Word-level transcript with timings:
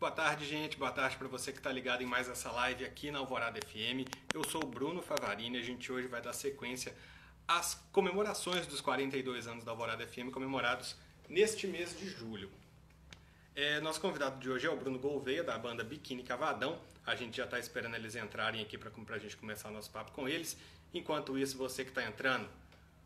Boa 0.00 0.10
tarde, 0.10 0.46
gente. 0.46 0.78
Boa 0.78 0.90
tarde 0.90 1.18
para 1.18 1.28
você 1.28 1.52
que 1.52 1.58
está 1.58 1.70
ligado 1.70 2.02
em 2.02 2.06
mais 2.06 2.26
essa 2.26 2.50
live 2.50 2.86
aqui 2.86 3.10
na 3.10 3.18
Alvorada 3.18 3.60
FM. 3.60 4.08
Eu 4.32 4.42
sou 4.42 4.64
o 4.64 4.66
Bruno 4.66 5.02
Favarini 5.02 5.58
e 5.58 5.60
a 5.60 5.62
gente 5.62 5.92
hoje 5.92 6.08
vai 6.08 6.22
dar 6.22 6.32
sequência 6.32 6.96
às 7.46 7.74
comemorações 7.92 8.66
dos 8.66 8.80
42 8.80 9.46
anos 9.46 9.62
da 9.62 9.72
Alvorada 9.72 10.06
FM 10.06 10.32
comemorados 10.32 10.96
neste 11.28 11.66
mês 11.66 11.94
de 11.98 12.08
julho. 12.08 12.50
É, 13.54 13.78
nosso 13.80 14.00
convidado 14.00 14.40
de 14.40 14.48
hoje 14.48 14.66
é 14.66 14.70
o 14.70 14.76
Bruno 14.76 14.98
Gouveia, 14.98 15.44
da 15.44 15.58
banda 15.58 15.84
Biquíni 15.84 16.22
Cavadão. 16.22 16.80
A 17.04 17.14
gente 17.14 17.36
já 17.36 17.44
está 17.44 17.58
esperando 17.58 17.94
eles 17.94 18.16
entrarem 18.16 18.62
aqui 18.62 18.78
para 18.78 18.90
a 19.14 19.18
gente 19.18 19.36
começar 19.36 19.68
o 19.68 19.72
nosso 19.72 19.90
papo 19.90 20.12
com 20.12 20.26
eles. 20.26 20.56
Enquanto 20.94 21.36
isso, 21.36 21.58
você 21.58 21.84
que 21.84 21.90
está 21.90 22.02
entrando, 22.02 22.48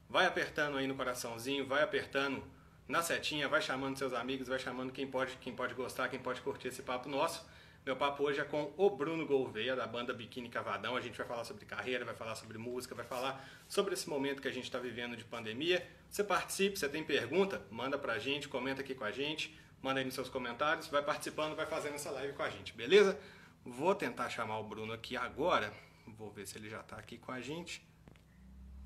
vai 0.09 0.27
apertando 0.27 0.79
aí 0.79 0.87
no 0.87 0.95
coraçãozinho, 0.95 1.67
vai 1.67 1.83
apertando 1.83 2.41
na 2.87 3.03
setinha, 3.03 3.49
vai 3.49 3.63
chamando 3.63 3.97
seus 3.97 4.13
amigos, 4.13 4.49
vai 4.49 4.59
chamando 4.59 4.93
quem 4.93 5.07
pode, 5.07 5.37
quem 5.39 5.55
pode 5.55 5.75
gostar, 5.75 6.09
quem 6.09 6.19
pode 6.19 6.41
curtir 6.41 6.69
esse 6.69 6.83
papo 6.83 7.09
nosso. 7.09 7.47
Meu 7.85 7.97
papo 7.97 8.23
hoje 8.23 8.41
é 8.41 8.45
com 8.45 8.73
o 8.79 8.91
Bruno 8.91 9.27
Gouveia, 9.27 9.77
da 9.77 9.87
banda 9.87 10.15
Biquíni 10.15 10.49
Cavadão. 10.49 10.97
A 10.97 11.01
gente 11.01 11.19
vai 11.19 11.27
falar 11.27 11.45
sobre 11.45 11.67
carreira, 11.67 12.05
vai 12.05 12.15
falar 12.15 12.35
sobre 12.35 12.57
música, 12.57 12.95
vai 12.95 13.05
falar 13.05 13.47
sobre 13.69 13.93
esse 13.93 14.09
momento 14.09 14.41
que 14.41 14.49
a 14.49 14.53
gente 14.53 14.65
está 14.65 14.79
vivendo 14.79 15.17
de 15.17 15.25
pandemia. 15.25 15.87
Você 16.11 16.25
participe, 16.25 16.79
você 16.79 16.89
tem 16.89 17.05
pergunta, 17.05 17.63
manda 17.71 17.99
pra 17.99 18.19
gente, 18.19 18.49
comenta 18.49 18.81
aqui 18.81 18.95
com 18.95 19.05
a 19.05 19.11
gente, 19.11 19.55
manda 19.83 20.01
aí 20.01 20.05
nos 20.05 20.15
seus 20.15 20.31
comentários, 20.31 20.87
vai 20.87 21.03
participando, 21.03 21.55
vai 21.55 21.67
fazendo 21.67 21.95
essa 21.97 22.11
live 22.11 22.33
com 22.33 22.43
a 22.43 22.49
gente, 22.49 22.73
beleza? 22.73 23.19
Vou 23.65 23.95
tentar 23.95 24.31
chamar 24.31 24.59
o 24.59 24.65
Bruno 24.65 24.93
aqui 24.93 25.15
agora. 25.15 25.73
Vou 26.07 26.31
ver 26.31 26.47
se 26.47 26.57
ele 26.57 26.71
já 26.71 26.81
está 26.81 26.97
aqui 26.97 27.19
com 27.19 27.33
a 27.33 27.41
gente. 27.41 27.87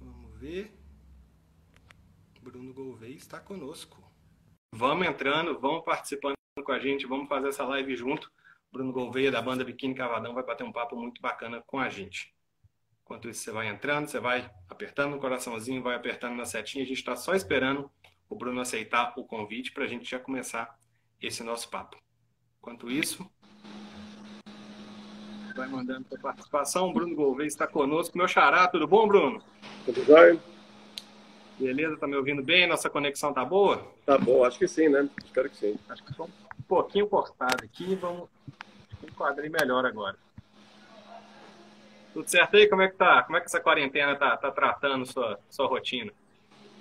Vamos 0.01 0.39
ver. 0.41 0.73
Bruno 2.49 2.73
Gouveia 2.73 3.15
está 3.15 3.39
conosco. 3.39 4.03
Vamos 4.75 5.07
entrando, 5.07 5.61
vamos 5.61 5.85
participando 5.85 6.35
com 6.65 6.73
a 6.73 6.79
gente, 6.79 7.07
vamos 7.07 7.29
fazer 7.29 7.49
essa 7.49 7.63
live 7.65 7.95
junto. 7.95 8.33
Bruno 8.73 8.91
Gouveia, 8.91 9.31
da 9.31 9.43
banda 9.43 9.63
Biquíni 9.63 9.95
Cavadão, 9.95 10.33
vai 10.33 10.43
bater 10.43 10.65
um 10.65 10.73
papo 10.73 10.97
muito 10.97 11.21
bacana 11.21 11.63
com 11.67 11.79
a 11.79 11.91
gente. 11.91 12.35
Enquanto 13.05 13.29
isso, 13.29 13.43
você 13.43 13.53
vai 13.53 13.69
entrando, 13.69 14.07
você 14.07 14.19
vai 14.19 14.51
apertando 14.67 15.11
no 15.11 15.21
coraçãozinho, 15.21 15.83
vai 15.83 15.95
apertando 15.95 16.37
na 16.37 16.47
setinha. 16.47 16.85
A 16.85 16.87
gente 16.87 16.97
está 16.97 17.15
só 17.17 17.35
esperando 17.35 17.91
o 18.31 18.35
Bruno 18.35 18.63
aceitar 18.63 19.13
o 19.19 19.25
convite 19.25 19.71
para 19.73 19.85
a 19.85 19.87
gente 19.87 20.11
já 20.11 20.19
começar 20.19 20.79
esse 21.21 21.43
nosso 21.43 21.69
papo. 21.69 21.99
Enquanto 22.61 22.91
isso, 22.91 23.31
vai 25.55 25.69
mandando 25.69 26.09
sua 26.09 26.19
participação. 26.19 26.95
Bruno 26.95 27.15
Gouveia 27.15 27.47
está 27.47 27.67
conosco. 27.67 28.17
Meu 28.17 28.27
xará, 28.27 28.67
tudo 28.69 28.89
bom, 28.89 29.07
Bruno? 29.07 29.43
Tudo 29.85 30.03
bem? 30.07 30.58
Beleza, 31.59 31.97
tá 31.97 32.07
me 32.07 32.17
ouvindo 32.17 32.41
bem? 32.41 32.69
Nossa 32.69 32.89
conexão 32.89 33.33
tá 33.33 33.45
boa? 33.45 33.85
Tá 34.07 34.17
bom, 34.17 34.45
acho 34.45 34.57
que 34.59 34.69
sim, 34.69 34.89
né? 34.89 35.09
Espero 35.25 35.51
que 35.51 35.57
sim. 35.57 35.77
Acho 35.89 36.05
que 36.05 36.13
estou 36.13 36.27
um 36.27 36.63
pouquinho 36.63 37.09
cortado 37.09 37.65
aqui, 37.65 37.97
vamos 37.97 38.29
enquadrar 39.03 39.51
melhor 39.51 39.85
agora. 39.85 40.17
Tudo 42.15 42.29
certo 42.31 42.57
aí? 42.57 42.69
Como 42.69 42.83
é 42.83 42.89
que 42.89 42.97
tá? 42.97 43.25
Como 43.25 43.37
é 43.37 43.41
que 43.41 43.47
essa 43.47 43.59
quarentena 43.59 44.15
tá, 44.15 44.37
tá 44.37 44.53
tratando 44.53 45.05
sua, 45.05 45.39
sua 45.51 45.67
rotina? 45.67 46.13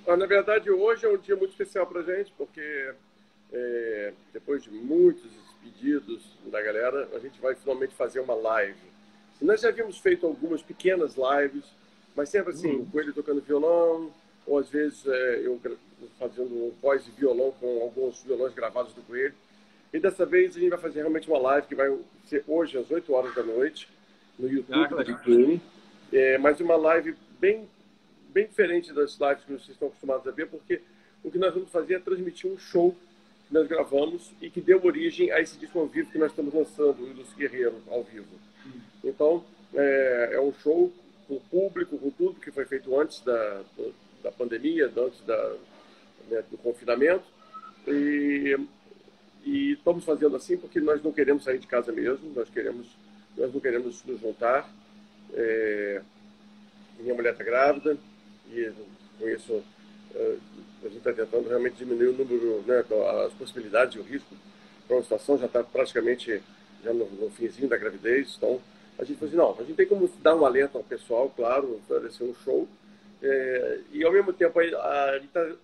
Ah, 0.08 0.16
na 0.16 0.28
verdade, 0.28 0.69
hoje 0.69 1.08
é 1.08 1.09
um 1.09 1.17
dia 1.17 1.36
muito 1.36 1.52
especial 1.52 1.88
pra 1.88 2.03
gente, 2.03 2.31
porque 2.38 2.94
é, 3.52 4.14
depois 4.31 4.64
de 4.64 4.69
muitos 4.69 5.31
pedidos 5.64 6.23
da 6.45 6.62
galera, 6.62 7.09
a 7.16 7.19
gente 7.19 7.41
vai 7.41 7.56
finalmente 7.56 7.95
fazer 7.95 8.19
uma 8.19 8.36
live. 8.36 8.78
Nós 9.41 9.62
já 9.62 9.69
havíamos 9.69 9.97
feito 9.97 10.28
algumas 10.28 10.62
pequenas 10.62 11.16
lives, 11.16 11.66
mas 12.16 12.30
sempre 12.30 12.53
assim, 12.53 12.78
uhum. 12.78 12.86
com 12.86 13.00
ele 13.00 13.12
tocando 13.12 13.41
violão, 13.41 14.12
ou 14.48 14.58
às 14.58 14.70
vezes 14.70 15.06
é, 15.06 15.42
eu 15.45 15.59
fazendo 16.17 16.73
voz 16.81 17.06
e 17.06 17.12
violão 17.12 17.52
com 17.59 17.81
alguns 17.81 18.23
violões 18.23 18.53
gravados 18.53 18.94
do 18.94 19.02
Coelho. 19.02 19.36
E 19.94 20.00
dessa 20.00 20.26
vez 20.26 20.56
a 20.56 20.59
gente 20.59 20.70
vai 20.70 20.80
fazer 20.80 21.00
realmente 21.00 21.28
uma 21.28 21.40
live 21.40 21.67
que 21.67 21.76
vai 21.76 21.95
ser 22.26 22.44
hoje 22.48 22.78
às 22.78 22.90
8 22.90 23.14
horas 23.14 23.36
da 23.36 23.44
noite 23.44 23.90
no 24.40 24.50
YouTube 24.50 24.73
ah, 24.73 25.03
do. 25.03 25.62
É, 26.12 26.38
mas 26.38 26.59
uma 26.59 26.75
live 26.75 27.16
bem, 27.40 27.68
bem 28.30 28.47
diferente 28.47 28.94
das 28.94 29.18
lives 29.19 29.44
que 29.44 29.52
vocês 29.52 29.69
estão 29.69 29.90
acostumados 29.90 30.28
a 30.28 30.31
ver, 30.31 30.47
porque 30.47 30.81
o 31.24 31.30
que 31.30 31.38
nós 31.38 31.53
vamos 31.53 31.69
fazer 31.69 31.96
é 31.96 32.00
transmitir 32.00 32.50
um 32.50 32.57
show 32.57 32.96
que 33.47 33.53
nós 33.53 33.68
gravamos 33.68 34.31
e 34.41 34.50
que 34.50 34.62
deu 34.62 34.84
origem 34.84 35.31
a 35.31 35.41
esse 35.41 35.57
disco 35.57 35.80
ao 35.80 35.88
vivo 35.88 36.12
que 36.12 36.18
nós 36.18 36.31
estamos 36.31 36.53
lançando, 36.53 37.03
o 37.03 37.07
Ilus 37.07 37.34
Guerreiro, 37.34 37.81
ao 37.90 38.03
vivo. 38.03 38.28
Então, 39.03 39.44
é, 39.74 40.31
é 40.34 40.41
um 40.41 40.53
show 40.53 40.91
com 41.28 41.40
público, 41.40 41.97
com 41.97 42.09
tudo 42.12 42.40
que 42.40 42.52
foi 42.52 42.66
feito 42.66 42.97
antes 42.97 43.22
da, 43.22 43.63
da 44.23 44.31
pandemia, 44.31 44.91
antes 44.95 45.22
da, 45.25 45.55
né, 46.29 46.44
do 46.50 46.57
confinamento. 46.57 47.25
E, 47.88 48.57
e 49.45 49.72
estamos 49.73 50.03
fazendo 50.03 50.35
assim 50.35 50.57
porque 50.57 50.79
nós 50.79 51.01
não 51.01 51.11
queremos 51.11 51.44
sair 51.44 51.59
de 51.59 51.67
casa 51.67 51.91
mesmo, 51.91 52.31
nós 52.35 52.50
queremos, 52.50 52.88
nós 53.38 53.53
não 53.53 53.59
queremos 53.59 54.03
nos 54.03 54.19
juntar. 54.19 54.69
É, 55.33 56.01
minha 57.00 57.13
mulher 57.13 57.31
está 57.31 57.44
grávida 57.44 57.97
e 58.50 58.72
com 59.19 59.27
isso 59.27 59.63
é, 60.16 60.38
a 60.83 60.88
gente 60.88 60.97
está 60.97 61.13
tentando 61.13 61.47
realmente 61.47 61.75
diminuir 61.77 62.09
o 62.09 62.13
número, 62.13 62.63
né, 62.66 62.83
as 63.25 63.33
possibilidades 63.33 63.95
e 63.95 64.00
o 64.00 64.03
risco 64.03 64.35
para 64.88 64.95
uma 64.95 65.03
situação 65.03 65.38
já 65.38 65.45
está 65.45 65.63
praticamente 65.63 66.41
já 66.83 66.94
no, 66.94 67.06
no 67.09 67.29
finzinho 67.31 67.67
da 67.67 67.77
gravidez, 67.77 68.35
então 68.38 68.61
a 68.97 69.03
gente 69.03 69.17
falou 69.17 69.27
assim, 69.27 69.38
não, 69.38 69.51
a 69.59 69.67
gente 69.67 69.75
tem 69.75 69.85
como 69.85 70.09
dar 70.22 70.35
um 70.35 70.45
alerta 70.45 70.77
ao 70.77 70.83
pessoal, 70.83 71.31
claro, 71.35 71.75
oferecer 71.75 72.23
um 72.23 72.33
show, 72.33 72.67
é, 73.22 73.79
e 73.91 74.03
ao 74.03 74.11
mesmo 74.11 74.31
tempo 74.33 74.59
a 74.59 75.19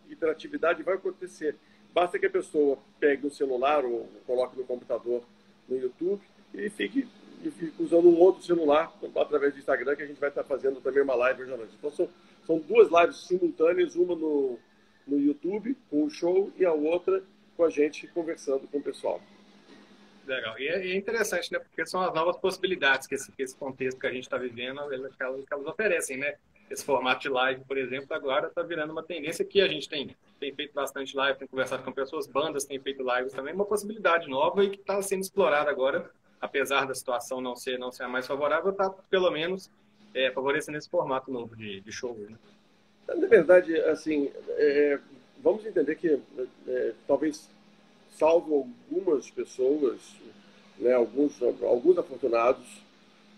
interatividade 0.09 0.83
vai 0.83 0.95
acontecer. 0.95 1.55
Basta 1.93 2.17
que 2.17 2.25
a 2.25 2.29
pessoa 2.29 2.77
pegue 2.99 3.27
um 3.27 3.29
celular 3.29 3.85
ou 3.85 4.09
coloque 4.25 4.57
no 4.57 4.63
computador 4.63 5.23
no 5.69 5.77
YouTube 5.77 6.21
e 6.53 6.69
fique, 6.69 7.07
e 7.43 7.51
fique 7.51 7.81
usando 7.81 8.09
um 8.09 8.19
outro 8.19 8.43
celular 8.43 8.91
através 9.15 9.53
do 9.53 9.59
Instagram, 9.59 9.95
que 9.95 10.03
a 10.03 10.07
gente 10.07 10.19
vai 10.19 10.29
estar 10.29 10.43
fazendo 10.43 10.81
também 10.81 11.03
uma 11.03 11.15
live 11.15 11.43
hoje 11.43 11.53
à 11.53 11.57
noite. 11.57 11.75
Então 11.77 11.91
são, 11.91 12.09
são 12.45 12.57
duas 12.57 12.89
lives 12.89 13.27
simultâneas, 13.27 13.95
uma 13.95 14.15
no, 14.15 14.57
no 15.07 15.19
YouTube 15.19 15.77
com 15.89 16.03
o 16.03 16.09
show 16.09 16.51
e 16.57 16.65
a 16.65 16.73
outra 16.73 17.23
com 17.55 17.63
a 17.63 17.69
gente 17.69 18.07
conversando 18.07 18.67
com 18.67 18.79
o 18.79 18.83
pessoal. 18.83 19.21
Legal. 20.25 20.57
E 20.57 20.67
é, 20.67 20.95
interessante, 20.95 21.51
né? 21.51 21.59
Porque 21.59 21.85
são 21.85 22.01
as 22.01 22.13
novas 22.13 22.37
possibilidades 22.37 23.07
que 23.07 23.15
esse, 23.15 23.31
que 23.31 23.43
esse 23.43 23.55
contexto 23.55 23.99
que 23.99 24.07
a 24.07 24.11
gente 24.11 24.23
está 24.23 24.37
vivendo, 24.37 24.79
elas, 24.91 25.13
elas 25.19 25.67
oferecem, 25.67 26.17
né? 26.17 26.35
Esse 26.73 26.83
formato 26.83 27.21
de 27.21 27.29
live, 27.29 27.63
por 27.65 27.77
exemplo, 27.77 28.07
agora 28.15 28.47
está 28.47 28.63
virando 28.63 28.91
uma 28.91 29.03
tendência 29.03 29.45
que 29.45 29.61
a 29.61 29.67
gente 29.67 29.87
tem, 29.87 30.15
tem 30.39 30.53
feito 30.53 30.73
bastante 30.73 31.15
live, 31.15 31.37
tem 31.37 31.47
conversado 31.47 31.83
com 31.83 31.91
pessoas, 31.91 32.25
bandas 32.25 32.65
têm 32.65 32.79
feito 32.79 33.03
lives 33.03 33.31
também, 33.31 33.53
uma 33.53 33.65
possibilidade 33.65 34.27
nova 34.27 34.63
e 34.63 34.71
que 34.71 34.79
está 34.79 34.99
sendo 35.01 35.21
explorada 35.21 35.69
agora, 35.69 36.09
apesar 36.41 36.87
da 36.87 36.95
situação 36.95 37.39
não 37.39 37.55
ser, 37.55 37.77
não 37.77 37.91
ser 37.91 38.03
a 38.03 38.09
mais 38.09 38.25
favorável, 38.25 38.71
está 38.71 38.89
pelo 38.89 39.29
menos 39.29 39.69
é, 40.15 40.31
favorecendo 40.31 40.77
esse 40.79 40.89
formato 40.89 41.31
novo 41.31 41.55
de, 41.55 41.79
de 41.79 41.91
show. 41.91 42.17
Né? 42.17 42.35
Na 43.07 43.27
verdade, 43.27 43.75
assim, 43.81 44.31
é, 44.49 44.99
vamos 45.43 45.63
entender 45.65 45.95
que 45.95 46.19
é, 46.67 46.93
talvez, 47.07 47.49
salvo 48.17 48.67
algumas 48.89 49.29
pessoas, 49.29 49.99
né, 50.79 50.93
alguns, 50.93 51.39
alguns 51.61 51.99
afortunados, 51.99 52.81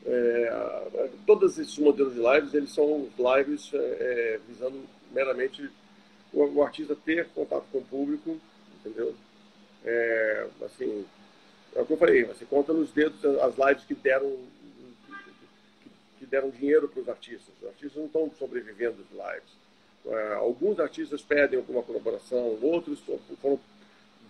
é, 0.06 1.10
todos 1.26 1.58
esses 1.58 1.78
modelos 1.80 2.14
de 2.14 2.20
lives, 2.20 2.54
eles 2.54 2.72
são 2.72 3.10
lives 3.18 3.72
é, 3.74 3.78
é, 3.78 4.40
visando 4.48 4.84
meramente 5.12 5.68
o, 6.32 6.44
o, 6.44 6.64
artista 6.64 6.96
ter 6.96 7.28
contato 7.30 7.66
com 7.72 7.80
o 7.80 7.86
público, 7.86 8.40
entendeu? 8.80 9.16
É, 9.84 10.48
assim, 10.64 11.06
é 11.76 11.82
o 11.82 11.86
que 11.86 11.94
eu 11.94 11.98
falei, 11.98 12.24
você 12.24 12.46
conta 12.46 12.72
nos 12.72 12.92
dedos 12.92 13.24
as 13.42 13.56
lives 13.58 13.84
que 13.86 13.96
deram 13.96 14.38
que 16.20 16.26
deram 16.26 16.50
dinheiro 16.50 16.88
para 16.88 17.02
os 17.02 17.10
artistas. 17.10 17.54
Os 17.62 17.68
artistas 17.68 17.98
não 17.98 18.06
estão 18.06 18.32
sobrevivendo 18.40 19.04
de 19.04 19.14
lives. 19.14 19.66
É, 20.06 20.34
alguns 20.36 20.80
artistas 20.80 21.22
pedem 21.22 21.60
alguma 21.60 21.82
colaboração, 21.82 22.58
outros 22.62 23.00
foram 23.42 23.60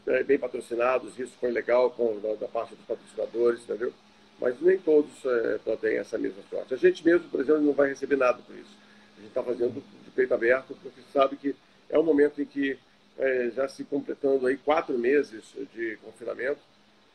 é, 0.07 0.23
bem 0.23 0.39
patrocinados, 0.39 1.19
isso 1.19 1.33
foi 1.39 1.51
legal 1.51 1.91
com, 1.91 2.19
da, 2.19 2.33
da 2.35 2.47
parte 2.47 2.75
dos 2.75 2.85
patrocinadores, 2.85 3.61
entendeu? 3.61 3.93
Mas 4.39 4.59
nem 4.61 4.77
todos 4.77 5.11
é, 5.25 5.75
têm 5.77 5.97
essa 5.97 6.17
mesma 6.17 6.41
sorte. 6.49 6.73
A 6.73 6.77
gente 6.77 7.03
mesmo, 7.05 7.29
por 7.29 7.39
exemplo, 7.39 7.61
não 7.61 7.73
vai 7.73 7.89
receber 7.89 8.15
nada 8.15 8.39
por 8.45 8.55
isso. 8.55 8.75
A 9.17 9.21
gente 9.21 9.29
está 9.29 9.43
fazendo 9.43 9.73
de 9.73 10.11
peito 10.11 10.33
aberto 10.33 10.75
porque 10.81 11.01
sabe 11.13 11.37
que 11.37 11.55
é 11.89 11.97
um 11.97 12.03
momento 12.03 12.41
em 12.41 12.45
que, 12.45 12.77
é, 13.17 13.51
já 13.55 13.67
se 13.67 13.83
completando 13.83 14.45
aí 14.47 14.57
quatro 14.57 14.97
meses 14.97 15.53
de 15.73 15.97
confinamento, 16.03 16.59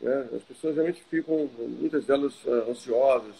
né, 0.00 0.28
as 0.34 0.42
pessoas 0.42 0.74
realmente 0.74 1.02
ficam, 1.10 1.50
muitas 1.58 2.06
delas, 2.06 2.32
uh, 2.44 2.70
ansiosas, 2.70 3.34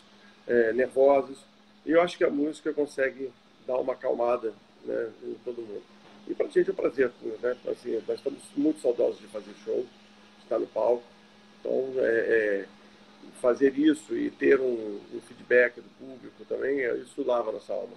é, 0.47 0.73
nervosas, 0.73 1.39
e 1.87 1.93
eu 1.93 2.03
acho 2.03 2.19
que 2.19 2.25
a 2.25 2.31
música 2.31 2.73
consegue 2.75 3.31
dar 3.67 3.79
uma 3.79 3.95
acalmada 3.95 4.53
né, 4.85 5.09
em 5.23 5.35
todo 5.45 5.63
mundo. 5.63 5.83
E 6.29 6.35
para 6.35 6.47
a 6.47 6.51
gente 6.51 6.69
é 6.69 6.73
um 6.73 6.77
prazer, 6.77 7.11
né? 7.43 7.57
Assim, 7.67 8.01
nós 8.07 8.19
estamos 8.19 8.43
muito 8.57 8.81
saudosos 8.81 9.19
de 9.21 9.27
fazer 9.29 9.53
show, 9.65 9.87
estar 10.43 10.59
no 10.59 10.67
palco. 10.67 11.03
Então, 11.61 11.93
é, 11.97 12.03
é 12.05 12.67
fazer 13.41 13.79
isso 13.79 14.15
e 14.17 14.31
ter 14.31 14.61
um, 14.61 15.01
um 15.15 15.21
feedback 15.23 15.81
do 15.81 15.89
público 15.99 16.45
também, 16.45 16.81
é, 16.81 16.95
isso 16.97 17.25
lava 17.27 17.51
a 17.51 17.53
nossa 17.55 17.73
alma. 17.73 17.95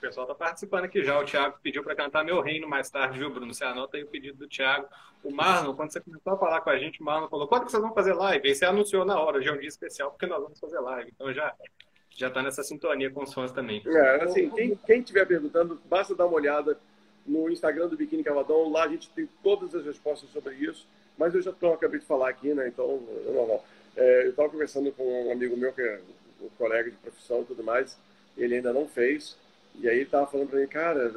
pessoal 0.00 0.24
está 0.24 0.34
participando 0.34 0.84
aqui 0.84 1.02
já. 1.02 1.18
O 1.18 1.24
Thiago 1.24 1.58
pediu 1.62 1.82
para 1.82 1.94
cantar 1.94 2.24
Meu 2.24 2.40
Reino 2.40 2.68
mais 2.68 2.90
tarde, 2.90 3.18
viu, 3.18 3.30
Bruno? 3.30 3.52
Você 3.52 3.64
anota 3.64 3.96
aí 3.96 4.04
o 4.04 4.08
pedido 4.08 4.38
do 4.38 4.48
Thiago. 4.48 4.86
O 5.22 5.30
Marlon, 5.30 5.74
quando 5.74 5.92
você 5.92 6.00
começou 6.00 6.32
a 6.32 6.38
falar 6.38 6.60
com 6.60 6.70
a 6.70 6.78
gente, 6.78 7.00
o 7.00 7.04
Marlon 7.04 7.28
falou: 7.28 7.46
quando 7.46 7.64
que 7.64 7.70
vocês 7.70 7.82
vão 7.82 7.94
fazer 7.94 8.12
live? 8.14 8.48
Aí 8.48 8.54
você 8.54 8.64
anunciou 8.64 9.04
na 9.04 9.18
hora, 9.20 9.38
hoje 9.38 9.48
é 9.48 9.52
um 9.52 9.58
dia 9.58 9.68
especial, 9.68 10.10
porque 10.10 10.26
nós 10.26 10.42
vamos 10.42 10.58
fazer 10.58 10.80
live. 10.80 11.12
Então 11.14 11.32
já 11.32 11.54
já 12.14 12.28
está 12.28 12.42
nessa 12.42 12.62
sintonia 12.62 13.10
com 13.10 13.22
os 13.22 13.32
fãs 13.32 13.52
também. 13.52 13.82
É, 13.86 14.24
assim, 14.24 14.50
quem, 14.50 14.76
quem 14.76 15.00
estiver 15.00 15.26
perguntando, 15.26 15.80
basta 15.86 16.14
dar 16.14 16.26
uma 16.26 16.34
olhada 16.34 16.78
no 17.26 17.50
Instagram 17.50 17.88
do 17.88 17.96
Biquíni 17.96 18.22
Cavadão. 18.22 18.70
Lá 18.70 18.84
a 18.84 18.88
gente 18.88 19.08
tem 19.10 19.28
todas 19.42 19.74
as 19.74 19.84
respostas 19.84 20.30
sobre 20.30 20.54
isso. 20.56 20.86
Mas 21.16 21.34
eu 21.34 21.42
já 21.42 21.52
tô, 21.52 21.72
acabei 21.72 22.00
de 22.00 22.06
falar 22.06 22.28
aqui, 22.28 22.54
né? 22.54 22.68
Então, 22.68 23.02
é 23.26 23.30
normal. 23.30 23.64
É, 23.96 24.24
eu 24.24 24.30
estava 24.30 24.48
conversando 24.48 24.90
com 24.92 25.28
um 25.28 25.32
amigo 25.32 25.56
meu, 25.56 25.72
que 25.72 25.82
é 25.82 26.00
um 26.40 26.48
colega 26.50 26.90
de 26.90 26.96
profissão 26.96 27.42
e 27.42 27.44
tudo 27.44 27.62
mais. 27.62 27.96
Ele 28.36 28.56
ainda 28.56 28.72
não 28.72 28.88
fez. 28.88 29.36
E 29.76 29.88
aí 29.88 30.00
ele 30.00 30.06
tava 30.06 30.26
falando 30.26 30.50
para 30.50 30.60
mim, 30.60 30.66
cara, 30.66 31.12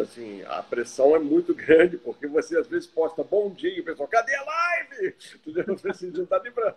assim, 0.00 0.42
a 0.46 0.62
pressão 0.62 1.16
é 1.16 1.18
muito 1.18 1.54
grande, 1.54 1.96
porque 1.98 2.26
você 2.26 2.56
às 2.56 2.66
vezes 2.66 2.86
posta 2.86 3.24
bom 3.24 3.50
dia 3.50 3.76
e 3.76 3.80
o 3.80 3.84
pessoal, 3.84 4.08
cadê 4.08 4.34
a 4.34 4.44
live? 4.44 5.14
Entendeu? 5.46 5.76
Você 5.76 6.06
não 6.06 6.26
tá 6.26 6.40
nem 6.42 6.52
para 6.52 6.76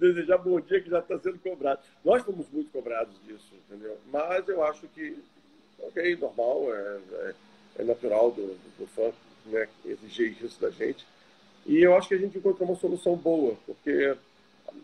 desejar 0.00 0.38
bom 0.38 0.58
dia 0.60 0.80
que 0.80 0.90
já 0.90 0.98
está 0.98 1.18
sendo 1.18 1.38
cobrado. 1.38 1.80
Nós 2.04 2.22
fomos 2.22 2.48
muito 2.50 2.72
cobrados 2.72 3.14
disso, 3.26 3.54
entendeu? 3.68 3.98
Mas 4.10 4.48
eu 4.48 4.64
acho 4.64 4.88
que, 4.88 5.22
ok, 5.78 6.16
normal, 6.16 6.74
é, 6.74 6.98
é, 7.12 7.34
é 7.80 7.84
natural 7.84 8.30
do, 8.30 8.58
do, 8.78 8.86
fã 8.86 9.12
né, 9.46 9.68
exigir 9.84 10.36
isso 10.42 10.58
da 10.58 10.70
gente. 10.70 11.06
E 11.70 11.80
eu 11.84 11.94
acho 11.94 12.08
que 12.08 12.14
a 12.14 12.18
gente 12.18 12.36
encontrou 12.36 12.68
uma 12.68 12.76
solução 12.76 13.14
boa, 13.14 13.56
porque 13.64 14.16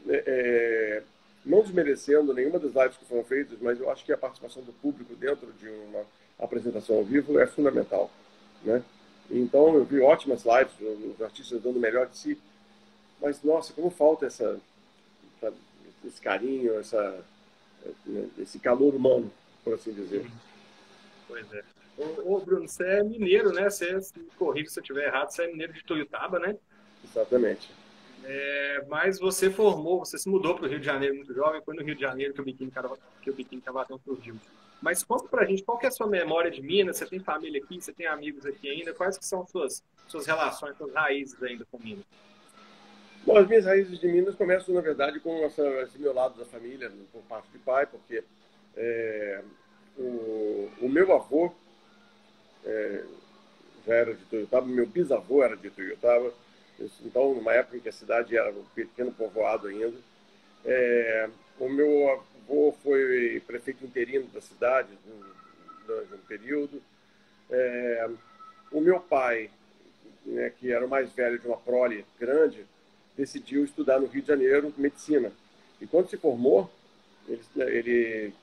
é, 0.08 0.22
é 0.24 1.02
não 1.44 1.60
desmerecendo 1.60 2.32
nenhuma 2.32 2.60
das 2.60 2.72
lives 2.72 2.96
que 2.96 3.04
foram 3.04 3.24
feitas, 3.24 3.58
mas 3.60 3.80
eu 3.80 3.90
acho 3.90 4.04
que 4.04 4.12
a 4.12 4.16
participação 4.16 4.62
do 4.62 4.72
público 4.72 5.12
dentro 5.16 5.52
de 5.54 5.68
uma 5.68 6.04
apresentação 6.38 6.98
ao 6.98 7.04
vivo 7.04 7.40
é 7.40 7.46
fundamental, 7.48 8.08
né? 8.62 8.84
Então 9.28 9.74
eu 9.74 9.84
vi 9.84 9.98
ótimas 9.98 10.44
lives, 10.44 10.74
os 10.80 11.20
artistas 11.20 11.60
dando 11.60 11.76
o 11.76 11.80
melhor 11.80 12.06
de 12.06 12.16
si, 12.16 12.38
mas 13.20 13.42
nossa, 13.42 13.72
como 13.72 13.90
falta 13.90 14.26
essa, 14.26 14.56
esse 16.04 16.20
carinho, 16.20 16.78
essa, 16.78 17.20
né, 18.04 18.28
esse 18.38 18.60
calor 18.60 18.94
humano, 18.94 19.28
por 19.64 19.74
assim 19.74 19.92
dizer. 19.92 20.24
Pois 21.26 21.52
é. 21.52 21.64
Ô, 21.98 22.38
Bruno, 22.38 22.68
você 22.68 22.84
é 22.84 23.02
mineiro, 23.02 23.52
né? 23.52 23.68
Você, 23.68 24.00
se 24.00 24.12
corrija 24.36 24.70
se 24.70 24.78
eu 24.78 24.82
estiver 24.82 25.06
errado, 25.06 25.30
você 25.30 25.42
é 25.42 25.48
mineiro 25.48 25.72
de 25.72 25.82
Tuiutaba, 25.82 26.38
né? 26.38 26.56
Exatamente. 27.10 27.70
É, 28.24 28.84
mas 28.88 29.18
você 29.20 29.50
formou, 29.50 30.00
você 30.00 30.18
se 30.18 30.28
mudou 30.28 30.54
para 30.54 30.66
o 30.66 30.68
Rio 30.68 30.80
de 30.80 30.86
Janeiro 30.86 31.14
muito 31.14 31.32
jovem, 31.32 31.62
foi 31.62 31.76
no 31.76 31.84
Rio 31.84 31.94
de 31.94 32.00
Janeiro 32.00 32.34
que 32.34 32.40
o 32.40 32.44
Biquíni, 32.44 32.72
que 33.22 33.30
o 33.30 33.34
Biquíni 33.34 33.62
Cavadão 33.62 33.98
surgiu. 34.04 34.36
Mas 34.82 35.02
conta 35.02 35.28
para 35.28 35.42
a 35.42 35.46
gente, 35.46 35.62
qual 35.62 35.78
é 35.82 35.86
a 35.86 35.90
sua 35.90 36.06
memória 36.06 36.50
de 36.50 36.60
Minas? 36.60 36.96
Você 36.96 37.06
tem 37.06 37.20
família 37.20 37.62
aqui, 37.62 37.80
você 37.80 37.92
tem 37.92 38.06
amigos 38.06 38.44
aqui 38.44 38.68
ainda? 38.68 38.92
Quais 38.92 39.16
que 39.16 39.24
são 39.24 39.46
suas, 39.46 39.82
suas 40.08 40.26
relações, 40.26 40.76
suas 40.76 40.92
raízes 40.92 41.40
ainda 41.42 41.64
com 41.70 41.78
Minas? 41.78 42.04
Bom, 43.24 43.36
as 43.36 43.48
minhas 43.48 43.64
raízes 43.64 43.98
de 43.98 44.06
Minas 44.06 44.34
começam, 44.34 44.74
na 44.74 44.80
verdade, 44.80 45.18
com 45.20 45.44
esse 45.44 45.98
meu 45.98 46.12
lado 46.12 46.38
da 46.38 46.44
família, 46.44 46.92
por 47.12 47.22
parte 47.22 47.48
de 47.50 47.58
pai, 47.58 47.86
porque 47.86 48.22
é, 48.76 49.42
o, 49.98 50.70
o, 50.80 50.88
meu 50.88 51.12
avô 51.12 51.52
é, 52.64 53.04
já 53.86 53.94
era 53.94 54.14
de 54.14 54.24
Tuiutaba, 54.26 54.66
meu 54.66 54.86
bisavô 54.86 55.42
era 55.42 55.56
de 55.56 55.70
Tuiutaba, 55.70 56.32
então, 56.78 57.34
numa 57.34 57.52
época 57.52 57.76
em 57.76 57.80
que 57.80 57.88
a 57.88 57.92
cidade 57.92 58.36
era 58.36 58.50
um 58.50 58.64
pequeno 58.74 59.10
povoado 59.12 59.68
ainda. 59.68 59.96
É, 60.64 61.28
o 61.58 61.68
meu 61.68 62.10
avô 62.10 62.74
foi 62.82 63.42
prefeito 63.46 63.84
interino 63.84 64.26
da 64.26 64.40
cidade 64.40 64.88
durante 65.86 66.14
um 66.14 66.26
período. 66.26 66.82
É, 67.50 68.08
o 68.70 68.80
meu 68.80 69.00
pai, 69.00 69.50
né, 70.24 70.52
que 70.58 70.72
era 70.72 70.84
o 70.84 70.88
mais 70.88 71.10
velho 71.12 71.38
de 71.38 71.46
uma 71.46 71.56
prole 71.56 72.04
grande, 72.18 72.66
decidiu 73.16 73.64
estudar 73.64 73.98
no 73.98 74.06
Rio 74.06 74.22
de 74.22 74.28
Janeiro 74.28 74.74
medicina. 74.76 75.32
E 75.80 75.86
quando 75.86 76.10
se 76.10 76.16
formou, 76.16 76.70
ele, 77.26 77.40
ele, 77.56 78.34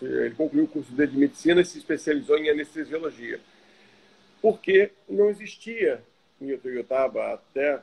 ele 0.00 0.34
concluiu 0.34 0.64
o 0.64 0.68
curso 0.68 0.92
dele 0.92 1.12
de 1.12 1.18
medicina 1.18 1.60
e 1.60 1.64
se 1.64 1.78
especializou 1.78 2.38
em 2.38 2.48
anestesiologia. 2.48 3.40
Porque 4.40 4.90
não 5.08 5.28
existia 5.28 6.02
em 6.40 6.50
Ituiutaba 6.50 7.34
até 7.34 7.80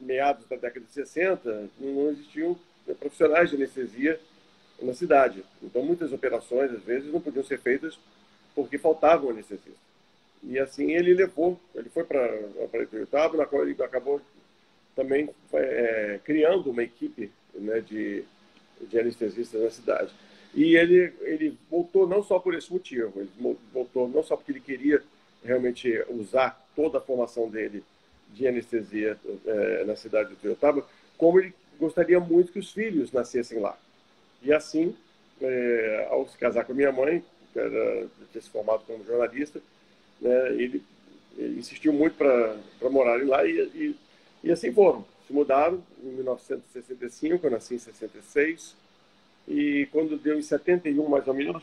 meados 0.00 0.46
da 0.46 0.56
década 0.56 0.84
de 0.84 0.92
60, 0.92 1.68
não 1.78 2.10
existiam 2.10 2.58
profissionais 2.98 3.50
de 3.50 3.56
anestesia 3.56 4.18
na 4.80 4.94
cidade. 4.94 5.44
Então, 5.62 5.82
muitas 5.82 6.12
operações, 6.12 6.72
às 6.72 6.82
vezes, 6.82 7.12
não 7.12 7.20
podiam 7.20 7.44
ser 7.44 7.58
feitas 7.60 7.98
porque 8.54 8.78
faltavam 8.78 9.30
anestesistas. 9.30 9.92
E 10.42 10.58
assim 10.58 10.90
ele 10.92 11.14
levou, 11.14 11.58
ele 11.74 11.88
foi 11.88 12.04
para 12.04 12.28
Ituiutaba, 12.82 13.36
na 13.36 13.46
qual 13.46 13.62
ele 13.62 13.80
acabou 13.82 14.20
também 14.94 15.30
é, 15.52 16.20
criando 16.24 16.70
uma 16.70 16.82
equipe 16.82 17.30
né, 17.54 17.80
de, 17.80 18.24
de 18.80 18.98
anestesistas 18.98 19.62
na 19.62 19.70
cidade. 19.70 20.12
E 20.54 20.76
ele, 20.76 21.12
ele 21.20 21.56
voltou 21.70 22.06
não 22.06 22.22
só 22.22 22.38
por 22.38 22.54
esse 22.54 22.70
motivo, 22.70 23.12
ele 23.20 23.56
voltou 23.72 24.08
não 24.08 24.22
só 24.22 24.36
porque 24.36 24.52
ele 24.52 24.60
queria 24.60 25.02
realmente 25.44 26.04
usar 26.08 26.60
toda 26.74 26.98
a 26.98 27.00
formação 27.00 27.48
dele 27.48 27.84
de 28.30 28.46
anestesia 28.46 29.18
é, 29.46 29.84
na 29.84 29.96
cidade 29.96 30.30
de 30.30 30.36
Tuiutaba, 30.36 30.86
como 31.18 31.38
ele 31.38 31.54
gostaria 31.78 32.18
muito 32.18 32.52
que 32.52 32.58
os 32.58 32.72
filhos 32.72 33.12
nascessem 33.12 33.58
lá. 33.58 33.76
E 34.42 34.52
assim, 34.52 34.94
é, 35.40 36.08
ao 36.10 36.26
se 36.28 36.38
casar 36.38 36.64
com 36.64 36.72
a 36.72 36.74
minha 36.74 36.92
mãe, 36.92 37.22
que 37.52 37.58
era, 37.58 38.06
tinha 38.30 38.42
se 38.42 38.50
formado 38.50 38.84
como 38.86 39.04
jornalista, 39.04 39.60
né, 40.20 40.48
ele, 40.52 40.82
ele, 41.36 41.58
insistiu 41.58 41.92
muito 41.92 42.16
para 42.16 42.90
morarem 42.90 43.26
lá 43.26 43.44
e, 43.44 43.58
e, 43.74 43.96
e, 44.44 44.52
assim 44.52 44.72
foram. 44.72 45.04
Se 45.26 45.32
mudaram 45.32 45.82
em 46.02 46.08
1965, 46.08 47.46
eu 47.46 47.50
nasci 47.50 47.74
em 47.74 47.78
66, 47.78 48.74
e 49.48 49.88
quando 49.92 50.16
deu 50.16 50.38
em 50.38 50.42
71, 50.42 51.08
mais 51.08 51.26
ou 51.26 51.34
menos, 51.34 51.62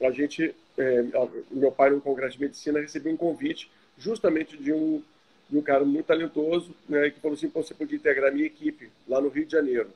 a 0.00 0.10
gente, 0.10 0.54
é, 0.78 1.04
meu 1.50 1.72
pai, 1.72 1.90
no 1.90 2.00
Congresso 2.00 2.36
de 2.36 2.42
Medicina, 2.42 2.80
recebeu 2.80 3.12
um 3.12 3.16
convite 3.16 3.70
justamente 3.96 4.56
de 4.56 4.72
um 4.72 5.02
de 5.48 5.56
um 5.56 5.62
cara 5.62 5.84
muito 5.84 6.06
talentoso, 6.06 6.74
né, 6.88 7.10
que 7.10 7.20
falou 7.20 7.34
assim, 7.34 7.48
você 7.48 7.72
podia 7.72 7.96
integrar 7.96 8.30
a 8.30 8.34
minha 8.34 8.46
equipe 8.46 8.90
lá 9.08 9.20
no 9.20 9.28
Rio 9.28 9.46
de 9.46 9.52
Janeiro. 9.52 9.88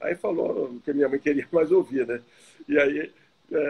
Aí 0.00 0.14
falou 0.14 0.66
o 0.66 0.80
que 0.80 0.92
minha 0.92 1.08
mãe 1.08 1.18
queria 1.18 1.48
mais 1.50 1.72
ouvir, 1.72 2.06
né? 2.06 2.20
E 2.68 2.78
aí 2.78 3.10
é, 3.50 3.66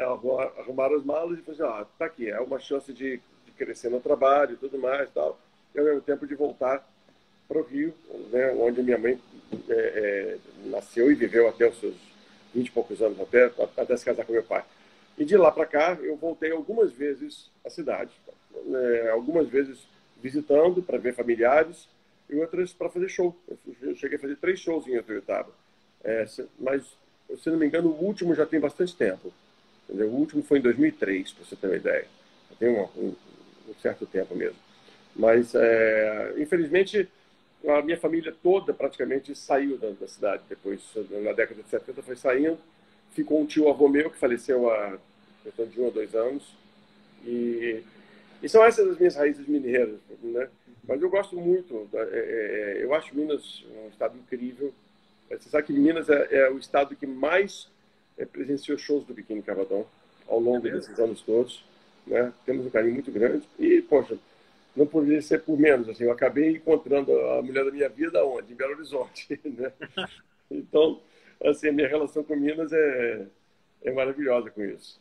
arrumaram 0.59 0.97
as 0.97 1.05
malas 1.05 1.39
e 1.39 1.43
falou 1.43 1.69
assim, 1.69 1.81
ah, 1.83 1.87
tá 1.99 2.07
aqui, 2.07 2.29
é 2.29 2.41
uma 2.41 2.59
chance 2.59 2.93
de, 2.93 3.21
de 3.47 3.53
crescer 3.57 3.91
no 3.91 4.01
trabalho 4.01 4.55
e 4.55 4.57
tudo 4.57 4.79
mais 4.79 5.09
tal, 5.13 5.39
e 5.75 5.79
ao 5.79 5.85
mesmo 5.85 6.01
tempo 6.01 6.27
de 6.27 6.35
voltar 6.35 6.85
para 7.47 7.59
o 7.59 7.63
Rio, 7.63 7.95
né, 8.33 8.53
onde 8.59 8.83
minha 8.83 8.99
mãe 8.99 9.19
é, 9.69 9.73
é, 9.73 10.39
nasceu 10.65 11.13
e 11.13 11.15
viveu 11.15 11.49
até 11.49 11.69
os 11.69 11.79
seus 11.79 11.95
20 12.55 12.67
e 12.67 12.71
poucos 12.73 13.01
anos, 13.03 13.21
até, 13.21 13.53
até 13.77 13.97
se 13.97 14.05
casar 14.05 14.25
com 14.25 14.33
meu 14.33 14.43
pai. 14.43 14.65
E 15.17 15.25
de 15.25 15.37
lá 15.37 15.51
para 15.51 15.67
cá, 15.67 15.99
eu 16.03 16.17
voltei 16.17 16.51
algumas 16.51 16.93
vezes 16.93 17.51
à 17.65 17.71
cidade, 17.71 18.13
né, 18.67 19.11
algumas 19.11 19.49
vezes 19.49 19.87
visitando 20.21 20.83
para 20.83 20.99
ver 20.99 21.15
familiares 21.15 21.89
e 22.29 22.37
outras 22.37 22.73
para 22.73 22.89
fazer 22.89 23.09
show. 23.09 23.37
Eu 23.83 23.95
cheguei 23.95 24.17
a 24.17 24.21
fazer 24.21 24.37
três 24.37 24.59
shows 24.59 24.87
em 24.87 24.97
Ituiutaba. 24.97 25.51
É, 26.03 26.25
mas, 26.59 26.83
se 27.39 27.51
não 27.51 27.59
me 27.59 27.67
engano, 27.67 27.89
o 27.89 28.05
último 28.05 28.35
já 28.35 28.45
tem 28.47 28.59
bastante 28.59 28.97
tempo. 28.97 29.33
Entendeu? 29.89 30.09
O 30.09 30.17
último 30.17 30.43
foi 30.43 30.59
em 30.59 30.63
2003, 30.63 31.33
para 31.33 31.45
você 31.45 31.57
ter 31.57 31.67
uma 31.67 31.77
ideia. 31.77 32.07
Tem 32.59 32.69
um, 32.69 32.83
um, 32.97 33.15
um 33.69 33.75
certo 33.81 34.07
tempo 34.07 34.35
mesmo. 34.35 34.57
Mas, 35.15 35.55
é, 35.55 36.35
infelizmente, 36.39 37.09
a 37.69 37.83
minha 37.83 37.99
família 37.99 38.35
toda 38.43 38.73
praticamente 38.73 39.35
saiu 39.35 39.79
da, 39.79 39.91
da, 39.91 40.09
cidade. 40.09 40.43
Depois, 40.49 40.81
na 41.23 41.33
década 41.33 41.63
de 41.63 41.69
70, 41.69 42.03
foi 42.03 42.17
saindo. 42.17 42.59
Ficou 43.15 43.41
um 43.41 43.47
tio 43.47 43.69
avô 43.69 43.89
meu 43.89 44.11
que 44.11 44.19
faleceu 44.19 44.71
há 44.71 44.99
questão 45.43 45.67
de 45.67 45.81
um 45.81 45.85
ou 45.85 45.91
dois 45.91 46.15
anos. 46.15 46.45
E 47.25 47.83
e 48.45 48.49
são 48.49 48.63
essas 48.63 48.87
as 48.87 48.99
minhas 48.99 49.17
raízes 49.17 49.47
mineiras, 49.49 49.99
né? 50.23 50.51
Mas 50.87 51.01
eu 51.01 51.09
gosto 51.09 51.35
muito, 51.35 51.89
é, 51.95 51.99
é, 51.99 52.03
é, 52.03 52.85
eu 52.85 52.95
acho 52.95 53.17
Minas 53.17 53.65
um 53.75 53.89
estado 53.89 54.19
incrível. 54.19 54.71
Você 55.31 55.49
sabe 55.49 55.67
que 55.67 55.73
Minas 55.73 56.11
é, 56.11 56.29
é 56.31 56.51
o 56.51 56.59
estado 56.59 56.95
que 56.95 57.07
mais 57.07 57.71
é, 58.19 58.27
presenciou 58.27 58.77
shows 58.77 59.03
do 59.05 59.15
Biquíni 59.15 59.41
Cavadão 59.41 59.87
ao 60.29 60.39
longo 60.39 60.69
é 60.69 60.73
desses 60.73 60.99
anos 60.99 61.23
todos. 61.23 61.65
Né? 62.07 62.31
Temos 62.45 62.67
um 62.67 62.71
carinho 62.71 62.93
muito 62.93 63.11
grande. 63.11 63.49
E, 63.59 63.81
poxa, 63.81 64.19
não 64.77 64.87
poderia 64.87 65.23
ser 65.23 65.41
por 65.41 65.59
menos. 65.59 65.89
Assim, 65.89 66.05
eu 66.05 66.13
acabei 66.13 66.51
encontrando 66.51 67.19
a 67.19 67.41
mulher 67.41 67.65
da 67.65 67.71
minha 67.71 67.89
vida 67.89 68.23
onde? 68.27 68.53
Em 68.53 68.57
Belo 68.57 68.75
Horizonte. 68.75 69.41
Né? 69.45 69.73
Então, 70.51 71.01
assim, 71.45 71.69
a 71.69 71.73
minha 71.73 71.89
relação 71.89 72.25
com 72.25 72.37
Minas 72.37 72.73
é, 72.73 73.27
é 73.83 73.93
maravilhosa 73.93 74.51
com 74.51 74.65
isso. 74.65 75.01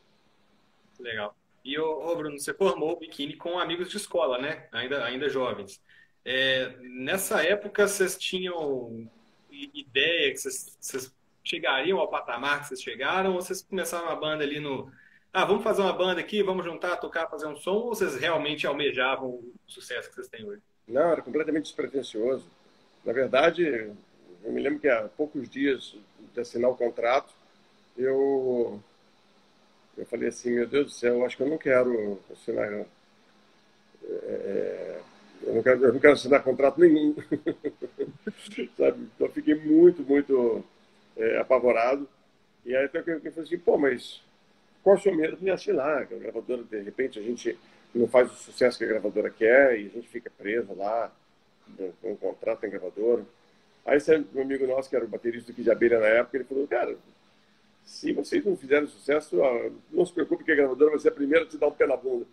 Legal. 0.99 1.35
E, 1.63 1.79
ô, 1.79 2.15
Bruno, 2.15 2.37
você 2.37 2.53
formou 2.53 2.93
o 2.93 2.99
biquíni 2.99 3.35
com 3.35 3.57
amigos 3.57 3.89
de 3.89 3.97
escola, 3.97 4.37
né? 4.37 4.67
Ainda, 4.71 5.03
ainda 5.05 5.29
jovens. 5.29 5.81
É, 6.25 6.73
nessa 6.81 7.41
época, 7.41 7.87
vocês 7.87 8.17
tinham 8.17 9.09
ideia 9.51 10.31
que 10.31 10.37
vocês, 10.37 10.77
vocês, 10.79 11.15
chegariam 11.43 11.99
ao 11.99 12.09
patamar 12.09 12.61
que 12.61 12.67
vocês 12.67 12.81
chegaram? 12.81 13.33
Ou 13.33 13.41
vocês 13.41 13.61
começaram 13.61 14.09
a 14.09 14.15
banda 14.15 14.43
ali 14.43 14.59
no, 14.59 14.91
ah, 15.35 15.45
vamos 15.45 15.63
fazer 15.63 15.81
uma 15.81 15.91
banda 15.91 16.21
aqui, 16.21 16.43
vamos 16.43 16.63
juntar, 16.63 16.95
tocar, 16.97 17.27
fazer 17.27 17.47
um 17.47 17.55
som, 17.55 17.73
ou 17.73 17.95
vocês 17.95 18.15
realmente 18.15 18.67
almejavam 18.67 19.29
o 19.29 19.53
sucesso 19.65 20.07
que 20.07 20.15
vocês 20.15 20.27
têm 20.27 20.45
hoje? 20.45 20.61
Não, 20.87 21.11
era 21.11 21.23
completamente 21.23 21.63
despretensioso. 21.63 22.45
Na 23.03 23.11
verdade, 23.11 23.91
eu 24.43 24.51
me 24.51 24.61
lembro 24.61 24.79
que 24.79 24.87
há 24.87 25.09
poucos 25.17 25.49
dias 25.49 25.95
de 26.33 26.39
assinar 26.39 26.69
o 26.69 26.75
contrato, 26.75 27.33
eu, 27.97 28.79
eu 29.97 30.05
falei 30.05 30.29
assim, 30.29 30.51
meu 30.51 30.67
Deus 30.67 30.85
do 30.85 30.91
céu, 30.91 31.25
acho 31.25 31.37
que 31.37 31.43
eu 31.43 31.49
não 31.49 31.57
quero 31.57 32.19
assinar... 32.31 32.85
É, 34.05 34.99
eu, 35.43 35.55
não 35.55 35.63
quero, 35.63 35.85
eu 35.85 35.93
não 35.93 35.99
quero 35.99 36.13
assinar 36.13 36.43
contrato 36.43 36.79
nenhum. 36.79 37.15
Sabe? 38.77 39.09
Então, 39.15 39.29
fiquei 39.29 39.55
muito, 39.55 40.01
muito 40.03 40.63
é, 41.15 41.37
apavorado. 41.37 42.07
E 42.65 42.75
aí 42.75 42.85
até 42.85 43.01
que 43.01 43.11
eu 43.11 43.19
falei 43.19 43.39
assim, 43.39 43.57
pô, 43.57 43.77
mas 43.77 44.21
qual 44.83 44.95
é 44.95 44.99
o 44.99 45.01
seu 45.01 45.15
medo? 45.15 45.37
de 45.37 45.49
assinar, 45.49 46.01
a 46.01 46.03
gravadora, 46.03 46.63
de 46.63 46.81
repente, 46.81 47.19
a 47.19 47.21
gente 47.21 47.57
não 47.95 48.07
faz 48.07 48.31
o 48.31 48.35
sucesso 48.35 48.77
que 48.77 48.83
a 48.83 48.87
gravadora 48.87 49.29
quer 49.29 49.79
e 49.79 49.87
a 49.87 49.89
gente 49.89 50.07
fica 50.07 50.31
preso 50.37 50.73
lá, 50.73 51.11
com 52.01 52.11
um 52.11 52.15
contrato 52.15 52.65
em 52.65 52.69
gravadora. 52.69 53.23
Aí 53.85 53.97
esse 53.97 54.25
um 54.33 54.41
amigo 54.41 54.65
nosso, 54.65 54.89
que 54.89 54.95
era 54.95 55.05
o 55.05 55.07
baterista 55.07 55.51
aqui 55.51 55.61
de 55.61 55.71
Abelha 55.71 55.99
na 55.99 56.07
época, 56.07 56.37
ele 56.37 56.45
falou, 56.45 56.67
cara, 56.67 56.95
se 57.83 58.13
vocês 58.13 58.45
não 58.45 58.55
fizerem 58.55 58.87
sucesso, 58.87 59.37
não 59.91 60.05
se 60.05 60.13
preocupe 60.13 60.43
que 60.43 60.51
a 60.51 60.55
gravadora 60.55 60.91
vai 60.91 60.99
ser 60.99 61.09
a 61.09 61.13
primeira 61.13 61.45
a 61.45 61.47
te 61.47 61.57
dar 61.57 61.67
um 61.67 61.71
pé 61.71 61.85
na 61.85 61.97
bunda. 61.97 62.25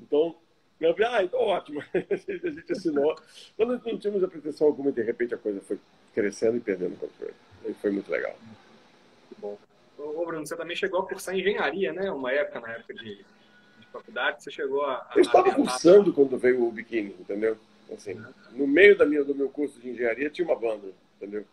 Então, 0.00 0.34
eu 0.80 0.94
falei, 0.94 1.08
ah, 1.12 1.24
então 1.24 1.40
ótimo. 1.40 1.82
a 1.92 2.16
gente 2.50 2.72
assinou. 2.72 3.16
Nós 3.58 3.68
não 3.68 3.98
tínhamos 3.98 4.22
a 4.22 4.28
pretensão 4.28 4.66
alguma 4.66 4.90
e 4.90 4.92
de 4.92 5.02
repente 5.02 5.34
a 5.34 5.38
coisa 5.38 5.60
foi 5.60 5.78
crescendo 6.14 6.56
e 6.56 6.60
perdendo 6.60 6.94
o 6.94 6.96
controle. 6.96 7.34
E 7.66 7.74
foi 7.74 7.90
muito 7.90 8.10
legal. 8.10 8.34
Muito 8.40 9.40
bom. 9.40 9.58
Ô, 9.98 10.24
Bruno, 10.24 10.46
você 10.46 10.56
também 10.56 10.76
chegou 10.76 11.00
a 11.00 11.06
cursar 11.06 11.36
engenharia, 11.36 11.92
né? 11.92 12.10
Uma 12.10 12.32
época, 12.32 12.60
na 12.60 12.72
época 12.72 12.94
de, 12.94 13.16
de 13.16 13.86
faculdade, 13.92 14.42
você 14.42 14.50
chegou 14.50 14.84
a. 14.84 15.10
Eu 15.16 15.22
estava 15.22 15.52
cursando 15.52 16.12
quando 16.12 16.38
veio 16.38 16.64
o 16.64 16.70
biquíni, 16.70 17.16
entendeu? 17.18 17.58
Assim, 17.92 18.14
no 18.52 18.66
meio 18.66 18.96
da 18.96 19.06
minha, 19.06 19.24
do 19.24 19.34
meu 19.34 19.48
curso 19.48 19.80
de 19.80 19.90
engenharia 19.90 20.30
tinha 20.30 20.46
uma 20.46 20.58
banda, 20.58 20.92
entendeu? 21.16 21.44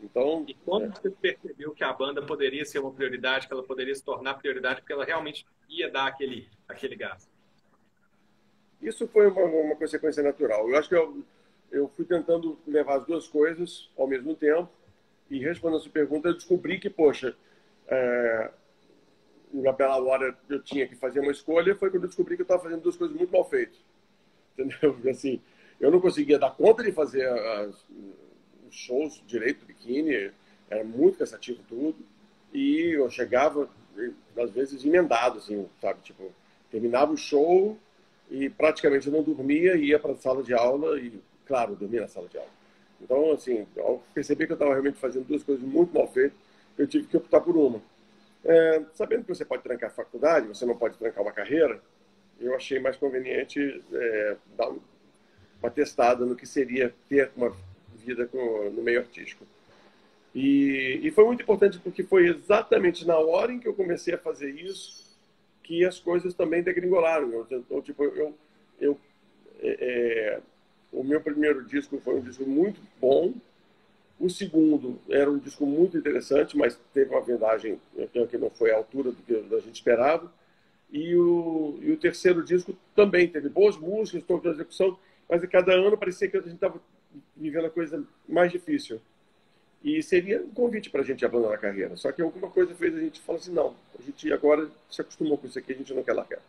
Então, 0.00 0.44
e 0.46 0.54
quando 0.54 0.84
é... 0.84 0.88
você 0.90 1.10
percebeu 1.10 1.72
que 1.72 1.84
a 1.84 1.92
banda 1.92 2.22
poderia 2.22 2.64
ser 2.64 2.78
uma 2.78 2.92
prioridade, 2.92 3.46
que 3.46 3.52
ela 3.52 3.62
poderia 3.62 3.94
se 3.94 4.02
tornar 4.02 4.34
prioridade, 4.34 4.80
porque 4.80 4.92
ela 4.92 5.04
realmente 5.04 5.46
ia 5.68 5.90
dar 5.90 6.06
aquele, 6.06 6.48
aquele 6.68 6.96
gás? 6.96 7.28
Isso 8.80 9.08
foi 9.08 9.26
uma, 9.28 9.42
uma 9.42 9.76
consequência 9.76 10.22
natural. 10.22 10.68
Eu 10.68 10.76
acho 10.76 10.88
que 10.88 10.94
eu, 10.94 11.24
eu 11.70 11.88
fui 11.88 12.04
tentando 12.04 12.58
levar 12.66 12.98
as 12.98 13.06
duas 13.06 13.26
coisas 13.26 13.90
ao 13.96 14.06
mesmo 14.06 14.34
tempo 14.34 14.70
e 15.30 15.38
respondendo 15.38 15.78
a 15.78 15.82
sua 15.82 15.92
pergunta, 15.92 16.28
eu 16.28 16.34
descobri 16.34 16.78
que, 16.78 16.88
poxa, 16.88 17.36
é, 17.88 18.50
na 19.52 19.72
bela 19.72 20.02
hora 20.02 20.36
eu 20.48 20.62
tinha 20.62 20.86
que 20.86 20.94
fazer 20.94 21.20
uma 21.20 21.32
escolha, 21.32 21.74
foi 21.74 21.90
quando 21.90 22.04
eu 22.04 22.08
descobri 22.08 22.36
que 22.36 22.42
eu 22.42 22.44
estava 22.44 22.62
fazendo 22.62 22.82
duas 22.82 22.96
coisas 22.96 23.16
muito 23.16 23.32
mal 23.32 23.48
feitas. 23.48 23.78
Entendeu? 24.56 24.96
Assim, 25.10 25.40
eu 25.80 25.90
não 25.90 26.00
conseguia 26.00 26.38
dar 26.38 26.50
conta 26.50 26.82
de 26.82 26.92
fazer 26.92 27.28
as, 27.28 27.74
os 28.68 28.74
shows 28.74 29.22
direito 29.26 29.64
biquíni, 29.64 30.30
era 30.68 30.84
muito 30.84 31.18
cansativo 31.18 31.62
tudo, 31.68 31.96
e 32.52 32.96
eu 32.96 33.08
chegava, 33.10 33.68
às 34.36 34.50
vezes, 34.50 34.84
emendado, 34.84 35.38
assim, 35.38 35.66
sabe? 35.80 36.00
Tipo, 36.02 36.32
terminava 36.70 37.12
o 37.12 37.16
show 37.16 37.76
e 38.30 38.48
praticamente 38.48 39.10
não 39.10 39.22
dormia, 39.22 39.76
ia 39.76 39.98
para 39.98 40.12
a 40.12 40.16
sala 40.16 40.42
de 40.42 40.54
aula 40.54 40.98
e, 40.98 41.20
claro, 41.46 41.76
dormia 41.76 42.02
na 42.02 42.08
sala 42.08 42.28
de 42.28 42.38
aula. 42.38 42.50
Então, 43.00 43.32
assim, 43.32 43.66
ao 43.78 44.02
perceber 44.14 44.46
que 44.46 44.52
eu 44.52 44.56
estava 44.56 44.72
realmente 44.72 44.98
fazendo 44.98 45.26
duas 45.26 45.42
coisas 45.42 45.64
muito 45.64 45.94
mal 45.94 46.08
feitas, 46.08 46.38
eu 46.78 46.86
tive 46.86 47.06
que 47.06 47.16
optar 47.16 47.40
por 47.40 47.56
uma. 47.56 47.80
É, 48.44 48.82
sabendo 48.94 49.24
que 49.24 49.34
você 49.34 49.44
pode 49.44 49.62
trancar 49.62 49.90
a 49.90 49.92
faculdade, 49.92 50.48
você 50.48 50.64
não 50.64 50.76
pode 50.76 50.96
trancar 50.96 51.22
uma 51.22 51.32
carreira, 51.32 51.80
eu 52.40 52.54
achei 52.54 52.78
mais 52.78 52.96
conveniente 52.96 53.82
é, 53.92 54.36
dar 54.56 54.72
uma 55.66 55.70
testada 55.70 56.24
no 56.24 56.36
que 56.36 56.46
seria 56.46 56.94
ter 57.08 57.30
uma 57.36 57.54
vida 57.96 58.26
com, 58.26 58.70
no 58.70 58.82
meio 58.82 59.00
artístico. 59.00 59.44
E, 60.34 61.00
e, 61.02 61.10
foi 61.10 61.24
muito 61.24 61.42
importante 61.42 61.78
porque 61.78 62.02
foi 62.02 62.28
exatamente 62.28 63.06
na 63.06 63.16
hora 63.16 63.52
em 63.52 63.58
que 63.58 63.66
eu 63.66 63.74
comecei 63.74 64.14
a 64.14 64.18
fazer 64.18 64.50
isso 64.50 65.04
que 65.62 65.84
as 65.84 65.98
coisas 65.98 66.34
também 66.34 66.62
degringolaram. 66.62 67.46
Então, 67.50 67.82
tipo, 67.82 68.04
eu, 68.04 68.34
eu 68.78 68.98
é, 69.60 69.76
é, 69.80 70.40
o 70.92 71.02
meu 71.02 71.20
primeiro 71.20 71.64
disco 71.64 71.98
foi 72.04 72.16
um 72.16 72.20
disco 72.20 72.44
muito 72.44 72.80
bom, 73.00 73.34
o 74.20 74.30
segundo 74.30 74.98
era 75.08 75.30
um 75.30 75.38
disco 75.38 75.66
muito 75.66 75.96
interessante, 75.96 76.56
mas 76.56 76.78
teve 76.94 77.10
uma 77.10 77.20
vendagem 77.20 77.78
que 78.30 78.38
não 78.38 78.50
foi 78.50 78.70
à 78.70 78.76
altura 78.76 79.10
do 79.10 79.22
que 79.22 79.54
a 79.54 79.60
gente 79.60 79.74
esperava. 79.74 80.32
E 80.90 81.14
o, 81.16 81.78
e 81.82 81.92
o 81.92 81.96
terceiro 81.96 82.44
disco 82.44 82.74
também 82.94 83.28
teve 83.28 83.48
boas 83.48 83.76
músicas, 83.76 84.22
toda 84.22 84.48
a 84.48 84.52
execução, 84.52 84.96
mas 85.28 85.42
a 85.42 85.46
cada 85.46 85.72
ano 85.72 85.96
parecia 85.96 86.28
que 86.28 86.36
a 86.36 86.40
gente 86.40 86.54
estava 86.54 86.80
vivendo 87.36 87.66
a 87.66 87.70
coisa 87.70 88.04
mais 88.28 88.52
difícil. 88.52 89.00
E 89.82 90.02
seria 90.02 90.40
um 90.40 90.50
convite 90.50 90.90
para 90.90 91.02
a 91.02 91.04
gente 91.04 91.24
abandonar 91.24 91.54
a 91.54 91.60
carreira. 91.60 91.96
Só 91.96 92.10
que 92.10 92.22
alguma 92.22 92.50
coisa 92.50 92.74
fez 92.74 92.94
a 92.94 93.00
gente 93.00 93.20
falar 93.20 93.38
assim: 93.38 93.52
não, 93.52 93.74
a 93.98 94.02
gente 94.02 94.32
agora 94.32 94.68
se 94.90 95.00
acostumou 95.00 95.38
com 95.38 95.46
isso 95.46 95.58
aqui, 95.58 95.72
a 95.72 95.76
gente 95.76 95.94
não 95.94 96.02
quer 96.02 96.14
largar. 96.14 96.40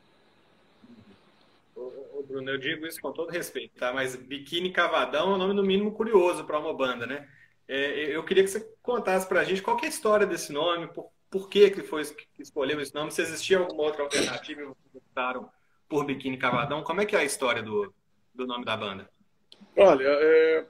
Bruno, 2.28 2.50
eu 2.50 2.58
digo 2.58 2.86
isso 2.86 3.00
com 3.02 3.12
todo 3.12 3.32
respeito, 3.32 3.80
tá? 3.80 3.94
Mas 3.94 4.16
Biquíni 4.16 4.72
Cavadão 4.72 5.32
é 5.32 5.36
um 5.36 5.38
nome, 5.38 5.54
no 5.54 5.64
mínimo, 5.64 5.94
curioso 5.94 6.44
para 6.44 6.60
uma 6.60 6.74
banda, 6.74 7.08
né? 7.08 7.28
É, 7.68 8.16
eu 8.16 8.24
queria 8.24 8.44
que 8.44 8.50
você 8.50 8.60
contasse 8.82 9.28
para 9.28 9.40
a 9.40 9.44
gente 9.44 9.62
qual 9.62 9.80
é 9.80 9.86
a 9.86 9.90
história 9.90 10.28
desse 10.28 10.52
nome, 10.52 10.88
por, 10.88 11.10
por 11.30 11.50
que, 11.50 11.70
que 11.70 11.84
foi 11.84 12.04
que 12.06 12.42
escolheu 12.42 12.80
esse 12.82 12.94
nome, 12.94 13.12
se 13.12 13.22
existia 13.22 13.60
alguma 13.60 13.84
outra 13.84 14.04
alternativa 14.04 14.62
e 14.62 14.66
vocês 14.66 14.96
optaram 14.96 15.50
por 15.88 16.06
Biquíni 16.06 16.38
Cavadão. 16.38 16.84
Como 16.84 17.02
é 17.02 17.06
que 17.06 17.16
é 17.16 17.20
a 17.20 17.24
história 17.24 17.64
do, 17.64 17.94
do 18.38 18.48
nome 18.48 18.64
da 18.64 18.78
banda? 18.78 19.10
Olha, 19.76 20.06
é... 20.06 20.66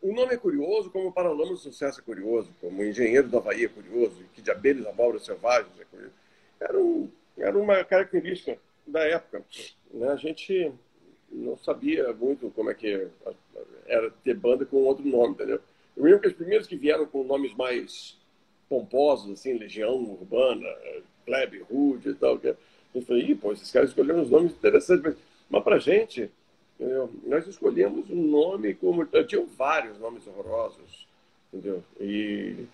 o 0.00 0.14
nome 0.14 0.34
é 0.34 0.36
curioso, 0.38 0.90
como 0.90 1.08
o 1.08 1.12
Paralamas 1.12 1.50
do 1.50 1.56
Sucesso 1.56 2.00
é 2.00 2.02
curioso, 2.02 2.48
como 2.60 2.80
o 2.80 2.84
Engenheiro 2.84 3.28
da 3.28 3.38
Havaí 3.38 3.64
é 3.64 3.68
curioso, 3.68 4.24
que 4.32 4.40
de 4.40 4.50
abelhas 4.50 4.86
abóboras 4.86 5.24
selvagens 5.24 5.78
é 5.78 5.84
curioso. 5.84 6.14
Era, 6.60 6.78
um, 6.78 7.10
era 7.36 7.58
uma 7.58 7.84
característica 7.84 8.56
da 8.86 9.00
época. 9.00 9.44
Né? 9.92 10.08
A 10.08 10.16
gente 10.16 10.72
não 11.30 11.56
sabia 11.58 12.12
muito 12.12 12.50
como 12.50 12.70
é 12.70 12.74
que 12.74 13.08
era 13.86 14.10
ter 14.22 14.34
banda 14.34 14.64
com 14.64 14.76
outro 14.84 15.04
nome, 15.06 15.34
entendeu? 15.34 15.60
Eu 15.96 16.04
lembro 16.04 16.20
que 16.20 16.28
os 16.28 16.34
primeiros 16.34 16.66
que 16.66 16.76
vieram 16.76 17.06
com 17.06 17.24
nomes 17.24 17.54
mais 17.54 18.16
pomposos, 18.68 19.30
assim, 19.32 19.58
Legião 19.58 19.96
Urbana, 19.96 20.66
Plebe, 21.26 21.58
Rude 21.58 22.10
e 22.10 22.14
tal, 22.14 22.38
que 22.38 22.54
eu 22.94 23.02
falei, 23.02 23.24
Ih, 23.24 23.34
pô, 23.34 23.52
esses 23.52 23.70
caras 23.70 23.90
escolheram 23.90 24.22
uns 24.22 24.30
nomes 24.30 24.52
interessantes, 24.52 25.04
mas, 25.04 25.16
mas 25.52 25.62
pra 25.62 25.78
gente, 25.78 26.30
entendeu? 26.80 27.10
nós 27.24 27.46
escolhemos 27.46 28.08
um 28.08 28.22
nome 28.22 28.72
como... 28.72 29.06
Eu 29.12 29.26
tinha 29.26 29.44
vários 29.44 29.98
nomes 29.98 30.26
horrorosos, 30.26 31.06
entendeu? 31.52 31.84
E, 32.00 32.64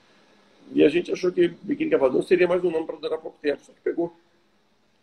e 0.73 0.85
a 0.85 0.89
gente 0.89 1.11
achou 1.11 1.33
que 1.33 1.49
Biquíni 1.49 1.91
Cavadão 1.91 2.23
seria 2.23 2.47
mais 2.47 2.63
um 2.63 2.71
nome 2.71 2.87
para 2.87 2.95
durar 2.95 3.19
pouco 3.19 3.37
tempo, 3.43 3.61
só 3.65 3.73
que 3.73 3.81
pegou. 3.81 4.15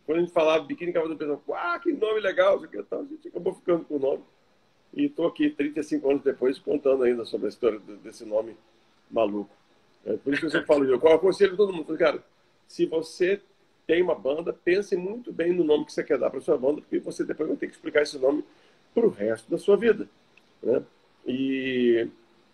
Quando 0.06 0.20
a 0.20 0.22
gente 0.22 0.32
falava 0.32 0.64
Biquíni 0.64 0.94
Cavadão, 0.94 1.18
pensava, 1.18 1.42
ah, 1.50 1.78
que 1.78 1.92
nome 1.92 2.22
legal, 2.22 2.56
isso 2.56 2.66
aqui, 2.66 2.82
tal, 2.84 3.02
a 3.02 3.04
gente 3.04 3.28
acabou 3.28 3.54
ficando 3.54 3.84
com 3.84 3.98
o 3.98 4.00
nome. 4.00 4.24
E 4.94 5.08
estou 5.08 5.28
aqui 5.28 5.50
35 5.50 6.10
anos 6.10 6.24
depois 6.24 6.58
contando 6.58 7.04
ainda 7.04 7.26
sobre 7.26 7.48
a 7.48 7.50
história 7.50 7.78
desse 8.02 8.24
nome 8.24 8.56
maluco. 9.12 9.54
É 10.06 10.16
por 10.16 10.32
isso 10.32 10.40
que 10.40 10.46
eu 10.46 10.52
sempre 10.52 10.68
falo, 10.68 10.86
eu 10.86 10.96
aconselho 10.96 11.58
todo 11.58 11.74
mundo, 11.74 11.98
cara, 11.98 12.24
se 12.70 12.86
você 12.86 13.42
tem 13.88 14.02
uma 14.02 14.16
banda, 14.16 14.52
pense 14.52 14.96
muito 14.96 15.32
bem 15.32 15.54
no 15.54 15.64
nome 15.64 15.86
que 15.86 15.94
você 15.94 16.04
quer 16.04 16.18
dar 16.18 16.30
para 16.30 16.42
sua 16.42 16.58
banda, 16.58 16.82
porque 16.82 17.00
você 17.00 17.24
depois 17.24 17.50
vai 17.50 17.58
ter 17.58 17.68
que 17.68 17.74
explicar 17.74 18.02
esse 18.02 18.18
nome 18.18 18.44
para 18.94 19.06
o 19.06 19.10
resto 19.10 19.50
da 19.50 19.58
sua 19.58 19.78
vida. 19.78 20.08
Né? 20.62 20.84
E, 21.26 22.08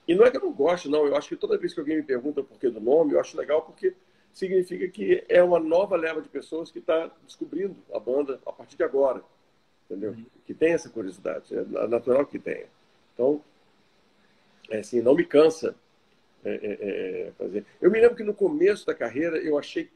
e 0.07 0.15
não 0.15 0.25
é 0.25 0.31
que 0.31 0.37
eu 0.37 0.41
não 0.41 0.51
gosto, 0.51 0.89
não. 0.89 1.05
Eu 1.05 1.15
acho 1.15 1.29
que 1.29 1.35
toda 1.35 1.57
vez 1.57 1.73
que 1.73 1.79
alguém 1.79 1.97
me 1.97 2.03
pergunta 2.03 2.41
o 2.41 2.43
porquê 2.43 2.69
do 2.69 2.79
nome, 2.79 3.13
eu 3.13 3.19
acho 3.19 3.37
legal 3.37 3.61
porque 3.61 3.93
significa 4.33 4.87
que 4.87 5.23
é 5.27 5.43
uma 5.43 5.59
nova 5.59 5.95
leva 5.95 6.21
de 6.21 6.29
pessoas 6.29 6.71
que 6.71 6.79
está 6.79 7.11
descobrindo 7.25 7.75
a 7.93 7.99
banda 7.99 8.39
a 8.45 8.51
partir 8.51 8.77
de 8.77 8.83
agora 8.83 9.23
entendeu? 9.91 10.11
Uhum. 10.11 10.25
Que 10.45 10.53
tem 10.53 10.71
essa 10.71 10.89
curiosidade, 10.89 11.53
é 11.53 11.87
natural 11.87 12.25
que 12.25 12.39
tenha. 12.39 12.65
Então, 13.13 13.41
é 14.69 14.79
assim, 14.79 15.01
não 15.01 15.13
me 15.13 15.25
cansa 15.25 15.75
é, 16.43 16.49
é, 16.49 16.77
é, 17.27 17.31
fazer. 17.37 17.65
Eu 17.81 17.91
me 17.91 17.99
lembro 17.99 18.15
que 18.15 18.23
no 18.23 18.33
começo 18.33 18.85
da 18.85 18.95
carreira 18.95 19.37
eu 19.37 19.57
achei, 19.57 19.89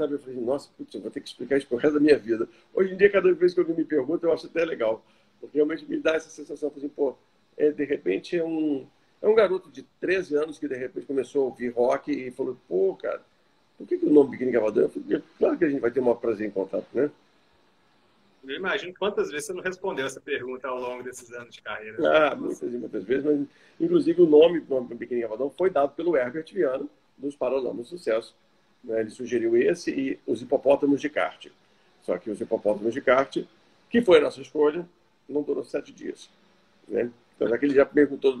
sabe, 0.00 0.14
eu 0.14 0.18
falei, 0.18 0.40
nossa, 0.40 0.70
putz, 0.76 0.94
eu 0.94 1.00
vou 1.00 1.10
ter 1.10 1.20
que 1.20 1.28
explicar 1.28 1.58
isso 1.58 1.66
pro 1.66 1.76
resto 1.76 1.94
da 1.94 2.00
minha 2.00 2.18
vida. 2.18 2.48
Hoje 2.74 2.94
em 2.94 2.96
dia, 2.96 3.10
cada 3.10 3.32
vez 3.32 3.52
que 3.52 3.60
alguém 3.60 3.76
me 3.76 3.84
pergunta, 3.84 4.26
eu 4.26 4.32
acho 4.32 4.46
até 4.46 4.64
legal, 4.64 5.04
porque 5.38 5.58
realmente 5.58 5.84
me 5.84 5.98
dá 5.98 6.14
essa 6.14 6.30
sensação, 6.30 6.72
assim, 6.74 6.88
pô, 6.88 7.14
é, 7.56 7.70
de 7.70 7.84
repente 7.84 8.36
é 8.36 8.44
um, 8.44 8.86
é 9.20 9.28
um 9.28 9.34
garoto 9.34 9.70
de 9.70 9.82
13 10.00 10.36
anos 10.36 10.58
que 10.58 10.66
de 10.66 10.74
repente 10.74 11.06
começou 11.06 11.42
a 11.42 11.44
ouvir 11.46 11.68
rock 11.68 12.10
e 12.10 12.30
falou, 12.30 12.56
pô, 12.66 12.94
cara, 12.94 13.20
por 13.76 13.86
que, 13.86 13.98
que 13.98 14.06
o 14.06 14.12
nome 14.12 14.30
Biquíni 14.30 14.52
Cavadão? 14.52 14.84
Eu 14.84 14.88
falei, 14.88 15.22
claro 15.38 15.58
que 15.58 15.64
a 15.64 15.68
gente 15.68 15.80
vai 15.80 15.90
ter 15.90 16.00
um 16.00 16.14
prazer 16.14 16.46
em 16.46 16.50
contato, 16.50 16.86
né? 16.94 17.10
Eu 18.42 18.56
imagino 18.56 18.94
quantas 18.98 19.30
vezes 19.30 19.46
você 19.46 19.52
não 19.52 19.62
respondeu 19.62 20.06
essa 20.06 20.20
pergunta 20.20 20.66
ao 20.66 20.80
longo 20.80 21.02
desses 21.02 21.30
anos 21.32 21.54
de 21.54 21.60
carreira. 21.60 21.98
Ah, 22.08 22.34
muitas 22.34 22.62
e 22.62 22.78
muitas 22.78 23.04
vezes, 23.04 23.24
mas 23.24 23.46
inclusive 23.78 24.22
o 24.22 24.26
nome 24.26 24.60
do 24.60 24.96
Pequeno 24.96 25.20
Cavadão 25.20 25.50
foi 25.50 25.68
dado 25.68 25.92
pelo 25.94 26.16
Herbert 26.16 26.50
Viana, 26.50 26.86
dos 27.18 27.36
Paralamas 27.36 27.90
do 27.90 27.98
Sucesso, 27.98 28.34
Né? 28.82 29.00
Ele 29.00 29.10
sugeriu 29.10 29.56
esse 29.56 29.90
e 29.90 30.18
os 30.26 30.42
hipopótamos 30.42 31.00
de 31.00 31.08
kart. 31.08 31.46
Só 32.02 32.16
que 32.18 32.30
os 32.30 32.40
hipopótamos 32.40 32.94
de 32.94 33.00
kart, 33.00 33.44
que 33.88 34.02
foi 34.02 34.18
a 34.18 34.22
nossa 34.22 34.40
escolha, 34.40 34.86
não 35.28 35.42
durou 35.42 35.64
sete 35.64 35.92
dias. 35.92 36.30
Né? 36.88 37.10
Então, 37.36 37.48
já 37.48 37.56
que 37.56 37.64
ele 37.64 37.74
já 37.74 37.86
perguntou 37.86 38.38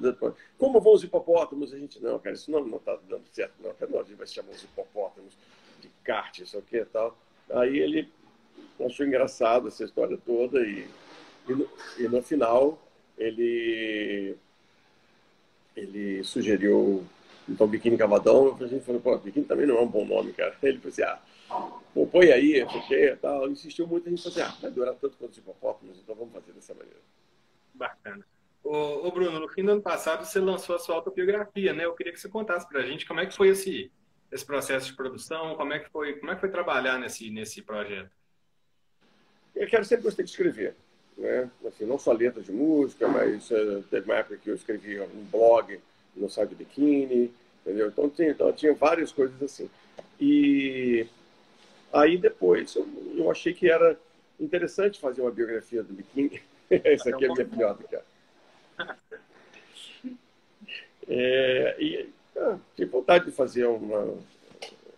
como 0.58 0.80
vão 0.80 0.92
os 0.92 1.02
hipopótamos? 1.02 1.72
A 1.72 1.78
gente, 1.78 2.02
não, 2.02 2.18
cara, 2.18 2.34
isso 2.34 2.50
não 2.50 2.76
está 2.76 2.98
dando 3.08 3.24
certo, 3.32 3.54
não. 3.62 3.72
Cara, 3.74 3.90
não, 3.90 4.00
a 4.00 4.02
gente 4.02 4.16
vai 4.16 4.26
chamar 4.26 4.50
os 4.50 4.62
hipopótamos 4.62 5.32
de 5.80 5.88
kart, 6.04 6.38
isso 6.38 6.58
aqui 6.58 6.76
e 6.76 6.84
tal. 6.84 7.16
Aí 7.50 7.78
ele 7.78 8.08
achou 8.84 9.06
engraçado 9.06 9.68
essa 9.68 9.84
história 9.84 10.18
toda 10.18 10.60
e, 10.60 10.86
e, 11.48 11.52
no, 11.52 11.68
e 11.98 12.02
no 12.08 12.22
final 12.22 12.78
ele, 13.16 14.36
ele 15.76 16.22
sugeriu 16.24 17.04
então 17.50 17.66
biquíni 17.66 17.96
cavadão. 17.96 18.56
A 18.60 18.66
gente 18.66 18.84
falou, 18.84 19.00
pô, 19.00 19.18
biquíni 19.18 19.44
também 19.44 19.66
não 19.66 19.78
é 19.78 19.80
um 19.80 19.88
bom 19.88 20.04
nome, 20.04 20.32
cara. 20.32 20.54
Ele 20.62 20.78
falou 20.78 20.92
assim, 20.92 21.02
ah, 21.02 21.18
pô, 21.92 22.06
põe 22.06 22.30
aí, 22.30 22.64
fiquei 22.70 23.16
tal. 23.16 23.48
Insistiu 23.48 23.86
muito, 23.86 24.06
a 24.06 24.10
gente 24.10 24.22
falou 24.22 24.38
assim, 24.38 24.54
ah, 24.54 24.60
vai 24.62 24.70
durar 24.70 24.94
tanto 24.94 25.16
quanto 25.16 25.32
os 25.32 25.38
hipopótamos, 25.38 25.98
então 25.98 26.14
vamos 26.14 26.32
fazer 26.32 26.52
dessa 26.52 26.72
maneira. 26.72 27.00
Bacana. 27.74 28.24
Ô, 28.62 29.06
ô, 29.06 29.10
Bruno, 29.10 29.40
no 29.40 29.48
fim 29.48 29.64
do 29.64 29.72
ano 29.72 29.82
passado 29.82 30.24
você 30.24 30.38
lançou 30.38 30.76
a 30.76 30.78
sua 30.78 30.94
autobiografia, 30.94 31.72
né? 31.72 31.84
Eu 31.84 31.94
queria 31.94 32.12
que 32.12 32.20
você 32.20 32.28
contasse 32.28 32.68
pra 32.68 32.82
gente 32.82 33.06
como 33.06 33.20
é 33.20 33.26
que 33.26 33.34
foi 33.34 33.48
esse, 33.48 33.90
esse 34.30 34.44
processo 34.44 34.86
de 34.86 34.92
produção, 34.94 35.56
como 35.56 35.72
é 35.72 35.78
que 35.78 35.90
foi, 35.90 36.14
como 36.14 36.30
é 36.30 36.34
que 36.34 36.40
foi 36.40 36.50
trabalhar 36.50 36.98
nesse, 36.98 37.30
nesse 37.30 37.62
projeto? 37.62 38.10
Eu 39.56 39.66
quero 39.66 39.84
sempre 39.84 40.04
gostei 40.04 40.24
de 40.24 40.30
escrever, 40.30 40.76
né? 41.16 41.50
Assim, 41.66 41.84
não 41.84 41.98
só 41.98 42.12
letras 42.12 42.44
de 42.44 42.52
música, 42.52 43.08
mas 43.08 43.50
uh, 43.50 43.82
teve 43.90 44.04
uma 44.04 44.16
época 44.16 44.36
que 44.36 44.50
eu 44.50 44.54
escrevia 44.54 45.04
um 45.04 45.24
blog 45.24 45.80
no 46.20 46.28
site 46.28 46.50
do 46.50 46.56
Biquíni, 46.56 47.32
entendeu? 47.64 47.88
Então 47.88 48.08
tinha, 48.08 48.30
então, 48.30 48.52
tinha 48.52 48.74
várias 48.74 49.10
coisas 49.12 49.42
assim. 49.42 49.68
E 50.20 51.06
aí 51.92 52.18
depois 52.18 52.74
eu, 52.76 52.86
eu 53.16 53.30
achei 53.30 53.52
que 53.54 53.70
era 53.70 53.98
interessante 54.38 55.00
fazer 55.00 55.22
uma 55.22 55.30
biografia 55.30 55.82
do 55.82 55.92
Biquíni. 55.92 56.42
Essa 56.70 57.10
aqui 57.10 57.24
é 57.24 57.28
a 57.28 57.34
minha 57.34 57.74
cara. 57.74 58.04
É, 61.12 61.76
e 61.80 62.08
ah, 62.36 62.56
tive 62.76 62.88
vontade 62.88 63.24
de 63.24 63.32
fazer 63.32 63.66
uma, 63.66 64.16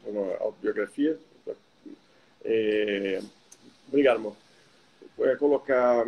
uma 0.05 0.37
autobiografia. 0.41 1.19
É, 2.45 3.23
obrigado, 3.89 4.17
amor. 4.17 4.37
É, 5.21 5.37
colocar. 5.37 6.07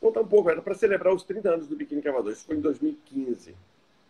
Contar 0.00 0.22
um 0.22 0.26
pouco, 0.26 0.50
era 0.50 0.62
para 0.62 0.74
celebrar 0.74 1.14
os 1.14 1.22
30 1.22 1.50
anos 1.50 1.66
do 1.66 1.76
Biquíni 1.76 2.00
Cavador. 2.00 2.32
Isso 2.32 2.46
foi 2.46 2.56
em 2.56 2.60
2015. 2.60 3.54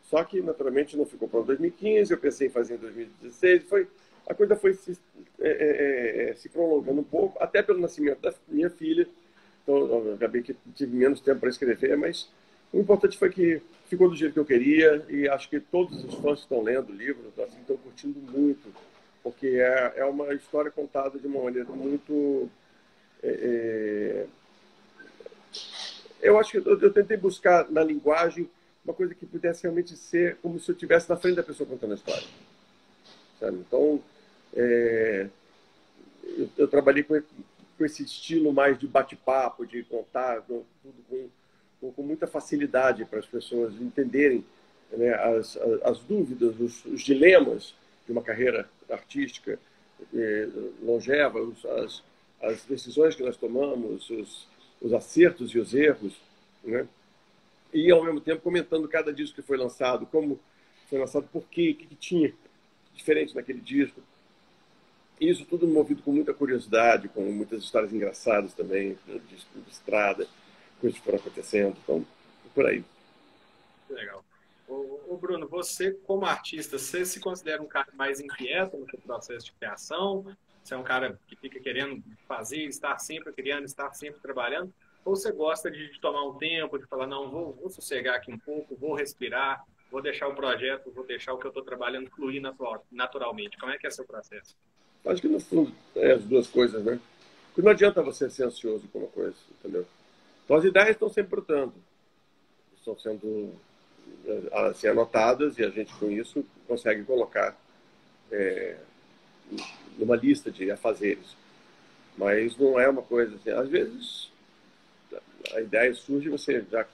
Só 0.08 0.24
que, 0.24 0.40
naturalmente, 0.40 0.96
não 0.96 1.04
ficou 1.04 1.28
para 1.28 1.42
2015, 1.42 2.10
eu 2.10 2.18
pensei 2.18 2.46
em 2.46 2.50
fazer 2.50 2.74
em 2.74 2.78
2016. 2.78 3.64
Foi, 3.64 3.86
a 4.26 4.32
coisa 4.34 4.56
foi 4.56 4.72
se, 4.72 4.98
é, 5.38 5.48
é, 5.48 6.30
é, 6.30 6.34
se 6.34 6.48
prolongando 6.48 7.00
um 7.00 7.04
pouco, 7.04 7.36
até 7.42 7.62
pelo 7.62 7.78
nascimento 7.78 8.20
da 8.20 8.32
minha 8.48 8.70
filha. 8.70 9.06
Então, 9.62 9.76
eu 9.76 10.14
acabei 10.14 10.42
que 10.42 10.56
tive 10.74 10.96
menos 10.96 11.20
tempo 11.20 11.40
para 11.40 11.50
escrever, 11.50 11.94
mas 11.98 12.30
o 12.72 12.80
importante 12.80 13.18
foi 13.18 13.28
que 13.28 13.60
ficou 13.86 14.08
do 14.08 14.16
jeito 14.16 14.32
que 14.32 14.40
eu 14.40 14.46
queria 14.46 15.04
e 15.10 15.28
acho 15.28 15.48
que 15.50 15.60
todos 15.60 16.02
os 16.02 16.14
fãs 16.14 16.38
que 16.38 16.44
estão 16.46 16.62
lendo 16.62 16.88
o 16.90 16.96
livro 16.96 17.30
assim, 17.44 17.60
estão 17.60 17.76
curtindo 17.76 18.18
muito, 18.18 18.72
porque 19.22 19.46
é, 19.46 19.92
é 19.96 20.04
uma 20.06 20.32
história 20.32 20.70
contada 20.70 21.18
de 21.18 21.26
uma 21.26 21.42
maneira 21.42 21.68
muito. 21.68 22.48
É, 23.22 23.28
é 23.28 24.26
eu 26.22 26.38
acho 26.38 26.50
que 26.52 26.56
eu, 26.66 26.80
eu 26.80 26.92
tentei 26.92 27.16
buscar 27.16 27.70
na 27.70 27.84
linguagem 27.84 28.48
uma 28.88 28.94
coisa 28.94 29.14
que 29.14 29.26
pudesse 29.26 29.64
realmente 29.64 29.94
ser 29.96 30.36
como 30.36 30.58
se 30.58 30.70
eu 30.70 30.72
estivesse 30.72 31.10
na 31.10 31.16
frente 31.16 31.36
da 31.36 31.42
pessoa 31.42 31.68
contando 31.68 31.92
a 31.92 31.94
história. 31.94 32.26
Sabe? 33.38 33.58
Então, 33.58 34.02
é, 34.56 35.28
eu, 36.24 36.48
eu, 36.56 36.68
trabalhei 36.68 37.02
com, 37.02 37.20
com, 37.76 37.84
esse 37.84 38.02
estilo 38.02 38.50
mais 38.50 38.78
de 38.78 38.86
bate-papo, 38.86 39.66
de 39.66 39.82
contar 39.84 40.40
tudo 40.42 40.64
com, 41.08 41.28
com, 41.80 41.92
com, 41.92 42.02
muita 42.02 42.26
facilidade 42.26 43.04
para 43.04 43.18
as 43.18 43.26
pessoas 43.26 43.74
entenderem 43.74 44.42
né, 44.90 45.12
as, 45.12 45.58
as, 45.84 45.98
dúvidas, 46.00 46.58
os, 46.58 46.84
os, 46.86 47.02
dilemas 47.02 47.74
de 48.06 48.12
uma 48.12 48.22
carreira 48.22 48.70
artística 48.88 49.58
é, 50.14 50.48
longeva, 50.82 51.42
os, 51.42 51.64
as, 51.66 52.02
as 52.40 52.64
decisões 52.64 53.14
que 53.14 53.22
nós 53.22 53.36
tomamos, 53.36 54.08
os, 54.08 54.48
os 54.80 54.92
acertos 54.94 55.50
e 55.50 55.58
os 55.58 55.74
erros, 55.74 56.16
né? 56.64 56.88
E 57.72 57.90
ao 57.90 58.02
mesmo 58.04 58.20
tempo 58.20 58.42
comentando 58.42 58.88
cada 58.88 59.12
disco 59.12 59.36
que 59.36 59.42
foi 59.42 59.56
lançado, 59.56 60.06
como 60.06 60.40
foi 60.88 60.98
lançado, 60.98 61.28
por 61.28 61.44
quê, 61.44 61.70
o 61.70 61.74
que, 61.74 61.86
que 61.86 61.94
tinha 61.94 62.32
diferente 62.94 63.34
naquele 63.34 63.60
disco. 63.60 64.00
Isso 65.20 65.44
tudo 65.44 65.66
movido 65.66 66.02
com 66.02 66.12
muita 66.12 66.32
curiosidade, 66.32 67.08
com 67.08 67.22
muitas 67.32 67.62
histórias 67.62 67.92
engraçadas 67.92 68.54
também, 68.54 68.96
de, 69.06 69.18
de 69.18 69.70
estrada, 69.70 70.26
coisas 70.80 70.98
que 70.98 71.04
foram 71.04 71.18
acontecendo. 71.18 71.76
Então, 71.82 72.06
por 72.54 72.66
aí. 72.66 72.84
Legal. 73.90 74.24
Ô, 74.68 75.16
Bruno, 75.16 75.48
você 75.48 75.92
como 75.92 76.26
artista, 76.26 76.78
você 76.78 77.04
se 77.04 77.20
considera 77.20 77.62
um 77.62 77.66
cara 77.66 77.88
mais 77.94 78.20
inquieto 78.20 78.76
no 78.76 78.88
seu 78.88 78.98
processo 79.00 79.46
de 79.46 79.52
criação? 79.52 80.26
Você 80.62 80.74
é 80.74 80.76
um 80.76 80.82
cara 80.82 81.18
que 81.26 81.34
fica 81.36 81.58
querendo 81.58 82.02
fazer, 82.26 82.64
estar 82.64 82.98
sempre 82.98 83.32
criando, 83.32 83.64
estar 83.64 83.92
sempre 83.94 84.20
trabalhando? 84.20 84.72
Ou 85.08 85.16
você 85.16 85.32
gosta 85.32 85.70
de, 85.70 85.98
tomar 86.02 86.22
um 86.22 86.34
tempo, 86.34 86.78
de 86.78 86.84
falar, 86.84 87.06
não, 87.06 87.30
vou, 87.30 87.54
vou 87.54 87.70
sossegar 87.70 88.16
aqui 88.16 88.30
um 88.30 88.38
pouco, 88.38 88.76
vou 88.76 88.92
respirar, 88.92 89.64
vou 89.90 90.02
deixar 90.02 90.28
o 90.28 90.34
projeto, 90.34 90.92
vou 90.94 91.02
deixar 91.02 91.32
o 91.32 91.38
que 91.38 91.46
eu 91.46 91.48
estou 91.48 91.64
trabalhando 91.64 92.10
fluir 92.10 92.42
naturalmente. 92.92 93.56
Como 93.56 93.72
é 93.72 93.78
que 93.78 93.86
é 93.86 93.90
seu 93.90 94.04
processo? 94.04 94.54
Acho 95.06 95.22
que 95.22 95.28
no 95.28 95.40
fundo 95.40 95.72
é 95.96 96.12
as 96.12 96.22
duas 96.24 96.46
coisas, 96.46 96.84
né? 96.84 97.00
Porque 97.46 97.62
não 97.62 97.70
adianta 97.70 98.02
você 98.02 98.28
ser 98.28 98.44
ansioso 98.44 98.86
com 98.88 98.98
uma 98.98 99.08
coisa, 99.08 99.34
entendeu? 99.58 99.86
Então 100.44 100.58
as 100.58 100.64
ideias 100.64 100.90
estão 100.90 101.08
sempre 101.08 101.30
brotando, 101.30 101.72
estão 102.76 102.94
sendo 102.98 103.54
assim, 104.52 104.88
anotadas 104.88 105.56
e 105.56 105.64
a 105.64 105.70
gente 105.70 105.90
com 105.94 106.10
isso 106.10 106.44
consegue 106.66 107.02
colocar 107.04 107.56
é, 108.30 108.76
numa 109.96 110.16
lista 110.16 110.50
de 110.50 110.70
afazeres. 110.70 111.34
Mas 112.14 112.58
não 112.58 112.78
é 112.78 112.86
uma 112.86 113.00
coisa 113.00 113.36
assim, 113.36 113.48
às 113.48 113.70
vezes 113.70 114.36
a 115.52 115.60
ideia 115.60 115.94
surge, 115.94 116.28
você 116.28 116.64
já 116.70 116.86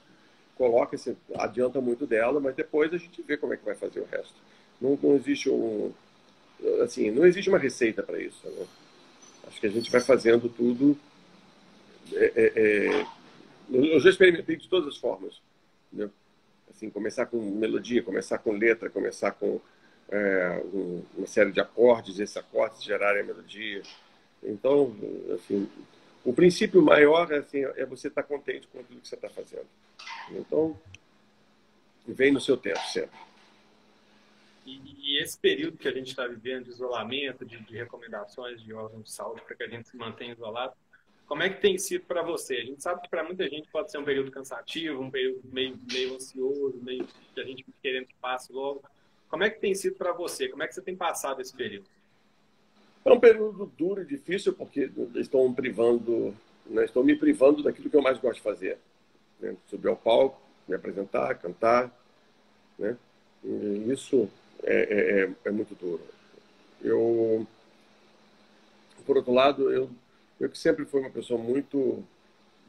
coloca, 0.57 0.97
você 0.97 1.17
adianta 1.37 1.81
muito 1.81 2.07
dela, 2.07 2.41
mas 2.41 2.55
depois 2.55 2.93
a 2.93 2.99
gente 2.99 3.23
vê 3.23 3.37
como 3.37 3.53
é 3.53 3.57
que 3.57 3.65
vai 3.65 3.75
fazer 3.75 4.01
o 4.01 4.07
resto. 4.07 4.35
Não, 4.81 4.99
não 5.03 5.17
existe 5.17 5.51
um, 5.51 5.93
assim, 6.83 7.11
não 7.11 7.27
existe 7.27 7.49
uma 7.49 7.59
receita 7.59 8.03
para 8.03 8.21
isso. 8.21 8.47
Né? 8.49 8.67
Acho 9.47 9.61
que 9.61 9.67
a 9.67 9.71
gente 9.71 9.91
vai 9.91 10.01
fazendo 10.01 10.49
tudo. 10.49 10.97
É, 12.13 12.33
é, 12.35 12.53
é, 12.57 13.07
eu 13.71 14.01
já 14.01 14.11
experimentei 14.11 14.57
de 14.57 14.69
todas 14.69 14.89
as 14.89 14.97
formas. 14.97 15.41
Né? 15.93 16.09
Assim, 16.71 16.91
começar 16.91 17.27
com 17.27 17.39
melodia, 17.39 18.03
começar 18.03 18.39
com 18.39 18.53
letra, 18.53 18.91
começar 18.91 19.33
com 19.33 19.61
é, 20.09 20.63
um, 20.73 21.03
uma 21.17 21.27
série 21.27 21.53
de 21.53 21.61
acordes, 21.61 22.19
esses 22.19 22.37
acordes 22.37 22.83
gerarem 22.83 23.23
a 23.23 23.27
melodia. 23.27 23.83
Então, 24.43 24.95
assim, 25.35 25.69
o 26.25 26.33
princípio 26.33 26.81
maior 26.83 27.31
é, 27.31 27.39
assim, 27.39 27.63
é 27.65 27.85
você 27.85 28.09
estar 28.09 28.23
contente 28.23 28.67
com 28.69 28.81
aquilo 28.81 29.01
que 29.01 29.09
você 29.09 29.15
está 29.15 29.29
fazendo. 29.29 29.67
Então, 30.31 30.79
vem 32.07 32.33
no 32.33 32.41
seu 32.41 32.57
tempo 32.57 32.81
sempre. 32.89 33.19
E, 34.65 34.81
e 34.99 35.23
esse 35.23 35.39
período 35.39 35.77
que 35.77 35.87
a 35.87 35.93
gente 35.93 36.09
está 36.09 36.27
vivendo 36.27 36.65
de 36.65 36.71
isolamento, 36.71 37.45
de, 37.45 37.61
de 37.61 37.77
recomendações 37.77 38.63
de 38.63 38.73
órgãos 38.73 39.05
de 39.05 39.13
saúde 39.13 39.43
para 39.43 39.55
que 39.55 39.63
a 39.63 39.69
gente 39.69 39.89
se 39.89 39.97
mantenha 39.97 40.33
isolado, 40.33 40.75
como 41.27 41.43
é 41.43 41.49
que 41.49 41.61
tem 41.61 41.77
sido 41.79 42.05
para 42.05 42.23
você? 42.23 42.57
A 42.57 42.65
gente 42.65 42.83
sabe 42.83 43.03
que 43.03 43.09
para 43.09 43.25
muita 43.25 43.49
gente 43.49 43.69
pode 43.71 43.91
ser 43.91 43.99
um 43.99 44.05
período 44.05 44.31
cansativo, 44.31 45.03
um 45.03 45.11
período 45.11 45.41
meio, 45.45 45.79
meio 45.91 46.15
ansioso, 46.15 46.79
meio 46.83 47.07
que 47.07 47.41
a 47.41 47.45
gente 47.45 47.65
querendo 47.83 48.07
que 48.07 48.15
passe 48.17 48.53
logo. 48.53 48.83
Como 49.29 49.43
é 49.43 49.51
que 49.51 49.61
tem 49.61 49.75
sido 49.75 49.97
para 49.97 50.13
você? 50.13 50.49
Como 50.49 50.63
é 50.63 50.69
que 50.69 50.75
você 50.75 50.83
tem 50.83 50.97
passado 50.97 51.41
esse 51.41 51.55
período? 51.55 51.87
É 53.05 53.13
um 53.13 53.21
período 53.21 53.67
duro 53.77 54.01
e 54.01 54.07
difícil 54.07 54.55
porque 54.55 54.91
estão 55.17 55.53
privando, 55.53 56.35
né, 56.67 56.85
estão 56.85 57.03
me 57.03 57.15
privando 57.15 57.63
daquilo 57.63 57.91
que 57.91 57.97
eu 57.97 58.03
mais 58.03 58.19
gosto 58.19 58.37
de 58.37 58.43
fazer, 58.43 58.79
né? 59.39 59.55
subir 59.67 59.89
ao 59.89 59.97
palco, 59.97 60.41
me 60.67 60.75
apresentar, 60.75 61.35
cantar, 61.35 61.93
né? 62.79 62.97
E 63.45 63.93
isso 63.93 64.29
é, 64.63 64.75
é, 64.75 65.21
é, 65.21 65.31
é 65.45 65.51
muito 65.51 65.75
duro. 65.75 66.03
Eu, 66.83 67.47
por 69.05 69.19
outro 69.19 69.33
lado, 69.33 69.71
eu, 69.71 69.91
eu 70.41 70.49
que 70.49 70.57
sempre 70.57 70.87
fui 70.87 71.01
uma 71.01 71.11
pessoa 71.11 71.39
muito 71.39 72.03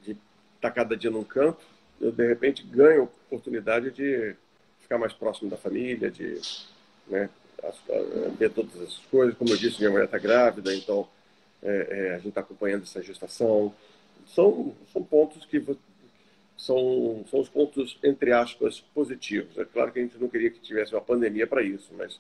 de 0.03 0.11
estar 0.11 0.69
tá 0.69 0.71
cada 0.71 0.97
dia 0.97 1.09
num 1.09 1.23
canto, 1.23 1.63
eu 2.01 2.11
de 2.11 2.27
repente 2.27 2.61
ganho 2.63 3.03
a 3.03 3.05
oportunidade 3.05 3.89
de 3.91 4.35
ficar 4.81 4.97
mais 4.97 5.13
próximo 5.13 5.49
da 5.49 5.55
família, 5.55 6.11
de 6.11 6.41
né, 7.07 7.29
ver 8.37 8.51
todas 8.51 8.75
essas 8.75 8.97
coisas. 9.11 9.35
Como 9.37 9.51
eu 9.51 9.57
disse, 9.57 9.79
minha 9.79 9.91
mulher 9.91 10.05
está 10.05 10.17
grávida, 10.17 10.73
então 10.75 11.07
é, 11.63 11.87
é, 11.89 12.09
a 12.11 12.17
gente 12.17 12.29
está 12.29 12.41
acompanhando 12.41 12.83
essa 12.83 13.01
gestação. 13.01 13.73
São, 14.27 14.75
são 14.91 15.03
pontos 15.03 15.45
que 15.45 15.63
são, 16.57 17.25
são 17.29 17.39
os 17.39 17.49
pontos, 17.49 17.97
entre 18.03 18.31
aspas, 18.31 18.79
positivos. 18.93 19.57
É 19.57 19.65
claro 19.65 19.91
que 19.91 19.99
a 19.99 20.01
gente 20.01 20.17
não 20.17 20.27
queria 20.27 20.49
que 20.49 20.59
tivesse 20.59 20.93
uma 20.93 21.01
pandemia 21.01 21.45
para 21.45 21.61
isso, 21.61 21.91
mas 21.97 22.19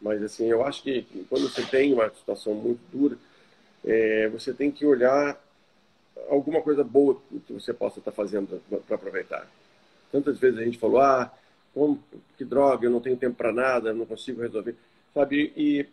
Mas, 0.00 0.20
assim, 0.20 0.50
eu 0.50 0.64
acho 0.64 0.82
que 0.82 1.06
quando 1.28 1.48
você 1.48 1.62
tem 1.62 1.92
uma 1.92 2.10
situação 2.10 2.54
muito 2.54 2.80
dura, 2.90 3.16
é, 3.84 4.28
você 4.28 4.52
tem 4.52 4.68
que 4.70 4.84
olhar 4.84 5.38
alguma 6.28 6.60
coisa 6.60 6.82
boa 6.82 7.20
que 7.46 7.52
você 7.52 7.72
possa 7.72 8.00
estar 8.00 8.10
fazendo 8.10 8.60
para 8.86 8.96
aproveitar. 8.96 9.46
Tantas 10.10 10.38
vezes 10.38 10.58
a 10.58 10.64
gente 10.64 10.78
falou, 10.78 11.00
ah, 11.00 11.32
como, 11.74 12.02
que 12.36 12.44
droga, 12.44 12.86
eu 12.86 12.90
não 12.90 13.00
tenho 13.00 13.16
tempo 13.16 13.36
para 13.36 13.52
nada, 13.52 13.92
não 13.92 14.06
consigo 14.06 14.42
resolver. 14.42 14.76
Sabe, 15.14 15.52
e 15.56 15.86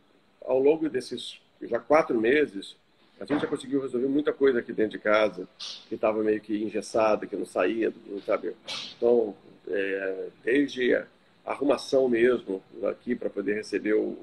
ao 0.46 0.60
longo 0.60 0.90
desses 0.90 1.40
já 1.62 1.80
quatro 1.80 2.20
meses, 2.20 2.76
a 3.20 3.26
gente 3.26 3.42
já 3.42 3.48
conseguiu 3.48 3.82
resolver 3.82 4.08
muita 4.08 4.32
coisa 4.32 4.60
aqui 4.60 4.72
dentro 4.72 4.92
de 4.92 5.00
casa, 5.00 5.48
que 5.88 5.96
estava 5.96 6.24
meio 6.24 6.40
que 6.40 6.64
engessada, 6.64 7.28
que 7.28 7.36
não 7.36 7.46
saía, 7.46 7.94
sabe? 8.26 8.56
Então, 8.96 9.36
é, 9.68 10.28
desde 10.44 10.96
a 10.96 11.06
arrumação 11.46 12.08
mesmo 12.08 12.64
aqui 12.84 13.16
para 13.16 13.30
poder 13.30 13.56
receber 13.56 13.94
o, 13.94 14.18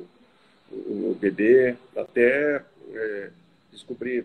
o, 0.70 1.10
o 1.10 1.16
bebê, 1.20 1.76
até 1.94 2.64
é, 2.94 3.30
descobrir 3.70 4.24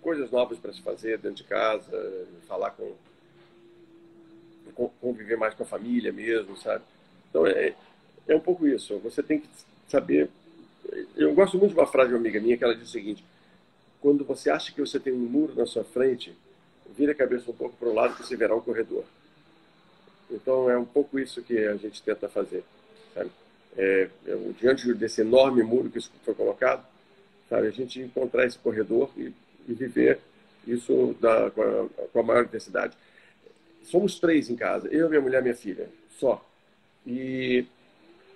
coisas 0.00 0.30
novas 0.30 0.58
para 0.58 0.72
se 0.72 0.82
fazer 0.82 1.18
dentro 1.18 1.42
de 1.42 1.44
casa, 1.44 2.26
falar 2.46 2.70
com, 2.70 2.92
conviver 5.00 5.36
mais 5.36 5.54
com 5.54 5.62
a 5.62 5.66
família 5.66 6.12
mesmo, 6.12 6.56
sabe? 6.56 6.84
Então 7.28 7.46
é, 7.46 7.74
é 8.26 8.34
um 8.34 8.40
pouco 8.40 8.66
isso. 8.66 8.98
Você 8.98 9.22
tem 9.22 9.40
que 9.40 9.48
saber. 9.88 10.28
Eu 11.16 11.34
gosto 11.34 11.58
muito 11.58 11.72
de 11.72 11.78
uma 11.78 11.86
frase 11.86 12.08
de 12.08 12.14
uma 12.14 12.20
amiga 12.20 12.40
minha 12.40 12.56
que 12.56 12.64
ela 12.64 12.74
diz 12.74 12.88
o 12.88 12.92
seguinte: 12.92 13.24
quando 14.00 14.24
você 14.24 14.50
acha 14.50 14.72
que 14.72 14.80
você 14.80 14.98
tem 14.98 15.12
um 15.12 15.18
muro 15.18 15.54
na 15.54 15.66
sua 15.66 15.84
frente, 15.84 16.34
vira 16.96 17.12
a 17.12 17.14
cabeça 17.14 17.50
um 17.50 17.54
pouco 17.54 17.76
para 17.76 17.88
o 17.88 17.94
lado 17.94 18.16
que 18.16 18.24
você 18.24 18.36
verá 18.36 18.54
um 18.54 18.60
corredor. 18.60 19.04
Então 20.30 20.70
é 20.70 20.76
um 20.76 20.84
pouco 20.84 21.18
isso 21.18 21.42
que 21.42 21.58
a 21.58 21.76
gente 21.76 22.02
tenta 22.02 22.28
fazer. 22.28 22.64
Sabe? 23.14 23.30
É, 23.76 24.08
é, 24.26 24.36
diante 24.60 24.92
desse 24.94 25.20
enorme 25.20 25.62
muro 25.62 25.90
que 25.90 26.00
foi 26.24 26.34
colocado, 26.34 26.86
sabe, 27.48 27.66
a 27.66 27.70
gente 27.70 28.00
encontrar 28.00 28.46
esse 28.46 28.58
corredor 28.58 29.10
e, 29.16 29.32
e 29.68 29.74
viver 29.74 30.20
isso 30.66 31.14
da, 31.20 31.50
com, 31.50 31.62
a, 31.62 32.08
com, 32.12 32.20
a, 32.20 32.22
maior 32.22 32.44
intensidade. 32.44 32.96
Somos 33.84 34.18
três 34.18 34.50
em 34.50 34.56
casa, 34.56 34.88
eu, 34.88 35.08
minha 35.08 35.20
mulher, 35.20 35.42
minha 35.42 35.54
filha, 35.54 35.88
só. 36.18 36.44
E, 37.06 37.64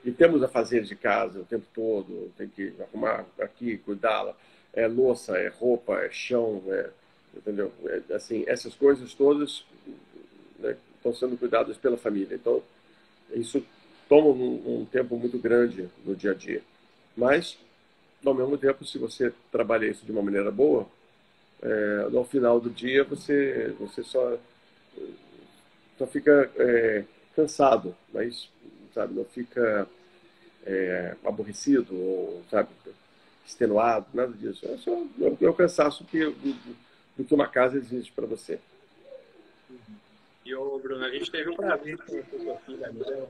e 0.04 0.12
temos 0.12 0.42
a 0.42 0.48
fazer 0.48 0.82
de 0.82 0.94
casa 0.94 1.40
o 1.40 1.44
tempo 1.44 1.66
todo, 1.74 2.30
tem 2.36 2.48
que 2.48 2.72
arrumar 2.80 3.24
aqui, 3.38 3.78
cuidá-la 3.78 4.36
é 4.72 4.86
louça, 4.86 5.36
é 5.36 5.48
roupa, 5.48 5.94
é 6.00 6.10
chão, 6.10 6.62
é, 6.68 6.90
entendeu? 7.36 7.72
É, 7.86 8.14
assim, 8.14 8.44
essas 8.46 8.74
coisas 8.74 9.14
todas 9.14 9.64
né, 10.58 10.76
estão 10.96 11.12
sendo 11.14 11.36
cuidadas 11.36 11.76
pela 11.76 11.96
família. 11.96 12.34
Então, 12.34 12.62
isso 13.30 13.64
toma 14.08 14.28
um, 14.28 14.80
um, 14.80 14.84
tempo 14.84 15.16
muito 15.16 15.38
grande 15.38 15.88
no 16.04 16.14
dia 16.14 16.32
a 16.32 16.34
dia. 16.34 16.62
Mas, 17.16 17.58
ao 18.24 18.34
mesmo 18.34 18.56
tempo, 18.56 18.84
se 18.84 18.98
você 18.98 19.32
trabalha 19.50 19.86
isso 19.86 20.04
de 20.04 20.12
uma 20.12 20.22
maneira 20.22 20.50
boa, 20.50 20.86
é, 21.60 22.08
no 22.10 22.24
final 22.24 22.60
do 22.60 22.70
dia 22.70 23.02
você, 23.02 23.74
você 23.80 24.04
só, 24.04 24.38
só 25.98 26.06
fica 26.06 26.50
é, 26.56 27.04
cansado, 27.34 27.94
mas 28.12 28.48
sabe, 28.94 29.14
não 29.14 29.24
fica 29.24 29.86
é, 30.64 31.16
aborrecido 31.24 31.94
ou 31.94 32.44
sabe, 32.50 32.68
extenuado, 33.46 34.06
nada 34.14 34.32
disso. 34.32 34.66
É 34.66 34.76
só 34.78 34.92
é 35.40 35.48
o 35.48 35.54
cansaço 35.54 36.04
que, 36.04 36.24
do, 36.24 36.76
do 37.16 37.24
que 37.24 37.34
uma 37.34 37.48
casa 37.48 37.76
exige 37.76 38.12
para 38.12 38.26
você. 38.26 38.60
E 40.44 40.54
o 40.54 40.78
Bruno, 40.78 41.04
a 41.04 41.10
gente 41.10 41.30
teve 41.30 41.50
um 41.50 41.56
prazer 41.56 41.98
com 41.98 42.04
a 42.04 42.40
sua 42.42 42.56
filha 42.60 42.86
agora, 42.86 43.28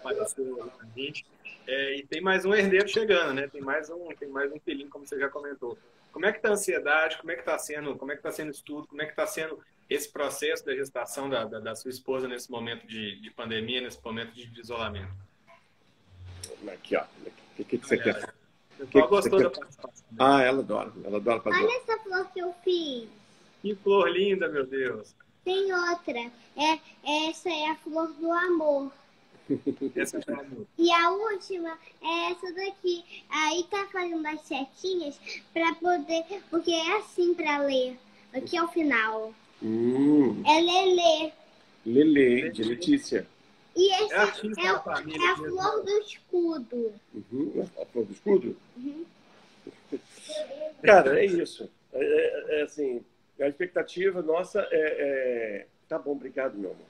apareceu 0.00 0.56
com 0.56 0.82
a 0.82 0.86
gente. 0.96 1.24
É, 1.66 1.96
e 1.96 2.06
tem 2.06 2.20
mais 2.20 2.44
um 2.44 2.54
herdeiro 2.54 2.88
chegando, 2.88 3.34
né? 3.34 3.48
Tem 3.48 3.60
mais 3.60 3.88
um, 3.90 4.08
tem 4.18 4.28
mais 4.28 4.52
um 4.52 4.58
filhinho, 4.58 4.90
como 4.90 5.06
você 5.06 5.18
já 5.18 5.28
comentou. 5.28 5.78
Como 6.12 6.26
é 6.26 6.32
que 6.32 6.38
está 6.38 6.50
a 6.50 6.52
ansiedade? 6.52 7.16
Como 7.18 7.30
é 7.30 7.34
que 7.34 7.40
está 7.40 7.58
sendo? 7.58 7.96
Como 7.96 8.12
é 8.12 8.14
que 8.14 8.20
está 8.20 8.30
sendo 8.30 8.50
estudo? 8.50 8.86
Como 8.86 9.02
é 9.02 9.04
que 9.04 9.12
está 9.12 9.26
sendo 9.26 9.58
esse 9.88 10.08
processo 10.10 10.64
da 10.64 10.74
gestação 10.74 11.28
da, 11.28 11.44
da, 11.44 11.60
da, 11.60 11.74
sua 11.74 11.90
esposa 11.90 12.26
nesse 12.26 12.50
momento 12.50 12.86
de, 12.86 13.20
de 13.20 13.30
pandemia, 13.30 13.80
nesse 13.80 14.02
momento 14.02 14.32
de, 14.32 14.60
isolamento? 14.60 15.12
Aqui, 16.72 16.96
ó. 16.96 17.04
O 17.04 17.56
que, 17.56 17.64
que, 17.64 17.78
que 17.78 17.86
você 17.86 17.98
quer? 17.98 18.34
O 18.80 18.86
que, 18.86 19.00
gostou 19.02 19.42
da 19.42 19.50
participação. 19.50 20.04
Ah, 20.18 20.42
ela 20.42 20.60
adora. 20.60 20.92
Ela 21.04 21.18
adora 21.18 21.40
fazer. 21.40 21.62
Olha 21.62 21.76
essa 21.76 21.98
flor 21.98 22.26
que 22.32 22.40
eu 22.40 22.54
fiz. 22.64 23.08
Que 23.62 23.74
flor 23.76 24.10
linda, 24.10 24.48
meu 24.48 24.66
Deus. 24.66 25.14
Tem 25.44 25.72
outra. 25.72 26.30
É, 26.56 27.28
essa 27.28 27.50
é 27.50 27.70
a 27.70 27.76
flor 27.76 28.08
do 28.14 28.32
amor. 28.32 28.90
essa 29.94 30.18
é 30.18 30.32
amor. 30.32 30.66
E 30.78 30.90
a 30.90 31.10
última 31.10 31.78
é 32.02 32.30
essa 32.32 32.52
daqui. 32.52 33.04
Aí 33.28 33.64
tá 33.70 33.86
fazendo 33.92 34.26
as 34.26 34.40
setinhas 34.40 35.20
para 35.52 35.74
poder. 35.74 36.24
Porque 36.50 36.72
é 36.72 36.96
assim 36.96 37.34
para 37.34 37.58
ler. 37.58 37.96
Aqui 38.32 38.56
é 38.56 38.62
o 38.62 38.68
final. 38.68 39.32
Hum. 39.62 40.42
É 40.46 40.60
Lelê. 40.60 41.32
Lelê, 41.86 42.50
de 42.50 42.62
Letícia. 42.64 43.26
E 43.76 43.92
esse 43.92 44.14
é, 44.14 44.16
é, 44.16 44.66
é 44.66 44.68
a 44.68 45.36
flor 45.36 45.82
do 45.84 45.98
escudo. 45.98 46.94
Uhum, 47.14 47.68
a 47.80 47.86
flor 47.86 48.04
do 48.04 48.12
escudo? 48.12 48.56
Uhum. 48.76 49.04
Cara, 50.82 51.20
é 51.20 51.26
isso. 51.26 51.68
É, 51.92 51.98
é, 51.98 52.60
é, 52.60 52.62
assim, 52.62 53.04
a 53.40 53.48
expectativa 53.48 54.22
nossa 54.22 54.60
é, 54.60 54.66
é, 54.72 55.66
Tá 55.88 55.98
bom, 55.98 56.12
obrigado, 56.12 56.56
meu 56.56 56.70
amor. 56.70 56.86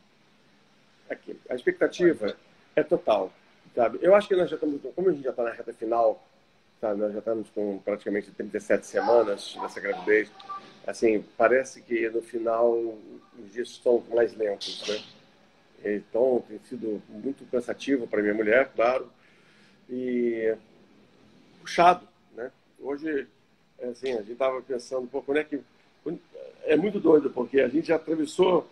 Aqui. 1.11 1.39
A 1.49 1.55
expectativa 1.55 2.37
é 2.75 2.83
total. 2.83 3.33
Sabe? 3.75 3.99
Eu 4.01 4.15
acho 4.15 4.29
que 4.29 4.37
nós 4.37 4.49
já 4.49 4.57
estamos. 4.57 4.81
Como 4.95 5.09
a 5.09 5.13
gente 5.13 5.25
já 5.25 5.31
está 5.31 5.43
na 5.43 5.51
reta 5.51 5.73
final, 5.73 6.23
sabe? 6.81 7.01
nós 7.01 7.13
já 7.13 7.19
estamos 7.19 7.51
com 7.51 7.79
praticamente 7.79 8.31
37 8.31 8.87
semanas 8.87 9.57
dessa 9.61 9.81
gravidez. 9.81 10.31
Assim, 10.87 11.25
parece 11.37 11.81
que 11.83 12.09
no 12.11 12.21
final 12.21 12.73
os 13.39 13.53
dias 13.53 13.69
estão 13.69 14.03
mais 14.11 14.35
lentos, 14.37 14.87
né? 14.87 15.03
Então, 15.85 16.45
tem 16.49 16.59
sido 16.69 17.03
muito 17.09 17.45
cansativo 17.51 18.07
para 18.07 18.23
minha 18.23 18.35
mulher, 18.35 18.71
claro, 18.75 19.11
e 19.89 20.55
puxado, 21.61 22.07
né? 22.35 22.51
Hoje, 22.81 23.27
assim, 23.83 24.13
a 24.13 24.19
gente 24.19 24.33
estava 24.33 24.61
pensando, 24.63 25.07
pô, 25.07 25.23
quando 25.23 25.39
é 25.39 25.45
que... 25.45 25.61
É 26.65 26.77
muito 26.77 26.99
doido, 26.99 27.31
porque 27.31 27.61
a 27.61 27.69
gente 27.69 27.89
já 27.89 27.97
atravessou 27.97 28.67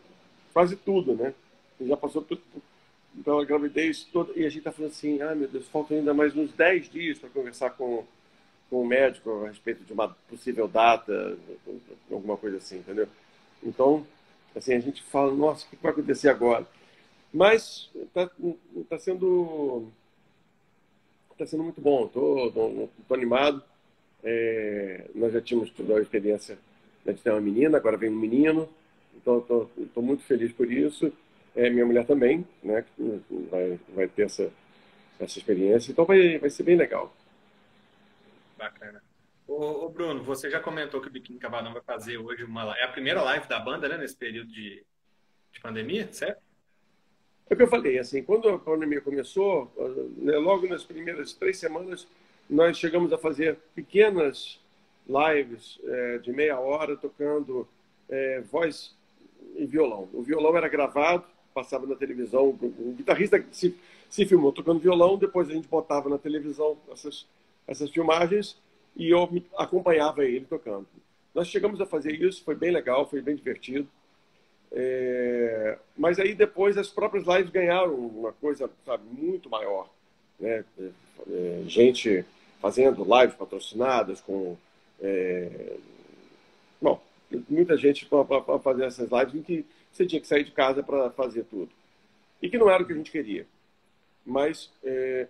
quase 0.52 0.76
tudo, 0.76 1.14
né? 1.14 1.34
Já 1.80 1.96
passou 1.96 2.22
tudo, 2.22 2.42
pela 3.24 3.44
gravidez 3.44 4.04
toda, 4.04 4.32
e 4.34 4.46
a 4.46 4.48
gente 4.48 4.58
está 4.58 4.72
falando 4.72 4.92
assim, 4.92 5.20
ah, 5.20 5.34
meu 5.34 5.48
Deus, 5.48 5.68
faltam 5.68 5.98
ainda 5.98 6.14
mais 6.14 6.34
uns 6.34 6.52
10 6.52 6.88
dias 6.88 7.18
para 7.18 7.28
conversar 7.28 7.70
com, 7.70 8.04
com 8.72 8.80
o 8.80 8.86
médico 8.86 9.44
a 9.44 9.48
respeito 9.48 9.84
de 9.84 9.92
uma 9.92 10.08
possível 10.30 10.66
data, 10.66 11.36
alguma 12.10 12.38
coisa 12.38 12.56
assim, 12.56 12.78
entendeu? 12.78 13.06
Então, 13.62 14.06
assim, 14.56 14.72
a 14.72 14.80
gente 14.80 15.02
fala, 15.02 15.30
nossa, 15.34 15.66
o 15.66 15.68
que 15.68 15.76
vai 15.76 15.92
acontecer 15.92 16.30
agora? 16.30 16.66
Mas 17.30 17.90
está 17.94 18.30
tá 18.88 18.98
sendo 18.98 19.88
tá 21.36 21.44
sendo 21.44 21.64
muito 21.64 21.82
bom. 21.82 22.06
Estou 22.06 22.90
animado. 23.10 23.62
É, 24.24 25.04
nós 25.14 25.34
já 25.34 25.42
tínhamos 25.42 25.68
toda 25.72 25.98
a 25.98 26.00
experiência 26.00 26.56
né, 27.04 27.12
de 27.12 27.20
ter 27.20 27.30
uma 27.30 27.42
menina, 27.42 27.76
agora 27.76 27.98
vem 27.98 28.08
um 28.08 28.18
menino. 28.18 28.66
Então 29.14 29.44
estou 29.76 30.02
muito 30.02 30.22
feliz 30.24 30.50
por 30.50 30.72
isso. 30.72 31.12
É, 31.54 31.68
minha 31.68 31.84
mulher 31.84 32.06
também, 32.06 32.46
né? 32.62 32.86
Vai, 33.50 33.78
vai 33.94 34.08
ter 34.08 34.22
essa, 34.22 34.50
essa 35.20 35.38
experiência. 35.38 35.92
Então 35.92 36.06
vai, 36.06 36.38
vai 36.38 36.48
ser 36.48 36.62
bem 36.62 36.76
legal. 36.76 37.12
Bacana. 38.62 39.02
Ô, 39.48 39.86
ô, 39.86 39.88
Bruno, 39.88 40.22
você 40.22 40.48
já 40.48 40.60
comentou 40.60 41.00
que 41.00 41.08
o 41.08 41.10
Biquíni 41.10 41.40
Cabanão 41.40 41.72
vai 41.72 41.82
fazer 41.82 42.16
hoje 42.16 42.44
uma 42.44 42.76
É 42.78 42.84
a 42.84 42.88
primeira 42.88 43.20
live 43.20 43.48
da 43.48 43.58
banda, 43.58 43.88
né? 43.88 43.98
Nesse 43.98 44.16
período 44.16 44.52
de, 44.52 44.84
de 45.52 45.60
pandemia, 45.60 46.08
certo? 46.12 46.40
É 47.50 47.54
o 47.54 47.56
que 47.56 47.62
eu 47.64 47.68
falei, 47.68 47.98
assim, 47.98 48.22
quando 48.22 48.48
a 48.48 48.58
pandemia 48.58 49.00
começou, 49.00 49.70
né, 50.16 50.36
logo 50.36 50.66
nas 50.68 50.84
primeiras 50.84 51.34
três 51.34 51.58
semanas, 51.58 52.06
nós 52.48 52.78
chegamos 52.78 53.12
a 53.12 53.18
fazer 53.18 53.58
pequenas 53.74 54.60
lives 55.06 55.80
é, 55.84 56.18
de 56.18 56.32
meia 56.32 56.58
hora 56.60 56.96
tocando 56.96 57.68
é, 58.08 58.40
voz 58.42 58.94
e 59.56 59.66
violão. 59.66 60.08
O 60.12 60.22
violão 60.22 60.56
era 60.56 60.68
gravado, 60.68 61.24
passava 61.52 61.84
na 61.84 61.96
televisão, 61.96 62.50
o 62.50 62.94
guitarrista 62.96 63.44
se, 63.50 63.76
se 64.08 64.24
filmou 64.24 64.52
tocando 64.52 64.78
violão, 64.78 65.18
depois 65.18 65.50
a 65.50 65.52
gente 65.52 65.68
botava 65.68 66.08
na 66.08 66.16
televisão 66.16 66.78
essas, 66.90 67.26
essas 67.66 67.90
filmagens 67.90 68.56
e 68.96 69.10
eu 69.10 69.28
acompanhava 69.56 70.24
ele 70.24 70.44
tocando. 70.44 70.86
Nós 71.34 71.48
chegamos 71.48 71.80
a 71.80 71.86
fazer 71.86 72.12
isso, 72.12 72.44
foi 72.44 72.54
bem 72.54 72.70
legal, 72.70 73.08
foi 73.08 73.22
bem 73.22 73.34
divertido. 73.34 73.88
É, 74.70 75.78
mas 75.96 76.18
aí 76.18 76.34
depois 76.34 76.78
as 76.78 76.88
próprias 76.88 77.26
lives 77.26 77.50
ganharam 77.50 77.94
uma 77.94 78.32
coisa 78.32 78.70
sabe, 78.84 79.04
muito 79.10 79.48
maior. 79.48 79.88
Né? 80.38 80.64
É, 80.78 80.90
é 81.30 81.62
gente 81.66 82.24
fazendo 82.60 83.04
lives 83.04 83.36
patrocinadas 83.36 84.20
com. 84.20 84.56
É, 85.00 85.76
bom, 86.80 87.02
muita 87.48 87.76
gente 87.76 88.06
para 88.06 88.58
fazer 88.60 88.84
essas 88.84 89.10
lives 89.10 89.34
em 89.34 89.42
que 89.42 89.66
você 89.90 90.06
tinha 90.06 90.20
que 90.20 90.26
sair 90.26 90.44
de 90.44 90.52
casa 90.52 90.82
para 90.82 91.10
fazer 91.10 91.44
tudo. 91.44 91.70
E 92.40 92.48
que 92.48 92.58
não 92.58 92.70
era 92.70 92.82
o 92.82 92.86
que 92.86 92.92
a 92.92 92.96
gente 92.96 93.10
queria. 93.10 93.46
Mas 94.24 94.70
é, 94.84 95.28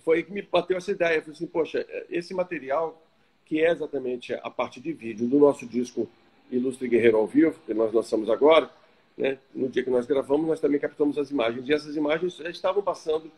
foi 0.00 0.22
que 0.22 0.32
me 0.32 0.42
bateu 0.42 0.76
essa 0.76 0.90
ideia. 0.90 1.16
Eu 1.16 1.22
falei 1.22 1.36
assim, 1.36 1.46
poxa, 1.46 1.86
esse 2.10 2.34
material, 2.34 3.02
que 3.44 3.60
é 3.60 3.70
exatamente 3.70 4.34
a 4.34 4.50
parte 4.50 4.80
de 4.80 4.92
vídeo 4.92 5.26
do 5.26 5.38
nosso 5.38 5.66
disco 5.66 6.08
Ilustre 6.50 6.88
Guerreiro 6.88 7.16
ao 7.16 7.26
Vivo, 7.26 7.58
que 7.66 7.74
nós 7.74 7.92
lançamos 7.92 8.30
agora, 8.30 8.70
né? 9.16 9.38
no 9.54 9.68
dia 9.68 9.82
que 9.82 9.90
nós 9.90 10.06
gravamos, 10.06 10.46
nós 10.46 10.60
também 10.60 10.78
captamos 10.78 11.18
as 11.18 11.30
imagens. 11.30 11.68
E 11.68 11.72
essas 11.72 11.96
imagens 11.96 12.36
já 12.36 12.50
estavam 12.50 12.82
passando 12.82 13.30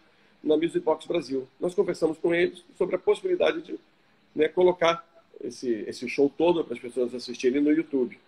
na 0.43 0.57
Music 0.57 0.81
Box 0.81 1.07
Brasil. 1.07 1.47
Nós 1.59 1.75
conversamos 1.75 2.19
com 2.19 2.35
eles 2.35 2.65
sobre 2.77 2.97
a 2.97 2.99
possibilidade 2.99 3.63
de 3.63 3.79
né, 4.35 4.49
colocar 4.49 5.05
esse, 5.43 5.85
esse 5.87 6.09
show 6.09 6.33
todo 6.37 6.65
para 6.65 6.75
as 6.75 6.81
pessoas 6.81 7.15
assistirem 7.15 7.61
no 7.61 7.73
YouTube. 7.73 8.19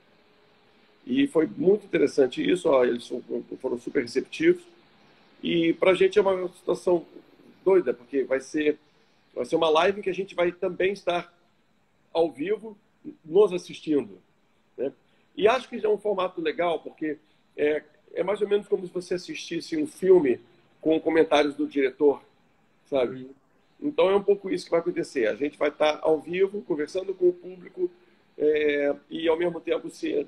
E 1.06 1.26
foi 1.26 1.48
muito 1.56 1.86
interessante 1.86 2.48
isso, 2.48 2.68
ó, 2.68 2.84
eles 2.84 3.10
foram 3.60 3.78
super 3.78 4.02
receptivos. 4.02 4.62
E 5.42 5.72
para 5.74 5.92
a 5.92 5.94
gente 5.94 6.18
é 6.18 6.22
uma 6.22 6.48
situação 6.48 7.04
doida, 7.70 7.94
porque 7.94 8.24
vai 8.24 8.40
ser, 8.40 8.78
vai 9.34 9.44
ser 9.44 9.54
uma 9.54 9.68
live 9.68 10.02
que 10.02 10.10
a 10.10 10.14
gente 10.14 10.34
vai 10.34 10.50
também 10.50 10.92
estar 10.92 11.32
ao 12.12 12.30
vivo 12.30 12.76
nos 13.24 13.52
assistindo. 13.52 14.20
Né? 14.76 14.92
E 15.36 15.46
acho 15.46 15.68
que 15.68 15.84
é 15.84 15.88
um 15.88 15.98
formato 15.98 16.40
legal, 16.40 16.80
porque 16.80 17.16
é, 17.56 17.82
é 18.12 18.24
mais 18.24 18.40
ou 18.40 18.48
menos 18.48 18.66
como 18.66 18.84
se 18.84 18.92
você 18.92 19.14
assistisse 19.14 19.76
um 19.76 19.86
filme 19.86 20.40
com 20.80 20.98
comentários 20.98 21.54
do 21.54 21.66
diretor, 21.66 22.20
sabe? 22.86 23.22
Uhum. 23.22 23.30
Então 23.80 24.10
é 24.10 24.16
um 24.16 24.22
pouco 24.22 24.50
isso 24.50 24.64
que 24.64 24.70
vai 24.72 24.80
acontecer. 24.80 25.28
A 25.28 25.36
gente 25.36 25.56
vai 25.56 25.68
estar 25.68 26.00
ao 26.02 26.20
vivo, 26.20 26.62
conversando 26.62 27.14
com 27.14 27.28
o 27.28 27.32
público 27.32 27.88
é, 28.36 28.94
e 29.08 29.28
ao 29.28 29.38
mesmo 29.38 29.60
tempo, 29.60 29.88
se, 29.90 30.26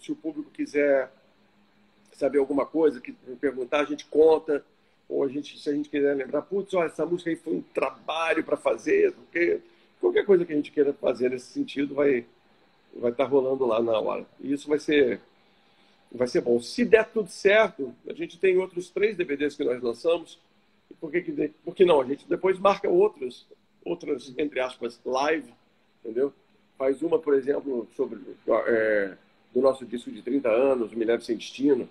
se 0.00 0.10
o 0.10 0.16
público 0.16 0.50
quiser 0.50 1.10
saber 2.12 2.38
alguma 2.38 2.64
coisa, 2.64 3.00
que 3.00 3.12
perguntar, 3.40 3.80
a 3.80 3.84
gente 3.84 4.06
conta 4.06 4.64
ou 5.10 5.24
a 5.24 5.28
gente, 5.28 5.58
se 5.58 5.68
a 5.68 5.72
gente 5.74 5.88
quiser 5.88 6.14
lembrar, 6.14 6.42
putz, 6.42 6.72
olha, 6.72 6.86
essa 6.86 7.04
música 7.04 7.30
aí 7.30 7.36
foi 7.36 7.54
um 7.54 7.62
trabalho 7.74 8.44
para 8.44 8.56
fazer, 8.56 9.12
porque 9.12 9.60
qualquer 10.00 10.24
coisa 10.24 10.44
que 10.44 10.52
a 10.52 10.56
gente 10.56 10.70
queira 10.70 10.92
fazer 10.92 11.30
nesse 11.30 11.52
sentido 11.52 11.94
vai 11.94 12.24
vai 12.94 13.10
estar 13.10 13.24
tá 13.24 13.30
rolando 13.30 13.66
lá 13.66 13.82
na 13.82 13.98
hora. 13.98 14.24
E 14.40 14.52
isso 14.52 14.68
vai 14.68 14.78
ser 14.78 15.20
vai 16.12 16.28
ser 16.28 16.40
bom. 16.40 16.60
Se 16.60 16.84
der 16.84 17.08
tudo 17.08 17.28
certo, 17.28 17.94
a 18.08 18.12
gente 18.12 18.38
tem 18.38 18.56
outros 18.56 18.88
três 18.90 19.16
DVDs 19.16 19.56
que 19.56 19.64
nós 19.64 19.82
lançamos. 19.82 20.38
Por 21.00 21.10
que, 21.10 21.22
que, 21.22 21.48
por 21.64 21.74
que 21.74 21.84
não? 21.84 22.00
A 22.00 22.04
gente 22.04 22.28
depois 22.28 22.58
marca 22.58 22.88
outros, 22.88 23.46
outras, 23.84 24.32
entre 24.36 24.60
aspas, 24.60 25.00
live, 25.04 25.52
entendeu? 26.04 26.32
Faz 26.76 27.00
uma, 27.02 27.18
por 27.18 27.34
exemplo, 27.34 27.88
sobre 27.94 28.20
é, 28.66 29.16
do 29.52 29.60
nosso 29.60 29.84
disco 29.84 30.10
de 30.10 30.22
30 30.22 30.48
anos, 30.48 30.92
Milhares 30.92 31.24
Sem 31.24 31.36
Destino, 31.36 31.88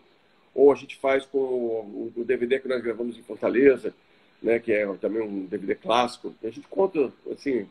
ou 0.54 0.72
a 0.72 0.76
gente 0.76 0.98
faz 0.98 1.26
com 1.26 1.38
o, 1.38 2.12
DVD 2.26 2.60
que 2.60 2.68
nós 2.68 2.82
gravamos 2.82 3.18
em 3.18 3.24
Fortaleza, 3.24 3.94
né, 4.42 4.60
que 4.60 4.72
é 4.72 4.86
também 4.96 5.22
um 5.22 5.46
DVD 5.46 5.76
clássico. 5.76 6.34
A 6.44 6.50
gente 6.50 6.68
conta 6.68 7.12
assim 7.32 7.68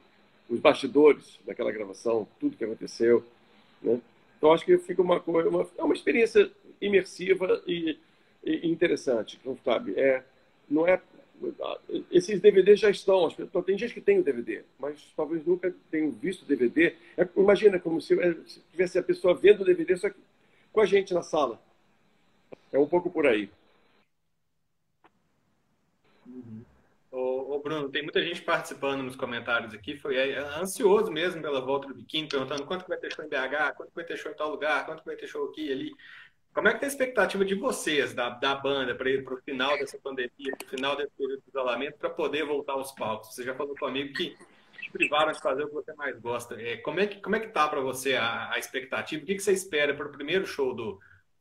os 0.48 0.60
bastidores 0.60 1.38
daquela 1.46 1.72
gravação, 1.72 2.26
tudo 2.40 2.56
que 2.56 2.64
aconteceu, 2.64 3.24
né? 3.82 4.00
Então 4.36 4.52
acho 4.52 4.64
que 4.64 4.78
fica 4.78 5.02
uma 5.02 5.20
coisa, 5.20 5.48
uma, 5.48 5.66
é 5.76 5.82
uma 5.82 5.94
experiência 5.94 6.50
imersiva 6.80 7.62
e, 7.66 7.98
e 8.44 8.68
interessante, 8.68 9.38
sabe? 9.64 9.94
É, 9.98 10.22
não 10.70 10.86
é 10.86 11.00
esses 12.10 12.40
DVDs 12.40 12.80
já 12.80 12.90
estão, 12.90 13.28
tem 13.64 13.78
gente 13.78 13.94
que 13.94 14.00
tem 14.00 14.18
o 14.18 14.24
DVD, 14.24 14.62
mas 14.78 15.00
talvez 15.16 15.44
nunca 15.46 15.72
tenham 15.90 16.10
visto 16.10 16.42
o 16.42 16.46
DVD. 16.46 16.94
É, 17.16 17.28
imagina 17.36 17.78
como 17.78 17.98
é, 17.98 18.00
se 18.02 18.60
tivesse 18.70 18.98
a 18.98 19.02
pessoa 19.02 19.34
vendo 19.34 19.60
o 19.60 19.64
DVD 19.64 19.96
só 19.96 20.10
que 20.10 20.16
com 20.72 20.80
a 20.80 20.86
gente 20.86 21.14
na 21.14 21.22
sala. 21.22 21.60
É 22.72 22.78
um 22.78 22.86
pouco 22.86 23.10
por 23.10 23.26
aí. 23.26 23.50
Uhum. 26.26 26.64
Ô, 27.10 27.54
ô, 27.54 27.58
Bruno, 27.60 27.88
tem 27.88 28.02
muita 28.02 28.22
gente 28.22 28.42
participando 28.42 29.02
nos 29.02 29.16
comentários 29.16 29.72
aqui, 29.72 29.96
foi 29.96 30.16
é, 30.16 30.38
ansioso 30.38 31.10
mesmo 31.10 31.40
pela 31.40 31.60
volta 31.60 31.88
do 31.88 31.94
biquíni, 31.94 32.28
perguntando 32.28 32.66
quanto 32.66 32.86
vai 32.86 32.98
ter 32.98 33.12
show 33.12 33.24
em 33.24 33.28
BH, 33.28 33.74
quanto 33.76 33.92
vai 33.94 34.04
ter 34.04 34.16
show 34.18 34.30
em 34.30 34.34
tal 34.34 34.50
lugar, 34.50 34.84
quanto 34.84 35.04
vai 35.04 35.16
ter 35.16 35.26
show 35.26 35.48
aqui 35.48 35.68
e 35.68 35.72
ali. 35.72 35.92
Como 36.52 36.68
é 36.68 36.72
que 36.72 36.80
tá 36.80 36.86
a 36.86 36.88
expectativa 36.88 37.44
de 37.44 37.54
vocês, 37.54 38.12
da, 38.12 38.30
da 38.30 38.54
banda, 38.54 38.94
para 38.94 39.08
o 39.08 39.40
final 39.42 39.78
dessa 39.78 39.98
pandemia, 39.98 40.56
para 40.58 40.66
o 40.66 40.68
final 40.68 40.96
desse 40.96 41.12
período 41.16 41.40
de 41.40 41.48
isolamento, 41.48 41.98
para 41.98 42.10
poder 42.10 42.44
voltar 42.44 42.72
aos 42.72 42.92
palcos? 42.92 43.34
Você 43.34 43.44
já 43.44 43.54
falou 43.54 43.76
comigo 43.76 44.12
que 44.12 44.36
te 44.82 44.90
privaram 44.90 45.32
de 45.32 45.40
fazer 45.40 45.62
o 45.64 45.68
que 45.68 45.74
você 45.74 45.92
mais 45.94 46.18
gosta. 46.18 46.60
É, 46.60 46.76
como, 46.78 47.00
é 47.00 47.06
que, 47.06 47.20
como 47.20 47.36
é 47.36 47.40
que 47.40 47.48
tá 47.48 47.68
para 47.68 47.80
você 47.80 48.16
a, 48.16 48.52
a 48.52 48.58
expectativa? 48.58 49.22
O 49.22 49.26
que, 49.26 49.36
que 49.36 49.42
você 49.42 49.52
espera 49.52 49.94
para 49.94 50.08
o 50.08 50.12
primeiro 50.12 50.46
show 50.46 50.74
do, 50.74 50.98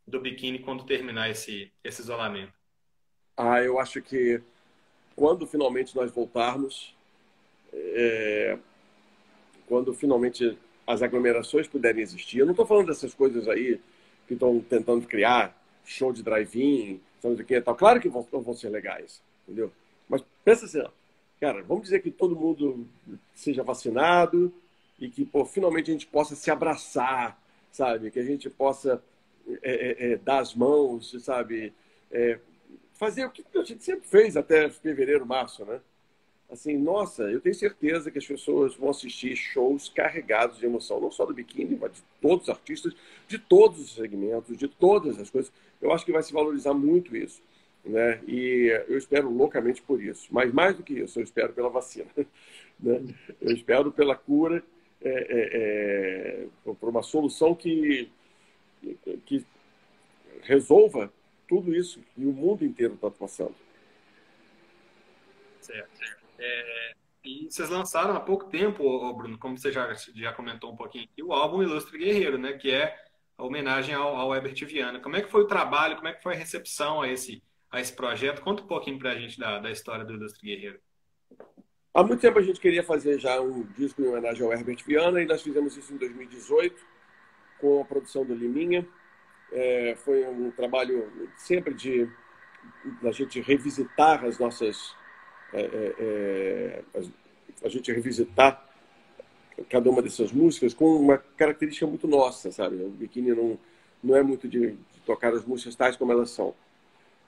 do 0.08 0.20
biquíni 0.22 0.60
quando 0.60 0.86
terminar 0.86 1.30
esse, 1.30 1.72
esse 1.84 2.02
isolamento? 2.02 2.54
Ah, 3.36 3.62
eu 3.62 3.80
acho 3.80 4.02
que 4.02 4.42
quando 5.16 5.46
finalmente 5.46 5.96
nós 5.96 6.12
voltarmos, 6.12 6.96
é, 7.74 8.58
quando 9.68 9.94
finalmente 9.94 10.58
as 10.86 11.02
aglomerações 11.02 11.68
puderem 11.68 12.02
existir, 12.02 12.40
eu 12.40 12.46
não 12.46 12.54
estou 12.54 12.66
falando 12.66 12.88
dessas 12.88 13.14
coisas 13.14 13.48
aí 13.48 13.80
que 14.28 14.34
estão 14.34 14.60
tentando 14.62 15.06
criar, 15.06 15.56
show 15.84 16.14
de 16.14 16.24
drive-in, 16.24 17.02
sabe 17.22 17.42
o 17.42 17.46
que 17.46 17.62
tal. 17.62 17.76
Claro 17.76 18.00
que 18.00 18.10
vão, 18.10 18.26
vão 18.32 18.54
ser 18.54 18.70
legais, 18.70 19.22
entendeu? 19.44 19.72
Mas 20.08 20.24
pensa 20.44 20.66
assim, 20.66 20.84
cara, 21.40 21.62
vamos 21.64 21.84
dizer 21.84 22.02
que 22.02 22.12
todo 22.12 22.36
mundo 22.36 22.88
seja 23.36 23.64
vacinado 23.64 24.54
e 25.00 25.10
que 25.10 25.26
pô, 25.26 25.46
finalmente 25.46 25.92
a 25.92 25.94
gente 25.94 26.08
possa 26.08 26.36
se 26.36 26.50
abraçar, 26.50 27.40
sabe? 27.72 28.10
Que 28.10 28.20
a 28.20 28.26
gente 28.26 28.50
possa 28.50 29.02
é, 29.62 29.72
é, 29.72 30.12
é, 30.12 30.18
dar 30.18 30.40
as 30.40 30.54
mãos, 30.54 31.16
sabe? 31.24 31.74
É, 32.12 32.40
fazer 32.94 33.26
o 33.26 33.32
que 33.32 33.44
a 33.56 33.64
gente 33.64 33.84
sempre 33.84 34.08
fez 34.08 34.36
até 34.36 34.70
fevereiro, 34.70 35.26
março, 35.26 35.66
né? 35.66 35.80
Assim, 36.50 36.78
nossa, 36.78 37.24
eu 37.24 37.42
tenho 37.42 37.54
certeza 37.54 38.10
que 38.10 38.18
as 38.18 38.26
pessoas 38.26 38.74
vão 38.74 38.90
assistir 38.90 39.36
shows 39.36 39.90
carregados 39.90 40.58
de 40.58 40.66
emoção, 40.66 41.00
não 41.00 41.12
só 41.12 41.26
do 41.26 41.34
biquíni, 41.34 41.78
mas 41.80 41.92
de 41.92 42.04
todos 42.22 42.44
os 42.44 42.50
artistas, 42.50 42.94
de 43.28 43.38
todos 43.38 43.82
os 43.82 43.96
segmentos, 43.96 44.58
de 44.58 44.68
todas 44.68 45.20
as 45.20 45.30
coisas. 45.30 45.52
Eu 45.82 45.92
acho 45.92 46.06
que 46.06 46.12
vai 46.12 46.24
se 46.24 46.32
valorizar 46.32 46.74
muito 46.74 47.16
isso. 47.18 47.42
Né? 47.84 48.22
E 48.26 48.68
eu 48.88 48.98
espero 48.98 49.30
loucamente 49.30 49.82
por 49.82 50.02
isso. 50.02 50.28
Mas 50.32 50.54
mais 50.54 50.76
do 50.78 50.84
que 50.84 50.94
isso, 50.94 51.20
eu 51.20 51.24
espero 51.24 51.54
pela 51.54 51.70
vacina. 51.70 52.10
Né? 52.80 53.02
Eu 53.42 53.56
espero 53.56 53.92
pela 53.92 54.16
cura, 54.16 54.64
é, 55.02 55.10
é, 55.10 56.46
é, 56.70 56.74
por 56.80 56.90
uma 56.90 57.02
solução 57.02 57.56
que 57.56 58.08
que 59.26 59.46
resolva 60.42 61.12
tudo 61.48 61.74
isso 61.74 62.02
que 62.14 62.26
o 62.26 62.32
mundo 62.32 62.66
inteiro 62.66 62.96
está 62.96 63.10
passando. 63.10 63.56
Certo. 65.62 66.02
É, 66.40 66.94
e 67.24 67.48
vocês 67.50 67.70
lançaram 67.70 68.16
há 68.16 68.20
pouco 68.20 68.46
tempo, 68.46 69.14
Bruno, 69.14 69.38
como 69.38 69.58
você 69.58 69.72
já, 69.72 69.94
já 69.94 70.34
comentou 70.34 70.72
um 70.72 70.76
pouquinho 70.76 71.06
aqui, 71.06 71.24
o 71.24 71.34
álbum 71.34 71.62
Ilustre 71.62 71.98
Guerreiro, 71.98 72.38
né, 72.38 72.54
que 72.54 72.72
é 72.72 72.98
a 73.38 73.44
homenagem 73.44 73.94
ao, 73.94 74.16
ao 74.16 74.36
Herbert 74.36 74.66
Viana. 74.66 75.00
Como 75.00 75.16
é 75.16 75.22
que 75.22 75.30
foi 75.30 75.42
o 75.42 75.48
trabalho, 75.48 75.96
como 75.96 76.08
é 76.08 76.14
que 76.14 76.24
foi 76.24 76.34
a 76.34 76.38
recepção 76.38 77.02
a 77.02 77.10
esse, 77.10 77.44
a 77.72 77.80
esse 77.80 77.94
projeto? 77.94 78.42
Conta 78.42 78.64
um 78.64 78.68
pouquinho 78.68 79.00
para 79.00 79.12
a 79.12 79.16
gente 79.16 79.40
da, 79.40 79.60
da 79.60 79.72
história 79.72 80.06
do 80.06 80.14
Ilustre 80.14 80.48
Guerreiro. 80.48 80.80
Há 81.94 82.04
muito 82.04 82.22
tempo 82.22 82.38
a 82.38 82.44
gente 82.44 82.60
queria 82.60 82.84
fazer 82.84 83.20
já 83.20 83.42
um 83.42 83.64
disco 83.78 84.02
em 84.02 84.08
homenagem 84.08 84.46
ao 84.46 84.54
Herbert 84.54 84.84
Viana 84.86 85.22
e 85.22 85.26
nós 85.26 85.42
fizemos 85.42 85.76
isso 85.76 85.94
em 85.94 85.98
2018 85.98 86.97
com 87.60 87.82
a 87.82 87.86
produção 87.86 88.26
do 88.26 88.34
Liminha. 88.34 88.88
É, 89.52 89.96
foi 90.04 90.26
um 90.28 90.52
trabalho 90.52 91.10
sempre 91.38 91.74
de 91.74 92.10
a 93.04 93.12
gente 93.12 93.40
revisitar 93.40 94.26
as 94.26 94.38
nossas 94.38 94.94
é, 95.54 95.62
é, 95.62 96.84
é 96.94 97.04
a 97.64 97.70
gente 97.70 97.92
revisitar 97.92 98.64
cada 99.70 99.90
uma 99.90 100.02
dessas 100.02 100.32
músicas 100.32 100.74
com 100.74 100.96
uma 100.98 101.18
característica 101.18 101.88
muito 101.88 102.08
nossa, 102.08 102.52
sabe? 102.52 102.76
O 102.76 102.90
Biquíni 102.90 103.34
não 103.34 103.58
não 104.04 104.16
é 104.16 104.22
muito 104.22 104.48
de, 104.48 104.72
de 104.72 105.00
tocar 105.06 105.34
as 105.34 105.44
músicas 105.44 105.76
tais 105.76 105.96
como 105.96 106.12
elas 106.12 106.30
são. 106.30 106.54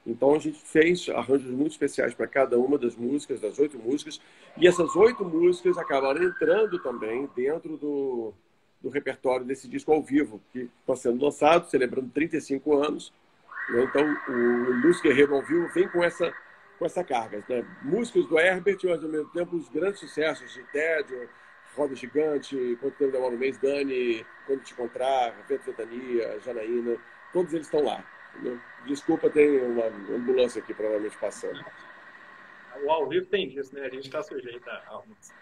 Então 0.06 0.34
a 0.36 0.40
gente 0.40 0.60
fez 0.60 1.10
arranjos 1.10 1.52
muito 1.52 1.72
especiais 1.72 2.14
para 2.14 2.28
cada 2.28 2.58
uma 2.58 2.78
das 2.78 2.96
músicas, 2.96 3.42
das 3.42 3.60
oito 3.60 3.78
músicas, 3.78 4.20
e 4.58 4.68
essas 4.68 4.96
oito 4.96 5.26
músicas 5.26 5.78
acabaram 5.78 6.24
entrando 6.24 6.80
também 6.80 7.30
dentro 7.36 7.78
do, 7.78 8.34
do 8.82 8.90
repertório 8.90 9.46
desse 9.46 9.68
disco 9.68 9.92
ao 9.92 10.02
vivo, 10.02 10.42
que 10.52 10.70
está 10.80 10.96
sendo 10.96 11.24
lançado, 11.24 11.70
celebrando 11.70 12.10
35 12.10 12.78
anos. 12.78 13.14
Né? 13.70 13.84
Então, 13.84 14.18
o 14.28 14.72
Luz 14.82 15.02
Guerreiro 15.02 15.36
ao 15.36 15.42
vivo 15.42 15.68
vem 15.74 15.88
com 15.90 16.04
essa, 16.04 16.34
com 16.78 16.86
essa 16.86 17.04
carga. 17.04 17.44
Né? 17.48 17.66
Músicas 17.84 18.26
do 18.26 18.40
Herbert, 18.40 18.80
mas 18.84 19.04
ao 19.04 19.10
mesmo 19.10 19.30
tempo 19.32 19.56
os 19.56 19.68
grandes 19.70 20.00
sucessos 20.00 20.54
de 20.54 20.64
Tédio, 20.72 21.30
Roda 21.76 21.96
Gigante, 21.96 22.78
Quanto 22.82 22.98
Tempo 22.98 23.12
Demora 23.12 23.36
um 23.36 23.38
Mês, 23.38 23.58
Dani, 23.58 24.26
Quando 24.46 24.64
Te 24.64 24.74
Encontrar, 24.74 25.32
Vento 25.48 25.66
Ventania, 25.66 26.40
Janaína, 26.40 26.98
todos 27.32 27.54
eles 27.54 27.68
estão 27.68 27.84
lá. 27.84 28.04
Entendeu? 28.34 28.60
Desculpa, 28.86 29.30
tem 29.30 29.62
uma 29.62 29.86
ambulância 30.16 30.62
aqui 30.62 30.74
provavelmente 30.74 31.18
passando. 31.18 31.64
O 32.84 32.92
ao 32.92 33.08
vivo 33.10 33.26
tem 33.26 33.50
disso, 33.50 33.76
né? 33.76 33.82
A 33.82 33.90
gente 33.90 34.06
está 34.06 34.24
sujeito 34.24 34.68
a 34.70 34.84
algumas 34.88 35.34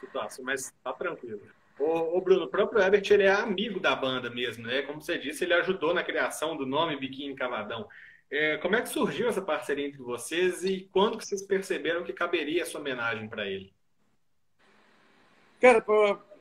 situações, 0.00 0.44
mas 0.44 0.74
tá 0.82 0.92
tranquilo. 0.92 1.42
O, 1.78 2.20
Bruno, 2.20 2.44
o 2.44 2.48
próprio 2.48 2.80
Herbert 2.82 3.04
ele 3.10 3.22
é 3.22 3.30
amigo 3.30 3.78
da 3.78 3.94
banda 3.94 4.28
mesmo, 4.28 4.66
né? 4.66 4.82
Como 4.82 5.00
você 5.00 5.16
disse, 5.16 5.44
ele 5.44 5.54
ajudou 5.54 5.94
na 5.94 6.02
criação 6.02 6.56
do 6.56 6.66
nome 6.66 6.96
Biquíni 6.96 7.34
Cavadão. 7.36 7.88
É, 8.30 8.58
como 8.58 8.76
é 8.76 8.82
que 8.82 8.88
surgiu 8.88 9.28
essa 9.28 9.40
parceria 9.40 9.86
entre 9.86 10.02
vocês 10.02 10.64
e 10.64 10.88
quando 10.92 11.16
que 11.16 11.26
vocês 11.26 11.42
perceberam 11.42 12.04
que 12.04 12.12
caberia 12.12 12.62
essa 12.62 12.78
homenagem 12.78 13.28
para 13.28 13.46
ele? 13.46 13.72
Cara, 15.60 15.84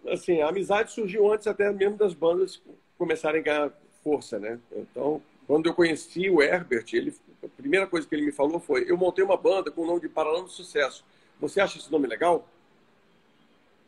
assim, 0.09 0.41
a 0.41 0.49
amizade 0.49 0.91
surgiu 0.91 1.31
antes 1.31 1.47
até 1.47 1.71
mesmo 1.71 1.97
das 1.97 2.13
bandas 2.13 2.61
começarem 2.97 3.39
a 3.39 3.43
ganhar 3.43 3.71
força, 4.03 4.37
né? 4.37 4.59
Então, 4.71 5.21
quando 5.45 5.67
eu 5.67 5.73
conheci 5.73 6.29
o 6.29 6.41
Herbert, 6.41 6.85
ele, 6.93 7.15
a 7.43 7.47
primeira 7.47 7.87
coisa 7.87 8.07
que 8.07 8.13
ele 8.13 8.25
me 8.25 8.31
falou 8.31 8.59
foi: 8.59 8.89
eu 8.89 8.97
montei 8.97 9.23
uma 9.23 9.37
banda 9.37 9.71
com 9.71 9.81
o 9.81 9.87
nome 9.87 10.01
de 10.01 10.09
Paralelo 10.09 10.43
do 10.43 10.51
Sucesso. 10.51 11.05
Você 11.39 11.61
acha 11.61 11.77
esse 11.77 11.91
nome 11.91 12.07
legal? 12.07 12.47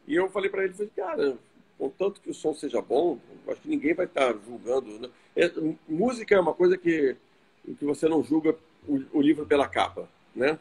E 0.10 0.16
eu 0.16 0.28
falei 0.28 0.50
para 0.50 0.64
ele, 0.64 0.74
falei, 0.74 0.92
cara, 0.96 1.38
contanto 1.78 2.20
que 2.20 2.32
o 2.32 2.34
som 2.34 2.52
seja 2.52 2.82
bom, 2.82 3.20
acho 3.48 3.62
que 3.62 3.70
ninguém 3.70 3.94
vai 3.94 4.08
estar 4.08 4.34
tá 4.34 4.40
julgando. 4.44 5.00
Né? 5.00 5.10
É, 5.36 5.52
música 5.88 6.34
é 6.34 6.40
uma 6.40 6.54
coisa 6.54 6.76
que, 6.76 7.16
que 7.78 7.86
você 7.86 8.10
não 8.10 8.24
julga 8.24 8.56
o, 8.88 9.04
o 9.14 9.22
livro 9.22 9.46
pela 9.46 9.68
capa, 9.68 10.10
né? 10.36 10.58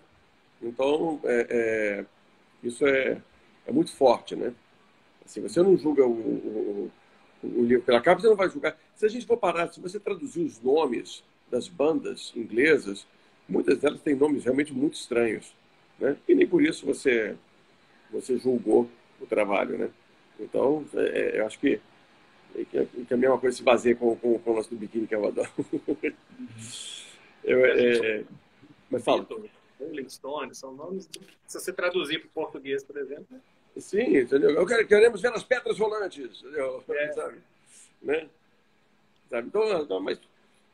Então, 0.61 1.19
é, 1.25 1.47
é, 1.49 2.05
isso 2.63 2.87
é, 2.87 3.23
é 3.67 3.73
muito 3.73 3.91
forte, 3.97 4.37
né? 4.37 4.53
Assim, 5.25 5.41
você 5.41 5.63
não 5.63 5.79
julga 5.79 6.07
o, 6.07 6.11
o, 6.13 6.91
o, 7.43 7.65
livro 7.65 7.87
pela 7.87 8.03
capa, 8.03 8.21
você 8.21 8.29
não 8.29 8.37
vai 8.37 8.51
julgar. 8.51 8.79
Se 8.95 9.07
a 9.07 9.09
gente 9.09 9.25
for 9.25 9.39
parar, 9.39 9.69
se 9.69 9.81
você 9.81 9.99
traduzir 9.99 10.43
os 10.43 10.61
nomes 10.61 11.25
das 11.51 11.69
bandas 11.69 12.35
inglesas, 12.37 13.07
muitas 13.49 13.79
delas 13.79 14.03
têm 14.03 14.15
nomes 14.15 14.45
realmente 14.45 14.75
muito 14.75 14.95
estranhos, 14.95 15.55
né? 15.99 16.19
E 16.29 16.35
nem 16.35 16.47
por 16.47 16.61
isso 16.63 16.85
você 16.85 17.35
você 18.11 18.39
julgou 18.39 18.91
o 19.20 19.26
trabalho, 19.26 19.78
né? 19.78 19.90
Então, 20.38 20.85
é, 20.94 21.37
é 21.37 21.40
eu 21.40 21.46
acho 21.46 21.59
que, 21.59 21.81
que, 22.54 22.87
que, 22.87 23.14
a 23.14 23.16
mesma 23.16 23.38
coisa 23.38 23.57
se 23.57 23.62
baseia 23.62 23.94
com, 23.94 24.16
com, 24.16 24.38
com 24.38 24.50
o 24.50 24.57
nosso 24.57 24.70
do 24.70 24.76
biquíni 24.76 25.07
que 25.07 25.14
eu 25.14 25.26
adoro. 25.26 25.50
eu, 27.44 27.64
é, 27.64 28.24
mas 28.90 29.04
fala. 29.04 29.26
Rolling 29.78 30.09
Stone, 30.09 30.54
são 30.57 30.74
nomes, 30.74 31.09
se 31.46 31.61
você 31.61 31.72
traduzir 31.72 32.18
para 32.18 32.26
o 32.26 32.31
português, 32.31 32.83
por 32.83 32.96
exemplo, 32.96 33.40
Sim, 33.81 34.16
entendeu? 34.16 34.50
Eu 34.50 34.66
quero, 34.66 34.87
queremos 34.87 35.20
ver 35.20 35.33
as 35.33 35.42
pedras 35.42 35.78
rolantes, 35.78 36.40
entendeu? 36.42 36.83
É. 36.88 37.12
Sabe? 37.14 37.38
Né? 38.02 38.28
Sabe? 39.31 39.48
Então, 39.48 39.87
não, 39.87 40.00
mas, 40.00 40.20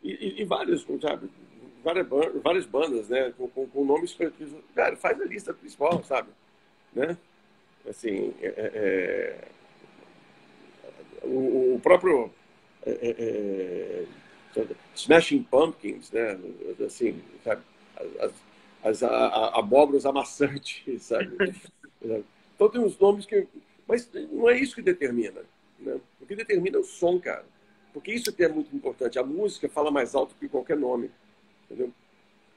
e, 0.02 0.42
e, 0.42 0.44
vários, 0.44 0.86
sabe? 1.00 1.30
Várias, 1.82 2.06
várias 2.42 2.66
bandas, 2.66 3.08
né? 3.08 3.32
Com, 3.36 3.48
com, 3.48 3.66
com 3.66 3.84
nomes. 3.84 4.16
Cara, 4.74 4.96
faz 4.96 5.20
a 5.20 5.24
lista 5.24 5.52
principal, 5.52 6.02
sabe? 6.04 6.28
Né? 6.92 7.16
Assim, 7.88 8.34
é, 8.40 8.46
é, 8.46 9.48
é 11.22 11.26
o, 11.26 11.74
o, 11.74 11.80
próprio 11.82 12.30
é, 12.84 12.90
é, 12.90 14.06
é, 14.56 14.66
Smashing 14.94 15.42
Pumpkins, 15.42 16.10
né? 16.10 16.38
Assim, 16.84 17.20
sabe? 17.42 17.62
As, 17.96 18.32
as, 18.82 19.02
as 19.02 19.02
abóboras 19.02 20.06
amassantes, 20.06 20.82
sabe? 21.02 21.36
Então 22.54 22.68
tem 22.68 22.80
uns 22.80 22.98
nomes 22.98 23.26
que. 23.26 23.46
Mas 23.86 24.08
não 24.32 24.48
é 24.48 24.58
isso 24.58 24.74
que 24.74 24.82
determina. 24.82 25.42
Né? 25.78 26.00
O 26.20 26.26
que 26.26 26.34
determina 26.34 26.76
é 26.78 26.80
o 26.80 26.84
som, 26.84 27.18
cara. 27.20 27.44
Porque 27.92 28.12
isso 28.12 28.32
que 28.32 28.42
é 28.42 28.48
muito 28.48 28.74
importante. 28.74 29.18
A 29.18 29.22
música 29.22 29.68
fala 29.68 29.90
mais 29.90 30.14
alto 30.14 30.34
que 30.40 30.48
qualquer 30.48 30.76
nome. 30.76 31.10
Entendeu? 31.64 31.92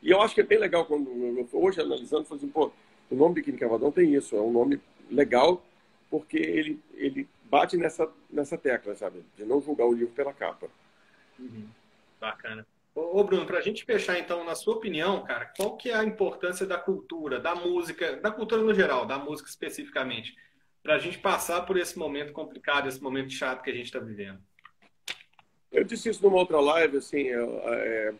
E 0.01 0.11
eu 0.11 0.21
acho 0.21 0.33
que 0.33 0.41
é 0.41 0.43
bem 0.43 0.57
legal 0.57 0.85
quando. 0.85 1.09
Hoje, 1.51 1.81
analisando, 1.81 2.25
falei 2.25 2.43
assim, 2.43 2.51
pô, 2.51 2.71
o 3.09 3.15
nome 3.15 3.35
Biquíni 3.35 3.57
Cavadão 3.57 3.91
tem 3.91 4.13
isso. 4.13 4.35
É 4.35 4.41
um 4.41 4.51
nome 4.51 4.79
legal 5.09 5.63
porque 6.09 6.37
ele, 6.37 6.79
ele 6.93 7.27
bate 7.43 7.77
nessa, 7.77 8.09
nessa 8.29 8.57
tecla, 8.57 8.95
sabe? 8.95 9.23
De 9.35 9.45
não 9.45 9.61
julgar 9.61 9.85
o 9.85 9.93
livro 9.93 10.13
pela 10.13 10.33
capa. 10.33 10.67
Uhum. 11.39 11.67
Bacana. 12.19 12.65
Ô, 12.95 13.23
Bruno, 13.23 13.45
para 13.45 13.59
a 13.59 13.61
gente 13.61 13.85
fechar, 13.85 14.17
então, 14.17 14.43
na 14.43 14.55
sua 14.55 14.75
opinião, 14.75 15.23
cara, 15.23 15.51
qual 15.55 15.77
que 15.77 15.91
é 15.91 15.95
a 15.95 16.03
importância 16.03 16.65
da 16.65 16.77
cultura, 16.77 17.39
da 17.39 17.53
música, 17.53 18.17
da 18.17 18.31
cultura 18.31 18.61
no 18.63 18.73
geral, 18.73 19.05
da 19.05 19.19
música 19.19 19.47
especificamente, 19.47 20.35
para 20.81 20.95
a 20.95 20.99
gente 20.99 21.19
passar 21.19 21.61
por 21.61 21.77
esse 21.77 21.97
momento 21.97 22.33
complicado, 22.33 22.87
esse 22.87 23.01
momento 23.01 23.29
chato 23.31 23.61
que 23.61 23.69
a 23.69 23.73
gente 23.73 23.85
está 23.85 23.99
vivendo? 23.99 24.39
Eu 25.71 25.83
disse 25.83 26.09
isso 26.09 26.23
numa 26.23 26.37
outra 26.37 26.59
live, 26.59 26.97
assim, 26.97 27.27
é, 27.29 28.13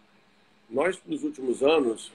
nós, 0.70 1.02
nos 1.06 1.24
últimos 1.24 1.64
anos, 1.64 2.12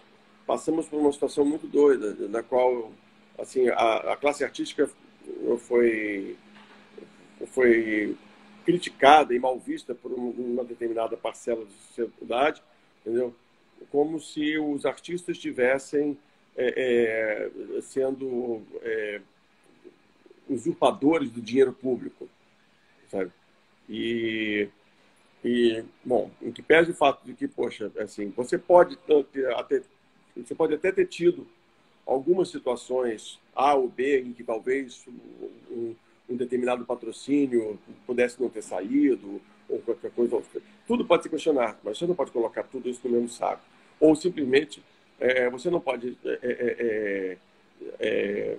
passamos 0.46 0.88
por 0.88 1.00
uma 1.00 1.12
situação 1.12 1.44
muito 1.44 1.66
doida, 1.66 2.28
na 2.28 2.44
qual, 2.44 2.92
assim, 3.38 3.68
a, 3.68 4.12
a 4.12 4.16
classe 4.16 4.44
artística 4.44 4.88
foi, 5.58 6.36
foi 7.46 8.16
criticada 8.64 9.34
e 9.34 9.38
mal 9.38 9.58
vista 9.58 9.94
por 9.94 10.12
uma 10.12 10.64
determinada 10.64 11.16
parcela 11.16 11.64
da 11.64 11.70
sociedade, 11.70 12.62
entendeu? 13.00 13.34
Como 13.90 14.20
se 14.20 14.58
os 14.58 14.86
artistas 14.86 15.36
estivessem 15.36 16.16
é, 16.56 17.50
é, 17.76 17.80
sendo 17.82 18.62
é, 18.82 19.20
usurpadores 20.48 21.30
do 21.30 21.40
dinheiro 21.40 21.72
público, 21.72 22.28
sabe? 23.10 23.32
E, 23.88 24.68
e 25.44 25.84
bom, 26.04 26.30
em 26.40 26.52
que 26.52 26.62
pese 26.62 26.92
o 26.92 26.94
fato 26.94 27.24
de 27.24 27.34
que, 27.34 27.48
poxa, 27.48 27.90
assim, 27.98 28.30
você 28.30 28.56
pode 28.56 28.96
até, 29.56 29.82
você 30.36 30.54
pode 30.54 30.74
até 30.74 30.92
ter 30.92 31.06
tido 31.06 31.46
algumas 32.06 32.48
situações 32.48 33.38
A 33.54 33.74
ou 33.74 33.88
B 33.88 34.20
em 34.20 34.32
que 34.32 34.42
talvez 34.42 35.04
um, 35.70 35.94
um 36.28 36.36
determinado 36.36 36.84
patrocínio 36.84 37.78
pudesse 38.06 38.40
não 38.40 38.48
ter 38.48 38.62
saído, 38.62 39.40
ou 39.68 39.78
qualquer 39.80 40.10
coisa. 40.10 40.42
Tudo 40.86 41.04
pode 41.04 41.22
se 41.24 41.28
questionar, 41.28 41.78
mas 41.82 41.98
você 41.98 42.06
não 42.06 42.14
pode 42.14 42.30
colocar 42.30 42.62
tudo 42.64 42.88
isso 42.88 43.00
no 43.04 43.14
mesmo 43.14 43.28
saco. 43.28 43.62
Ou 43.98 44.14
simplesmente, 44.14 44.82
é, 45.18 45.48
você 45.48 45.70
não 45.70 45.80
pode. 45.80 46.16
É 46.24 46.38
é, 46.42 46.76
é, 46.78 47.38
é, 48.00 48.58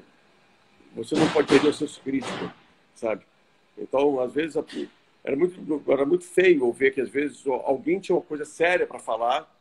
você 0.96 1.16
não 1.16 1.30
pode 1.32 1.48
perder 1.48 1.70
os 1.70 1.78
seus 1.78 1.98
críticos, 1.98 2.50
sabe? 2.96 3.24
Então, 3.78 4.20
às 4.20 4.34
vezes, 4.34 4.56
era 5.24 5.36
muito, 5.36 5.92
era 5.92 6.06
muito 6.06 6.24
feio 6.24 6.72
ver 6.72 6.94
que, 6.94 7.02
às 7.02 7.10
vezes, 7.10 7.46
alguém 7.48 8.00
tinha 8.00 8.16
uma 8.16 8.22
coisa 8.22 8.46
séria 8.46 8.86
para 8.86 9.00
falar, 9.00 9.52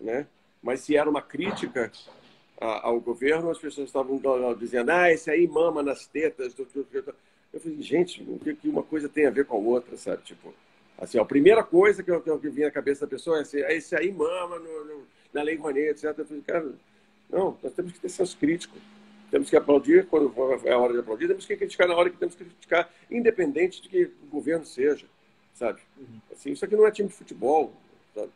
né? 0.00 0.26
mas 0.62 0.80
se 0.80 0.96
era 0.96 1.08
uma 1.08 1.22
crítica 1.22 1.92
ao 2.60 3.00
governo, 3.00 3.50
as 3.50 3.58
pessoas 3.58 3.88
estavam 3.88 4.20
dizendo: 4.58 4.90
ah, 4.90 5.10
esse 5.12 5.30
aí 5.30 5.46
mama 5.46 5.82
nas 5.82 6.06
tetas. 6.06 6.54
Do. 6.54 6.66
Eu 7.52 7.60
falei, 7.60 7.80
gente, 7.80 8.22
o 8.22 8.38
que, 8.38 8.54
que 8.54 8.68
uma 8.68 8.82
coisa 8.82 9.08
tem 9.08 9.26
a 9.26 9.30
ver 9.30 9.46
com 9.46 9.56
a 9.56 9.60
outra, 9.60 9.96
sabe? 9.96 10.22
Tipo, 10.22 10.52
assim, 10.98 11.18
a 11.18 11.24
primeira 11.24 11.62
coisa 11.62 12.02
que, 12.02 12.10
eu, 12.10 12.20
que, 12.20 12.48
vinha 12.48 12.66
na 12.66 12.72
cabeça 12.72 13.06
da 13.06 13.10
pessoa 13.10 13.38
é 13.38 13.42
assim, 13.42 13.62
ah, 13.62 13.72
esse 13.72 13.94
aí 13.94 14.10
mama 14.12 14.58
no, 14.58 14.84
no, 14.84 15.06
na 15.32 15.42
Lei 15.42 15.56
Rouanet, 15.56 15.90
etc. 15.90 16.18
Eu 16.18 16.26
falei, 16.26 16.42
cara, 16.42 16.72
não, 17.30 17.56
nós 17.62 17.72
temos 17.72 17.92
que 17.92 18.00
ter 18.00 18.08
senso 18.08 18.36
crítico. 18.36 18.76
Temos 19.30 19.50
que 19.50 19.56
aplaudir 19.56 20.06
quando 20.06 20.32
é 20.64 20.72
a 20.72 20.78
hora 20.78 20.92
de 20.92 21.00
aplaudir, 21.00 21.26
temos 21.26 21.44
que 21.44 21.56
criticar 21.56 21.88
na 21.88 21.96
hora 21.96 22.08
que 22.08 22.16
temos 22.16 22.34
que 22.34 22.44
criticar, 22.44 22.88
independente 23.10 23.82
de 23.82 23.88
que 23.88 24.04
o 24.04 24.26
governo 24.30 24.64
seja, 24.64 25.06
sabe? 25.52 25.80
Uhum. 25.98 26.20
Assim, 26.32 26.52
isso 26.52 26.64
aqui 26.64 26.76
não 26.76 26.86
é 26.86 26.92
time 26.92 27.08
de 27.08 27.14
futebol, 27.14 27.72
sabe? 28.14 28.30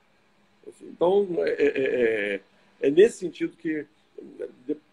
Assim, 0.67 0.87
então, 0.87 1.29
é, 1.39 1.51
é, 1.51 1.69
é, 1.69 2.41
é, 2.81 2.91
nesse 2.91 3.19
sentido 3.19 3.57
que 3.57 3.87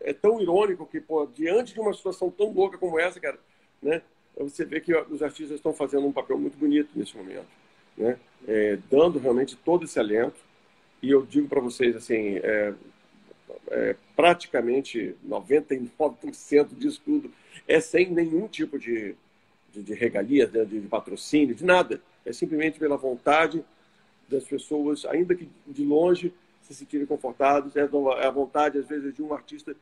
é 0.01 0.13
tão 0.13 0.41
irônico 0.41 0.85
que, 0.85 1.01
pô, 1.01 1.25
diante 1.25 1.73
de 1.73 1.79
uma 1.79 1.93
situação 1.93 2.29
tão 2.29 2.51
louca 2.51 2.77
como 2.77 2.99
essa, 2.99 3.19
cara, 3.19 3.39
né? 3.81 4.01
Você 4.37 4.63
vê 4.63 4.79
que 4.79 4.95
os 4.95 5.23
artistas 5.23 5.57
estão 5.57 5.73
fazendo 5.73 6.05
um 6.05 6.11
papel 6.11 6.37
muito 6.37 6.57
bonito 6.57 6.89
nesse 6.95 7.17
momento, 7.17 7.47
né? 7.97 8.17
É, 8.47 8.77
dando 8.89 9.19
realmente 9.19 9.55
todo 9.55 9.85
esse 9.85 9.99
alento. 9.99 10.39
E 11.01 11.09
eu 11.11 11.25
digo 11.25 11.47
para 11.47 11.59
vocês, 11.59 11.95
assim, 11.95 12.37
é, 12.37 12.73
é, 13.69 13.95
praticamente 14.15 15.15
99% 15.27 16.67
disso 16.75 17.01
tudo 17.03 17.31
é 17.67 17.79
sem 17.79 18.09
nenhum 18.09 18.47
tipo 18.47 18.79
de, 18.79 19.15
de, 19.71 19.83
de 19.83 19.93
regalia, 19.93 20.47
de, 20.47 20.65
de 20.65 20.87
patrocínio, 20.87 21.55
de 21.55 21.65
nada. 21.65 22.01
É 22.25 22.31
simplesmente 22.31 22.79
pela 22.79 22.97
vontade 22.97 23.63
das 24.27 24.43
pessoas, 24.43 25.05
ainda 25.05 25.35
que 25.35 25.49
de 25.65 25.83
longe, 25.83 26.33
se 26.67 26.75
sentirem 26.75 27.06
confortados. 27.06 27.75
É, 27.75 27.82
é 27.82 28.27
a 28.27 28.32
vontade, 28.32 28.77
às 28.77 28.88
vezes, 28.88 29.15
de 29.15 29.23
um 29.23 29.34
artista 29.34 29.75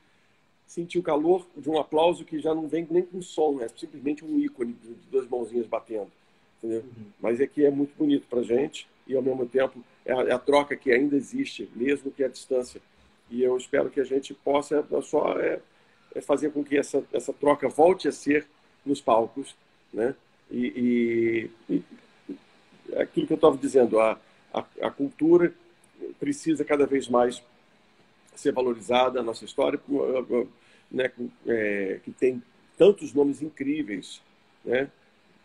sentir 0.68 0.98
o 0.98 1.04
calor 1.04 1.46
de 1.56 1.70
um 1.70 1.80
aplauso 1.80 2.26
que 2.26 2.40
já 2.40 2.54
não 2.54 2.68
vem 2.68 2.88
nem 2.90 3.04
com 3.04 3.22
som, 3.22 3.62
é 3.62 3.68
simplesmente 3.68 4.26
um 4.26 4.40
ícone 4.40 4.74
de 4.74 4.94
duas 5.12 5.28
mãozinhas 5.28 5.68
batendo. 5.68 6.12
Entendeu? 6.58 6.82
Uhum. 6.82 7.06
Mas 7.20 7.40
é 7.40 7.48
que 7.48 7.64
é 7.64 7.70
muito 7.70 7.96
bonito 7.96 8.26
para 8.28 8.42
gente 8.42 8.88
e, 9.08 9.16
ao 9.16 9.22
mesmo 9.22 9.46
tempo, 9.46 9.84
é 10.06 10.14
a, 10.14 10.22
é 10.24 10.32
a, 10.32 10.40
troca 10.40 10.76
que 10.76 10.92
ainda 10.92 11.16
existe, 11.16 11.70
mesmo 11.76 12.12
que 12.12 12.24
à 12.24 12.28
distância. 12.28 12.82
E 13.30 13.44
eu 13.44 13.56
espero 13.58 13.90
que 13.90 14.00
a 14.00 14.04
gente 14.04 14.34
possa 14.34 14.86
só 15.04 15.40
é, 15.40 15.60
é 16.14 16.22
fazer 16.22 16.52
com 16.52 16.64
que 16.64 16.78
essa, 16.78 17.04
essa 17.14 17.34
troca 17.34 17.68
volte 17.68 18.08
a 18.08 18.12
ser 18.12 18.48
nos 18.86 19.02
palcos, 19.02 19.56
né? 19.94 20.16
E, 20.50 21.50
e, 21.70 21.76
e 21.76 21.84
aquilo 22.98 23.28
que 23.28 23.34
eu 23.34 23.36
estava 23.36 23.58
dizendo, 23.58 24.00
a, 24.00 24.20
a, 24.54 24.66
a 24.82 24.92
cultura 24.92 25.54
precisa 26.20 26.64
cada 26.64 26.86
vez 26.86 27.08
mais 27.08 27.42
ser 28.36 28.52
valorizada 28.52 29.20
a 29.20 29.24
nossa 29.24 29.46
história, 29.46 29.80
né, 30.92 31.12
é, 31.48 32.00
que 32.04 32.12
tem 32.12 32.42
tantos 32.78 33.14
nomes 33.14 33.42
incríveis, 33.42 34.22
né, 34.64 34.90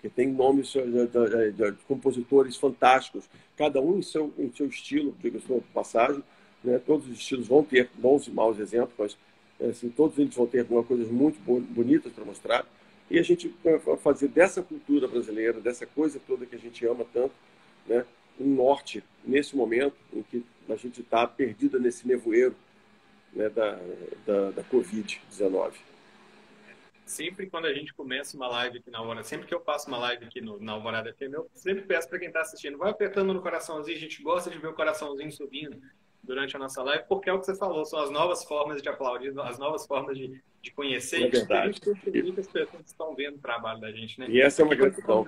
que 0.01 0.09
tem 0.09 0.29
nomes 0.29 0.68
de, 0.73 0.83
de, 0.83 1.53
de, 1.53 1.73
de 1.73 1.79
compositores 1.87 2.57
fantásticos, 2.57 3.29
cada 3.57 3.81
um 3.81 3.99
em 3.99 4.03
seu, 4.03 4.33
em 4.39 4.51
seu 4.53 4.66
estilo, 4.66 5.14
diga-se 5.21 5.47
de 5.47 5.61
passagem, 5.75 6.23
né? 6.64 6.81
todos 6.85 7.07
os 7.07 7.12
estilos 7.12 7.47
vão 7.47 7.62
ter 7.62 7.89
bons 7.95 8.27
e 8.27 8.31
maus 8.31 8.59
exemplos, 8.59 9.16
mas 9.59 9.71
assim, 9.71 9.91
todos 9.91 10.18
eles 10.18 10.35
vão 10.35 10.47
ter 10.47 10.61
algumas 10.61 10.87
coisas 10.87 11.09
muito 11.11 11.39
bonitas 11.41 12.12
para 12.12 12.25
mostrar. 12.25 12.66
E 13.11 13.18
a 13.18 13.23
gente 13.23 13.55
fazer 14.03 14.29
dessa 14.29 14.62
cultura 14.62 15.07
brasileira, 15.07 15.61
dessa 15.61 15.85
coisa 15.85 16.21
toda 16.27 16.47
que 16.47 16.55
a 16.55 16.59
gente 16.59 16.87
ama 16.87 17.05
tanto, 17.12 17.35
né? 17.87 18.05
um 18.39 18.55
norte 18.55 19.05
nesse 19.25 19.55
momento 19.55 19.97
em 20.14 20.23
que 20.23 20.43
a 20.75 20.77
gente 20.77 21.01
está 21.01 21.27
perdida 21.27 21.79
nesse 21.79 22.07
nevoeiro 22.07 22.55
né, 23.33 23.49
da, 23.49 23.79
da, 24.27 24.51
da 24.51 24.64
Covid-19 24.64 25.75
sempre 27.11 27.51
quando 27.51 27.66
a 27.66 27.75
gente 27.75 27.93
começa 27.93 28.37
uma 28.37 28.47
live 28.47 28.79
aqui 28.79 28.91
na 28.91 28.99
Alvorada, 28.99 29.25
sempre 29.25 29.47
que 29.47 29.55
eu 29.55 29.61
faço 29.61 29.89
uma 29.89 29.99
live 29.99 30.25
aqui 30.25 30.41
no, 30.41 30.61
na 30.61 30.73
Alvorada 30.73 31.12
FM, 31.12 31.35
eu 31.35 31.51
sempre 31.55 31.83
peço 31.83 32.09
para 32.09 32.21
quem 32.21 32.29
está 32.29 32.41
assistindo, 32.41 32.79
vai 32.79 32.91
apertando 32.91 33.35
no 33.35 33.43
coraçãozinho, 33.43 33.97
a 33.97 34.01
gente 34.01 34.23
gosta 34.23 34.49
de 34.49 34.59
ver 34.59 34.68
o 34.68 34.73
coraçãozinho 34.73 35.31
subindo 35.33 35.77
durante 36.23 36.55
a 36.55 36.59
nossa 36.59 36.83
live, 36.83 37.05
porque 37.09 37.29
é 37.29 37.33
o 37.33 37.41
que 37.41 37.47
você 37.47 37.57
falou, 37.57 37.85
são 37.85 37.99
as 37.99 38.11
novas 38.11 38.45
formas 38.45 38.81
de 38.81 38.89
aplaudir, 38.89 39.37
as 39.41 39.59
novas 39.59 39.87
formas 39.87 40.16
de, 40.16 40.41
de 40.62 40.71
conhecer 40.71 41.25
é 41.25 41.29
verdade. 41.29 41.81
e 42.07 42.23
muitas 42.23 42.47
pessoas 42.47 42.87
estão 42.87 43.14
vendo 43.14 43.37
o 43.37 43.41
trabalho 43.41 43.81
da 43.81 43.91
gente, 43.91 44.21
né? 44.21 44.27
E 44.29 44.41
essa 44.41 44.62
é 44.62 44.64
uma 44.64 44.75
gratidão. 44.75 45.27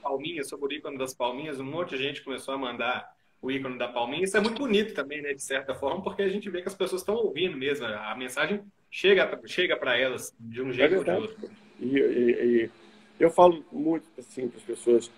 Palminhas, 0.00 0.48
sobre 0.48 0.76
o 0.76 0.78
ícone 0.78 0.96
das 0.96 1.12
palminhas, 1.12 1.60
um 1.60 1.64
monte 1.64 1.90
de 1.90 2.02
gente 2.02 2.22
começou 2.22 2.54
a 2.54 2.58
mandar 2.58 3.14
o 3.40 3.50
ícone 3.50 3.78
da 3.78 3.88
palminha. 3.88 4.24
Isso 4.24 4.36
é 4.36 4.40
muito 4.40 4.58
bonito 4.58 4.94
também, 4.94 5.22
né, 5.22 5.32
de 5.32 5.42
certa 5.42 5.74
forma, 5.74 6.02
porque 6.02 6.22
a 6.22 6.28
gente 6.28 6.48
vê 6.50 6.62
que 6.62 6.68
as 6.68 6.74
pessoas 6.74 7.02
estão 7.02 7.14
ouvindo 7.14 7.56
mesmo. 7.56 7.86
A 7.86 8.14
mensagem 8.16 8.60
chega, 8.90 9.40
chega 9.46 9.76
para 9.76 9.96
elas 9.96 10.34
de 10.38 10.62
um 10.62 10.72
jeito 10.72 10.94
é 10.94 10.98
ou 10.98 11.04
de 11.04 11.10
outro. 11.10 11.50
E, 11.80 11.98
e, 11.98 12.30
e, 12.64 12.70
eu 13.18 13.30
falo 13.30 13.64
muito 13.70 14.06
assim 14.18 14.48
para 14.48 14.58
as 14.58 14.64
pessoas: 14.64 15.10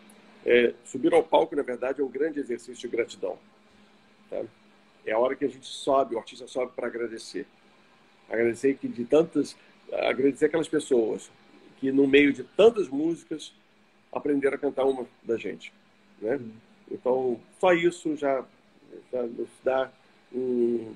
é, 0.44 0.74
subir 0.84 1.12
ao 1.12 1.22
palco, 1.22 1.56
na 1.56 1.62
verdade, 1.62 2.00
é 2.00 2.04
um 2.04 2.10
grande 2.10 2.38
exercício 2.38 2.88
de 2.88 2.88
gratidão. 2.88 3.38
Tá? 4.28 4.42
É 5.06 5.12
a 5.12 5.18
hora 5.18 5.34
que 5.34 5.44
a 5.44 5.48
gente 5.48 5.66
sobe, 5.66 6.14
o 6.14 6.18
artista 6.18 6.46
sobe 6.46 6.72
para 6.74 6.86
agradecer. 6.86 7.46
Agradecer 8.28 8.74
que 8.74 8.86
de 8.86 9.04
tantas, 9.04 9.56
agradecer 9.92 10.46
aquelas 10.46 10.68
pessoas 10.68 11.30
que 11.78 11.90
no 11.90 12.06
meio 12.06 12.32
de 12.32 12.44
tantas 12.44 12.88
músicas 12.88 13.52
aprenderam 14.12 14.56
a 14.56 14.58
cantar 14.58 14.84
uma 14.84 15.06
da 15.22 15.36
gente, 15.36 15.72
né? 16.20 16.38
Então, 16.90 17.40
só 17.60 17.72
isso 17.72 18.16
já, 18.16 18.44
já 19.12 19.22
nos 19.22 19.48
dá 19.62 19.90
um, 20.32 20.92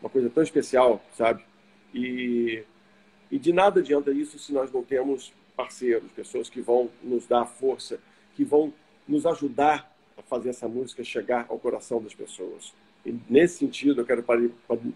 uma 0.00 0.10
coisa 0.10 0.30
tão 0.30 0.42
especial, 0.42 1.02
sabe? 1.16 1.44
E, 1.92 2.62
e 3.30 3.38
de 3.38 3.52
nada 3.52 3.80
adianta 3.80 4.10
isso 4.10 4.38
se 4.38 4.52
nós 4.52 4.70
não 4.72 4.82
temos 4.82 5.32
parceiros, 5.56 6.10
pessoas 6.12 6.48
que 6.48 6.60
vão 6.60 6.90
nos 7.02 7.26
dar 7.26 7.46
força, 7.46 7.98
que 8.34 8.44
vão 8.44 8.72
nos 9.06 9.26
ajudar 9.26 9.92
a 10.16 10.22
fazer 10.22 10.50
essa 10.50 10.68
música 10.68 11.02
chegar 11.04 11.46
ao 11.48 11.58
coração 11.58 12.02
das 12.02 12.14
pessoas. 12.14 12.72
E 13.04 13.14
nesse 13.28 13.58
sentido, 13.58 14.00
eu 14.00 14.06
quero 14.06 14.24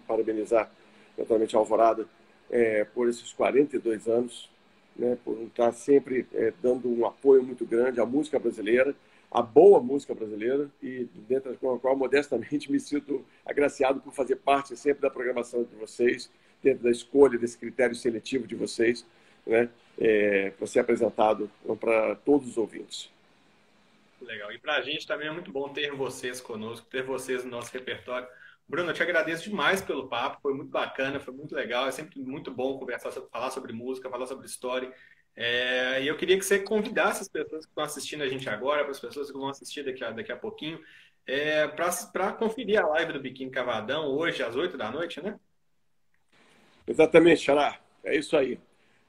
parabenizar 0.07 0.71
naturalmente 1.17 1.55
a 1.55 1.59
Alvorada 1.59 2.07
é, 2.49 2.83
por 2.85 3.07
esses 3.07 3.31
42 3.33 4.07
anos, 4.07 4.49
né, 4.95 5.17
por 5.23 5.39
estar 5.43 5.71
sempre 5.71 6.25
é, 6.33 6.53
dando 6.61 6.89
um 6.89 7.05
apoio 7.05 7.43
muito 7.43 7.65
grande 7.65 7.99
à 7.99 8.05
música 8.05 8.37
brasileira 8.37 8.95
a 9.31 9.41
boa 9.41 9.79
música 9.79 10.15
brasileira 10.15 10.69
e 10.81 11.07
dentro 11.27 11.55
com 11.57 11.73
a 11.73 11.79
qual 11.79 11.95
modestamente 11.95 12.71
me 12.71 12.79
sinto 12.79 13.23
agraciado 13.45 13.99
por 13.99 14.11
fazer 14.11 14.37
parte 14.37 14.75
sempre 14.75 15.01
da 15.01 15.09
programação 15.09 15.63
de 15.63 15.75
vocês, 15.75 16.31
dentro 16.63 16.83
da 16.83 16.89
escolha 16.89 17.37
desse 17.37 17.57
critério 17.57 17.95
seletivo 17.95 18.47
de 18.47 18.55
vocês, 18.55 19.05
né, 19.45 19.69
é, 19.99 20.49
para 20.51 20.65
ser 20.65 20.79
apresentado 20.79 21.49
para 21.79 22.15
todos 22.15 22.49
os 22.49 22.57
ouvintes. 22.57 23.09
Legal. 24.21 24.51
E 24.51 24.57
para 24.57 24.75
a 24.75 24.81
gente 24.81 25.07
também 25.07 25.27
é 25.27 25.31
muito 25.31 25.51
bom 25.51 25.69
ter 25.69 25.91
vocês 25.91 26.41
conosco, 26.41 26.85
ter 26.89 27.03
vocês 27.03 27.45
no 27.45 27.51
nosso 27.51 27.71
repertório. 27.71 28.27
Bruno, 28.69 28.91
eu 28.91 28.93
te 28.93 29.01
agradeço 29.01 29.49
demais 29.49 29.81
pelo 29.81 30.07
papo, 30.07 30.39
foi 30.43 30.53
muito 30.53 30.69
bacana, 30.69 31.19
foi 31.19 31.33
muito 31.33 31.55
legal. 31.55 31.87
É 31.87 31.91
sempre 31.91 32.19
muito 32.19 32.51
bom 32.51 32.77
conversar, 32.77 33.11
falar 33.11 33.49
sobre 33.49 33.73
música, 33.73 34.11
falar 34.11 34.27
sobre 34.27 34.45
história. 34.45 34.93
É, 35.35 36.03
e 36.03 36.07
eu 36.07 36.15
queria 36.15 36.37
que 36.37 36.45
você 36.45 36.59
convidasse 36.59 37.21
as 37.21 37.27
pessoas 37.27 37.65
que 37.65 37.71
estão 37.71 37.83
assistindo 37.83 38.21
a 38.21 38.27
gente 38.27 38.47
agora, 38.47 38.83
para 38.83 38.91
as 38.91 38.99
pessoas 38.99 39.31
que 39.31 39.37
vão 39.37 39.49
assistir 39.49 39.83
daqui 39.83 40.03
a, 40.03 40.11
daqui 40.11 40.31
a 40.31 40.37
pouquinho, 40.37 40.79
é, 41.25 41.67
para 41.67 42.31
conferir 42.33 42.79
a 42.79 42.87
live 42.89 43.13
do 43.13 43.19
Biquíni 43.19 43.49
Cavadão 43.49 44.05
hoje 44.05 44.43
às 44.43 44.55
8 44.55 44.77
da 44.77 44.91
noite, 44.91 45.19
né? 45.19 45.39
Exatamente, 46.87 47.41
Xará. 47.41 47.79
É 48.03 48.15
isso 48.15 48.37
aí. 48.37 48.59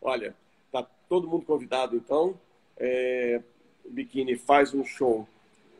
Olha, 0.00 0.34
tá 0.72 0.82
todo 1.06 1.28
mundo 1.28 1.44
convidado, 1.44 1.94
então. 1.94 2.40
É, 2.78 3.42
o 3.84 3.90
Biquíni 3.90 4.36
faz 4.36 4.72
um 4.72 4.84
show 4.84 5.28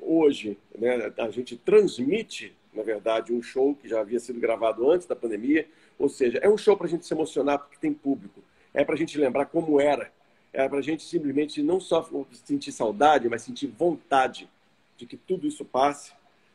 hoje, 0.02 0.58
né? 0.76 1.10
A 1.16 1.30
gente 1.30 1.56
transmite, 1.56 2.54
na 2.72 2.82
verdade, 2.82 3.32
um 3.32 3.42
show 3.42 3.74
que 3.74 3.88
já 3.88 4.00
havia 4.00 4.20
sido 4.20 4.40
gravado 4.40 4.90
antes 4.90 5.06
da 5.06 5.16
pandemia. 5.16 5.66
Ou 5.98 6.08
seja, 6.08 6.38
é 6.38 6.48
um 6.48 6.56
show 6.56 6.76
para 6.76 6.86
a 6.86 6.90
gente 6.90 7.06
se 7.06 7.12
emocionar 7.12 7.58
porque 7.58 7.76
tem 7.80 7.92
público. 7.92 8.40
É 8.72 8.84
para 8.84 8.94
a 8.94 8.98
gente 8.98 9.18
lembrar 9.18 9.46
como 9.46 9.80
era 9.80 10.10
era 10.52 10.68
para 10.68 10.78
a 10.78 10.82
gente 10.82 11.02
simplesmente 11.04 11.62
não 11.62 11.80
só 11.80 12.08
sentir 12.44 12.72
saudade, 12.72 13.28
mas 13.28 13.42
sentir 13.42 13.66
vontade 13.68 14.48
de 14.96 15.06
que 15.06 15.16
tudo 15.16 15.46
isso 15.46 15.64
passe 15.64 16.12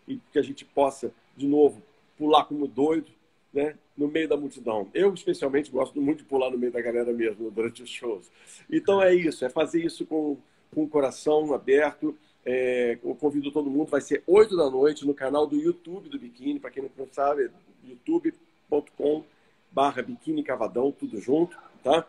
e 0.07 0.19
que 0.31 0.37
a 0.37 0.41
gente 0.41 0.65
possa, 0.65 1.11
de 1.35 1.47
novo, 1.47 1.81
pular 2.17 2.45
como 2.45 2.67
doido, 2.67 3.09
né, 3.53 3.75
no 3.97 4.07
meio 4.07 4.27
da 4.27 4.35
multidão. 4.35 4.89
Eu, 4.93 5.13
especialmente, 5.13 5.71
gosto 5.71 6.01
muito 6.01 6.19
de 6.19 6.25
pular 6.25 6.51
no 6.51 6.57
meio 6.57 6.71
da 6.71 6.81
galera 6.81 7.11
mesmo 7.13 7.49
durante 7.49 7.81
os 7.81 7.89
shows. 7.89 8.29
Então 8.69 9.01
é 9.01 9.15
isso, 9.15 9.45
é 9.45 9.49
fazer 9.49 9.83
isso 9.83 10.05
com, 10.05 10.37
com 10.73 10.83
o 10.83 10.89
coração 10.89 11.53
aberto. 11.53 12.15
É, 12.45 12.99
eu 13.03 13.15
convido 13.15 13.51
todo 13.51 13.69
mundo, 13.69 13.89
vai 13.89 14.01
ser 14.01 14.23
8 14.27 14.55
da 14.55 14.69
noite 14.69 15.05
no 15.05 15.13
canal 15.13 15.47
do 15.47 15.55
YouTube 15.55 16.09
do 16.09 16.19
Biquíni, 16.19 16.59
para 16.59 16.69
quem 16.69 16.89
não 16.95 17.07
sabe, 17.11 17.49
youtube.com 17.83 19.23
barra 19.71 20.01
Biquíni 20.01 20.43
Cavadão, 20.43 20.91
tudo 20.91 21.19
junto, 21.19 21.57
tá? 21.83 22.07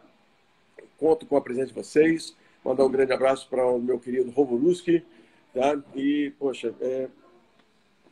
Conto 0.99 1.27
com 1.27 1.37
a 1.37 1.41
presença 1.41 1.69
de 1.69 1.75
vocês. 1.75 2.37
Mandar 2.65 2.85
um 2.85 2.91
grande 2.91 3.13
abraço 3.13 3.49
para 3.49 3.67
o 3.67 3.79
meu 3.79 3.99
querido 3.99 4.31
Rovoluski. 4.31 5.05
Tá? 5.53 5.81
E, 5.95 6.33
poxa, 6.39 6.75
é, 6.81 7.09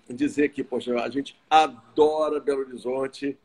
dizer 0.09 0.49
que, 0.51 0.65
poxa, 0.65 0.95
a 1.01 1.09
gente 1.09 1.39
adora 1.49 2.41
Belo 2.41 2.61
Horizonte, 2.61 3.37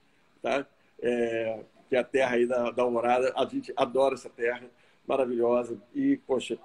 tá? 0.42 0.66
É, 1.02 1.60
que 1.90 1.96
é 1.96 2.00
a 2.00 2.04
terra 2.04 2.36
aí 2.36 2.46
da, 2.46 2.72
da 2.72 2.84
Alvorada. 2.84 3.34
A 3.36 3.46
gente 3.46 3.74
adora 3.76 4.16
essa 4.16 4.30
terra 4.30 4.64
maravilhosa. 5.08 5.78
E, 5.94 6.18
poxa, 6.26 6.58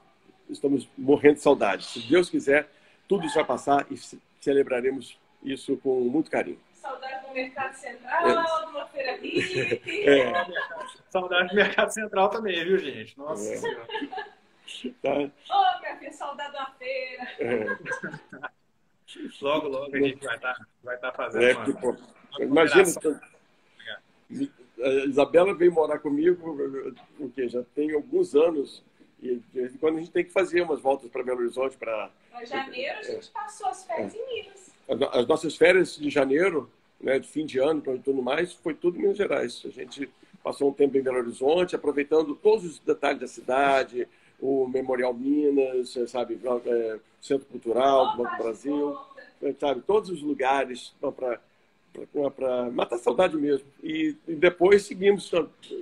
estamos 0.48 0.88
morrendo 0.96 1.34
de 1.34 1.40
saudade. 1.40 1.84
Se 1.84 2.00
Deus 2.00 2.30
quiser, 2.30 2.68
tudo 3.08 3.26
isso 3.26 3.34
vai 3.34 3.44
passar 3.44 3.86
e 3.90 3.96
celebraremos 4.40 5.18
isso 5.42 5.76
com 5.78 6.00
muito 6.00 6.30
carinho. 6.30 6.58
Saudade 6.72 7.26
do 7.26 7.32
Mercado 7.32 7.74
Central, 7.74 8.28
é. 8.28 8.66
de 8.66 8.70
uma 8.70 8.86
feira 8.86 9.12
hippie. 9.16 10.08
É. 10.08 10.32
Saudade 11.08 11.48
do 11.48 11.54
Mercado 11.54 11.90
Central 11.90 12.28
também, 12.28 12.64
viu, 12.64 12.78
gente? 12.78 13.16
Nossa 13.18 13.52
é. 13.52 13.56
Senhora. 13.56 13.86
Tá. 15.02 15.12
Ô, 15.12 15.80
minha 15.80 15.96
filha, 15.98 16.12
saudade 16.12 16.52
da 16.52 16.66
feira. 16.78 17.22
É. 17.38 17.78
Logo, 19.40 19.68
logo 19.68 19.94
a 19.94 19.98
gente 19.98 20.24
vai 20.24 20.34
estar 20.36 20.54
tá, 20.54 20.66
vai 20.82 20.98
tá 20.98 21.12
fazendo 21.12 21.44
é, 21.44 21.54
uma, 21.54 21.64
tipo, 21.64 21.90
uma 21.90 22.44
Imagina, 22.44 22.82
a 24.82 24.88
Isabela 25.06 25.54
veio 25.54 25.72
morar 25.72 25.98
comigo, 26.00 26.56
porque 27.16 27.48
já 27.48 27.62
tem 27.74 27.92
alguns 27.92 28.34
anos, 28.34 28.82
e 29.22 29.36
de 29.36 29.42
vez 29.52 29.74
em 29.74 29.78
quando 29.78 29.96
a 29.96 30.00
gente 30.00 30.10
tem 30.10 30.24
que 30.24 30.32
fazer 30.32 30.62
umas 30.62 30.80
voltas 30.80 31.10
para 31.10 31.22
Belo 31.22 31.40
Horizonte. 31.40 31.76
Para 31.76 32.10
janeiro 32.44 32.98
a 32.98 33.02
gente 33.02 33.30
passou 33.30 33.68
as 33.68 33.84
férias 33.84 34.14
em 34.14 34.26
Minas. 34.26 34.74
As 35.12 35.26
nossas 35.26 35.56
férias 35.56 35.96
de 35.96 36.10
janeiro, 36.10 36.70
né, 37.00 37.18
de 37.18 37.26
fim 37.26 37.46
de 37.46 37.58
ano 37.58 37.82
e 37.94 37.98
tudo 37.98 38.22
mais, 38.22 38.52
foi 38.52 38.74
tudo 38.74 38.98
em 38.98 39.02
Minas 39.02 39.16
Gerais. 39.16 39.62
A 39.64 39.70
gente 39.70 40.10
passou 40.42 40.68
um 40.70 40.74
tempo 40.74 40.96
em 40.96 41.02
Belo 41.02 41.18
Horizonte, 41.18 41.74
aproveitando 41.74 42.34
todos 42.34 42.64
os 42.64 42.78
detalhes 42.78 43.20
da 43.20 43.26
cidade, 43.26 44.06
o 44.38 44.68
Memorial 44.68 45.14
Minas, 45.14 45.96
sabe, 46.08 46.38
é, 46.66 46.98
Centro 47.20 47.46
Cultural 47.46 48.12
do 48.12 48.22
Banco 48.22 48.42
Brasil, 48.42 48.98
sabe, 49.58 49.80
todos 49.86 50.10
os 50.10 50.20
lugares 50.20 50.92
para 51.00 51.40
para 52.36 52.70
matar 52.70 52.98
saudade 52.98 53.36
mesmo. 53.36 53.66
E, 53.82 54.16
e, 54.26 54.34
depois 54.34 54.82
seguimos 54.82 55.30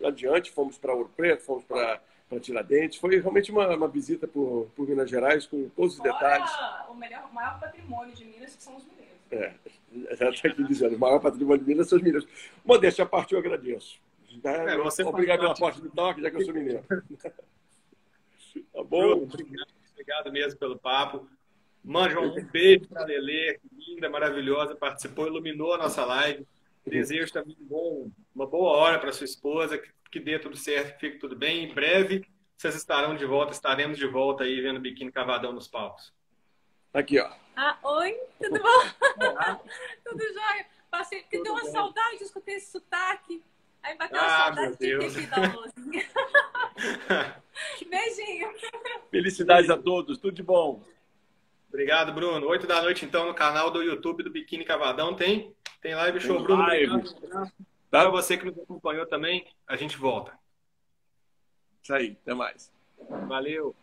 adiante, 0.05 0.51
fomos 0.51 0.77
para 0.77 0.95
Ouro 0.95 1.11
Preto, 1.17 1.43
fomos 1.43 1.65
para 1.65 2.01
Tiradentes. 2.41 2.99
Foi 2.99 3.19
realmente 3.19 3.51
uma, 3.51 3.75
uma 3.77 3.89
visita 3.89 4.27
por, 4.27 4.69
por 4.75 4.89
Minas 4.89 5.11
Gerais 5.11 5.47
com 5.47 5.69
todos 5.71 5.95
os 5.95 5.99
Fora 5.99 6.13
detalhes. 6.13 6.51
o 6.89 6.95
melhor, 6.95 7.29
o 7.31 7.35
maior 7.35 7.61
patrimônio 7.61 8.15
de 8.15 8.25
Minas 8.25 8.57
que 8.57 8.63
são 8.63 8.77
os 8.77 8.85
mineiros. 8.85 9.13
É, 9.31 9.55
já 10.17 10.31
está 10.31 10.49
aqui 10.49 10.65
dizendo, 10.65 10.97
o 10.97 10.99
maior 10.99 11.21
patrimônio 11.21 11.63
de 11.65 11.69
Minas 11.69 11.89
são 11.89 11.97
os 11.97 12.05
mineiros. 12.05 12.29
Modéstia 12.65 13.05
a 13.05 13.09
parte, 13.09 13.33
eu 13.33 13.39
agradeço. 13.39 13.99
Né? 14.43 14.75
É, 14.75 14.79
você 14.79 15.03
Obrigado 15.03 15.41
pela 15.41 15.55
parte 15.55 15.81
do 15.81 15.91
toque, 15.91 16.23
já 16.23 16.31
que 16.31 16.37
eu 16.37 16.45
sou 16.45 16.55
mineiro. 16.55 16.85
tá 16.89 18.83
bom? 18.85 19.13
Obrigado, 19.13 19.69
obrigado 19.93 20.33
mesmo 20.33 20.59
pelo 20.59 20.79
papo. 20.79 21.29
Mande 21.85 22.17
um 22.17 22.33
beijo 22.45 22.87
para 22.89 23.03
a 23.03 23.07
Lelê, 23.07 23.59
linda, 23.73 24.09
maravilhosa, 24.09 24.77
participou, 24.77 25.27
iluminou 25.27 25.75
a 25.75 25.79
nossa 25.79 26.05
live. 26.05 26.47
Desejo 26.87 27.33
também 27.33 27.57
bom, 27.61 28.11
uma 28.35 28.47
boa 28.47 28.77
hora 28.77 28.99
para 28.99 29.13
sua 29.13 29.25
esposa, 29.25 29.79
que, 29.79 29.89
que 30.13 30.21
dê 30.21 30.39
tudo 30.39 30.57
certo, 30.57 30.93
que 30.93 31.01
fique 31.01 31.19
tudo 31.19 31.35
bem. 31.35 31.65
Em 31.65 31.75
breve 31.75 32.31
vocês 32.57 32.77
estarão 32.77 33.17
de 33.17 33.25
volta, 33.25 33.53
estaremos 33.53 33.99
de 33.99 34.07
volta 34.07 34.45
aí 34.45 34.61
vendo 34.61 34.79
biquíni 34.79 35.11
cavadão 35.11 35.53
nos 35.53 35.67
palcos. 35.67 36.13
Aqui, 36.95 37.19
ó. 37.19 37.29
Ah, 37.57 37.77
oi, 37.83 38.15
tudo 38.41 38.63
bom? 38.63 38.83
tudo 40.05 40.23
jóia? 40.23 40.67
Passei, 40.91 41.23
porque 41.23 41.43
deu 41.43 41.55
uma 41.55 41.63
bem. 41.63 41.73
saudade 41.73 42.19
de 42.19 42.25
escutar 42.25 42.53
esse 42.53 42.71
sotaque. 42.71 43.43
Aí 43.83 43.97
bateu 43.97 44.21
ah, 44.21 44.23
uma 44.23 44.31
saudade 44.31 44.73
de 44.73 44.79
ter 44.79 44.99
que 47.79 47.89
Beijinho. 47.91 48.53
Felicidades 49.11 49.71
a 49.71 49.77
todos, 49.77 50.19
tudo 50.19 50.35
de 50.35 50.43
bom. 50.43 50.85
Obrigado, 51.69 52.13
Bruno. 52.13 52.47
Oito 52.49 52.67
da 52.67 52.83
noite, 52.83 53.05
então, 53.05 53.27
no 53.27 53.35
canal 53.35 53.71
do 53.71 53.83
YouTube 53.83 54.23
do 54.23 54.31
Biquíni 54.31 54.65
Cavadão. 54.65 55.17
Tem, 55.17 55.57
tem 55.81 55.95
live 55.95 56.21
show, 56.21 56.37
tem 56.37 56.45
Bruno. 56.45 56.63
Live. 56.63 56.95
Obrigado. 56.95 57.53
Tá? 57.93 58.01
Para 58.01 58.11
você 58.11 58.39
que 58.39 58.47
nos 58.47 58.59
acompanhou 58.59 59.07
também, 59.07 59.47
a 59.69 59.77
gente 59.77 59.99
volta. 59.99 60.33
Isso 61.83 61.93
aí, 61.93 62.17
até 62.23 62.33
mais. 62.33 62.73
Valeu. 63.29 63.77